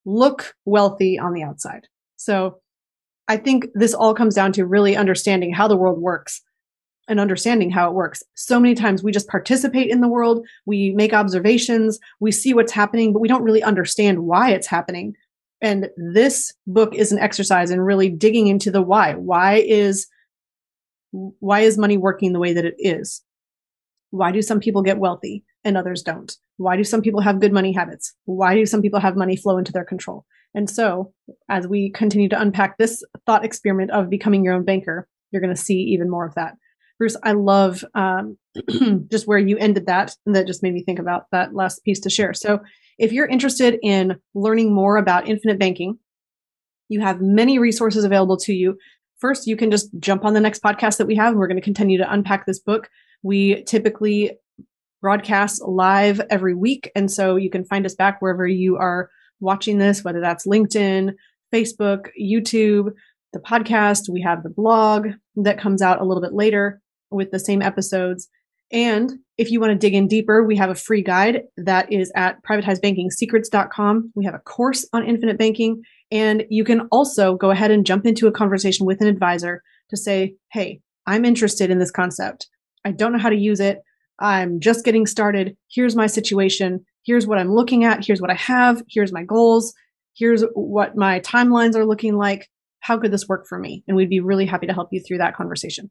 look 0.04 0.54
wealthy 0.64 1.18
on 1.18 1.32
the 1.32 1.42
outside. 1.42 1.88
So 2.16 2.60
I 3.26 3.38
think 3.38 3.66
this 3.74 3.94
all 3.94 4.14
comes 4.14 4.34
down 4.34 4.52
to 4.52 4.66
really 4.66 4.96
understanding 4.96 5.52
how 5.52 5.66
the 5.66 5.76
world 5.76 6.00
works 6.00 6.42
and 7.08 7.20
understanding 7.20 7.70
how 7.70 7.88
it 7.88 7.94
works. 7.94 8.22
So 8.34 8.58
many 8.58 8.74
times 8.74 9.02
we 9.02 9.12
just 9.12 9.28
participate 9.28 9.90
in 9.90 10.00
the 10.00 10.08
world, 10.08 10.46
we 10.66 10.92
make 10.92 11.12
observations, 11.12 11.98
we 12.20 12.32
see 12.32 12.54
what's 12.54 12.72
happening, 12.72 13.12
but 13.12 13.20
we 13.20 13.28
don't 13.28 13.42
really 13.42 13.62
understand 13.62 14.20
why 14.20 14.50
it's 14.50 14.66
happening. 14.66 15.14
And 15.60 15.88
this 15.96 16.52
book 16.66 16.94
is 16.94 17.12
an 17.12 17.18
exercise 17.18 17.70
in 17.70 17.80
really 17.80 18.08
digging 18.08 18.48
into 18.48 18.70
the 18.70 18.82
why. 18.82 19.14
Why 19.14 19.56
is 19.56 20.06
why 21.10 21.60
is 21.60 21.78
money 21.78 21.96
working 21.96 22.32
the 22.32 22.40
way 22.40 22.52
that 22.52 22.64
it 22.64 22.74
is? 22.78 23.22
Why 24.10 24.32
do 24.32 24.42
some 24.42 24.60
people 24.60 24.82
get 24.82 24.98
wealthy 24.98 25.44
and 25.64 25.76
others 25.76 26.02
don't? 26.02 26.36
Why 26.56 26.76
do 26.76 26.84
some 26.84 27.02
people 27.02 27.20
have 27.20 27.40
good 27.40 27.52
money 27.52 27.72
habits? 27.72 28.12
Why 28.24 28.54
do 28.54 28.66
some 28.66 28.82
people 28.82 29.00
have 29.00 29.16
money 29.16 29.36
flow 29.36 29.56
into 29.56 29.72
their 29.72 29.84
control? 29.84 30.24
And 30.54 30.70
so, 30.70 31.12
as 31.48 31.66
we 31.66 31.90
continue 31.90 32.28
to 32.28 32.40
unpack 32.40 32.78
this 32.78 33.02
thought 33.26 33.44
experiment 33.44 33.90
of 33.90 34.10
becoming 34.10 34.44
your 34.44 34.54
own 34.54 34.64
banker, 34.64 35.08
you're 35.30 35.42
going 35.42 35.54
to 35.54 35.60
see 35.60 35.78
even 35.78 36.08
more 36.08 36.24
of 36.24 36.34
that. 36.34 36.56
Bruce, 36.98 37.16
I 37.22 37.32
love 37.32 37.84
um, 37.94 38.38
just 39.10 39.26
where 39.26 39.38
you 39.38 39.56
ended 39.58 39.86
that, 39.86 40.16
and 40.26 40.34
that 40.34 40.46
just 40.46 40.62
made 40.62 40.74
me 40.74 40.84
think 40.84 40.98
about 40.98 41.26
that 41.32 41.54
last 41.54 41.84
piece 41.84 42.00
to 42.00 42.10
share. 42.10 42.34
So, 42.34 42.60
if 42.98 43.12
you're 43.12 43.26
interested 43.26 43.78
in 43.82 44.16
learning 44.34 44.72
more 44.72 44.96
about 44.96 45.28
infinite 45.28 45.58
banking, 45.58 45.98
you 46.88 47.00
have 47.00 47.20
many 47.20 47.58
resources 47.58 48.04
available 48.04 48.36
to 48.38 48.52
you. 48.52 48.78
First, 49.18 49.46
you 49.46 49.56
can 49.56 49.70
just 49.70 49.88
jump 49.98 50.24
on 50.24 50.34
the 50.34 50.40
next 50.40 50.62
podcast 50.62 50.98
that 50.98 51.06
we 51.06 51.16
have. 51.16 51.34
We're 51.34 51.48
going 51.48 51.56
to 51.56 51.64
continue 51.64 51.98
to 51.98 52.12
unpack 52.12 52.46
this 52.46 52.60
book. 52.60 52.88
We 53.22 53.64
typically 53.64 54.32
broadcast 55.00 55.62
live 55.62 56.20
every 56.30 56.54
week. 56.54 56.90
And 56.94 57.10
so 57.10 57.36
you 57.36 57.50
can 57.50 57.64
find 57.64 57.84
us 57.84 57.94
back 57.94 58.22
wherever 58.22 58.46
you 58.46 58.76
are 58.76 59.10
watching 59.40 59.78
this, 59.78 60.04
whether 60.04 60.20
that's 60.20 60.46
LinkedIn, 60.46 61.14
Facebook, 61.52 62.08
YouTube, 62.20 62.92
the 63.32 63.40
podcast. 63.40 64.08
We 64.08 64.22
have 64.22 64.42
the 64.42 64.50
blog 64.50 65.08
that 65.36 65.60
comes 65.60 65.82
out 65.82 66.00
a 66.00 66.04
little 66.04 66.22
bit 66.22 66.32
later 66.32 66.80
with 67.14 67.30
the 67.30 67.38
same 67.38 67.62
episodes. 67.62 68.28
And 68.72 69.12
if 69.38 69.50
you 69.50 69.60
want 69.60 69.72
to 69.72 69.78
dig 69.78 69.94
in 69.94 70.08
deeper, 70.08 70.42
we 70.42 70.56
have 70.56 70.70
a 70.70 70.74
free 70.74 71.02
guide 71.02 71.42
that 71.56 71.92
is 71.92 72.10
at 72.16 72.42
privatizedbankingsecrets.com. 72.44 74.12
We 74.14 74.24
have 74.24 74.34
a 74.34 74.40
course 74.40 74.86
on 74.92 75.06
infinite 75.06 75.38
banking. 75.38 75.82
And 76.10 76.44
you 76.50 76.64
can 76.64 76.82
also 76.90 77.36
go 77.36 77.50
ahead 77.50 77.70
and 77.70 77.86
jump 77.86 78.06
into 78.06 78.26
a 78.26 78.32
conversation 78.32 78.86
with 78.86 79.00
an 79.00 79.06
advisor 79.06 79.62
to 79.90 79.96
say, 79.96 80.34
hey, 80.52 80.80
I'm 81.06 81.24
interested 81.24 81.70
in 81.70 81.78
this 81.78 81.90
concept. 81.90 82.48
I 82.84 82.92
don't 82.92 83.12
know 83.12 83.18
how 83.18 83.30
to 83.30 83.36
use 83.36 83.60
it. 83.60 83.78
I'm 84.20 84.60
just 84.60 84.84
getting 84.84 85.06
started. 85.06 85.56
Here's 85.70 85.96
my 85.96 86.06
situation. 86.06 86.84
Here's 87.04 87.26
what 87.26 87.38
I'm 87.38 87.54
looking 87.54 87.84
at. 87.84 88.04
Here's 88.04 88.20
what 88.20 88.30
I 88.30 88.34
have. 88.34 88.82
Here's 88.88 89.12
my 89.12 89.24
goals. 89.24 89.74
Here's 90.16 90.44
what 90.54 90.96
my 90.96 91.20
timelines 91.20 91.74
are 91.74 91.84
looking 91.84 92.16
like. 92.16 92.48
How 92.80 92.98
could 92.98 93.10
this 93.10 93.28
work 93.28 93.46
for 93.48 93.58
me? 93.58 93.82
And 93.88 93.96
we'd 93.96 94.10
be 94.10 94.20
really 94.20 94.46
happy 94.46 94.66
to 94.66 94.72
help 94.72 94.88
you 94.92 95.00
through 95.00 95.18
that 95.18 95.36
conversation. 95.36 95.90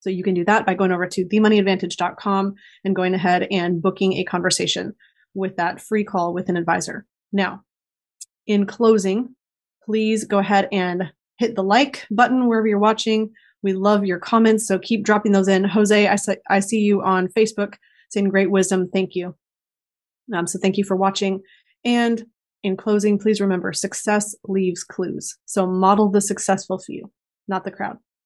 So 0.00 0.10
you 0.10 0.22
can 0.22 0.34
do 0.34 0.44
that 0.44 0.66
by 0.66 0.74
going 0.74 0.92
over 0.92 1.06
to 1.06 1.24
themoneyadvantage.com 1.24 2.54
and 2.84 2.96
going 2.96 3.14
ahead 3.14 3.48
and 3.50 3.82
booking 3.82 4.14
a 4.14 4.24
conversation 4.24 4.94
with 5.34 5.56
that 5.56 5.80
free 5.80 6.04
call 6.04 6.32
with 6.32 6.48
an 6.48 6.56
advisor. 6.56 7.06
Now, 7.32 7.62
in 8.46 8.66
closing, 8.66 9.34
please 9.84 10.24
go 10.24 10.38
ahead 10.38 10.68
and 10.72 11.12
hit 11.38 11.54
the 11.54 11.62
like 11.62 12.06
button 12.10 12.46
wherever 12.46 12.66
you're 12.66 12.78
watching 12.78 13.30
We 13.62 13.72
love 13.72 14.04
your 14.04 14.18
comments, 14.18 14.66
so 14.66 14.78
keep 14.78 15.04
dropping 15.04 15.32
those 15.32 15.48
in. 15.48 15.64
Jose, 15.64 16.06
I, 16.06 16.16
see, 16.16 16.36
I 16.48 16.60
see 16.60 16.78
you 16.78 17.02
on 17.02 17.28
Facebook 17.28 17.74
saying 18.10 18.28
great 18.28 18.50
wisdom. 18.50 18.88
Thank 18.92 19.14
you. 19.14 19.34
Um, 20.34 20.46
so 20.46 20.58
thank 20.58 20.76
you 20.76 20.84
for 20.84 20.96
watching. 20.96 21.42
And 21.84 22.24
in 22.62 22.76
closing, 22.76 23.18
please 23.18 23.40
remember 23.40 23.72
success 23.72 24.34
leaves 24.44 24.84
clues. 24.84 25.36
So 25.46 25.66
model 25.66 26.10
the 26.10 26.20
successful 26.20 26.78
few, 26.78 27.10
not 27.48 27.64
the 27.64 27.70
crowd, 27.70 27.98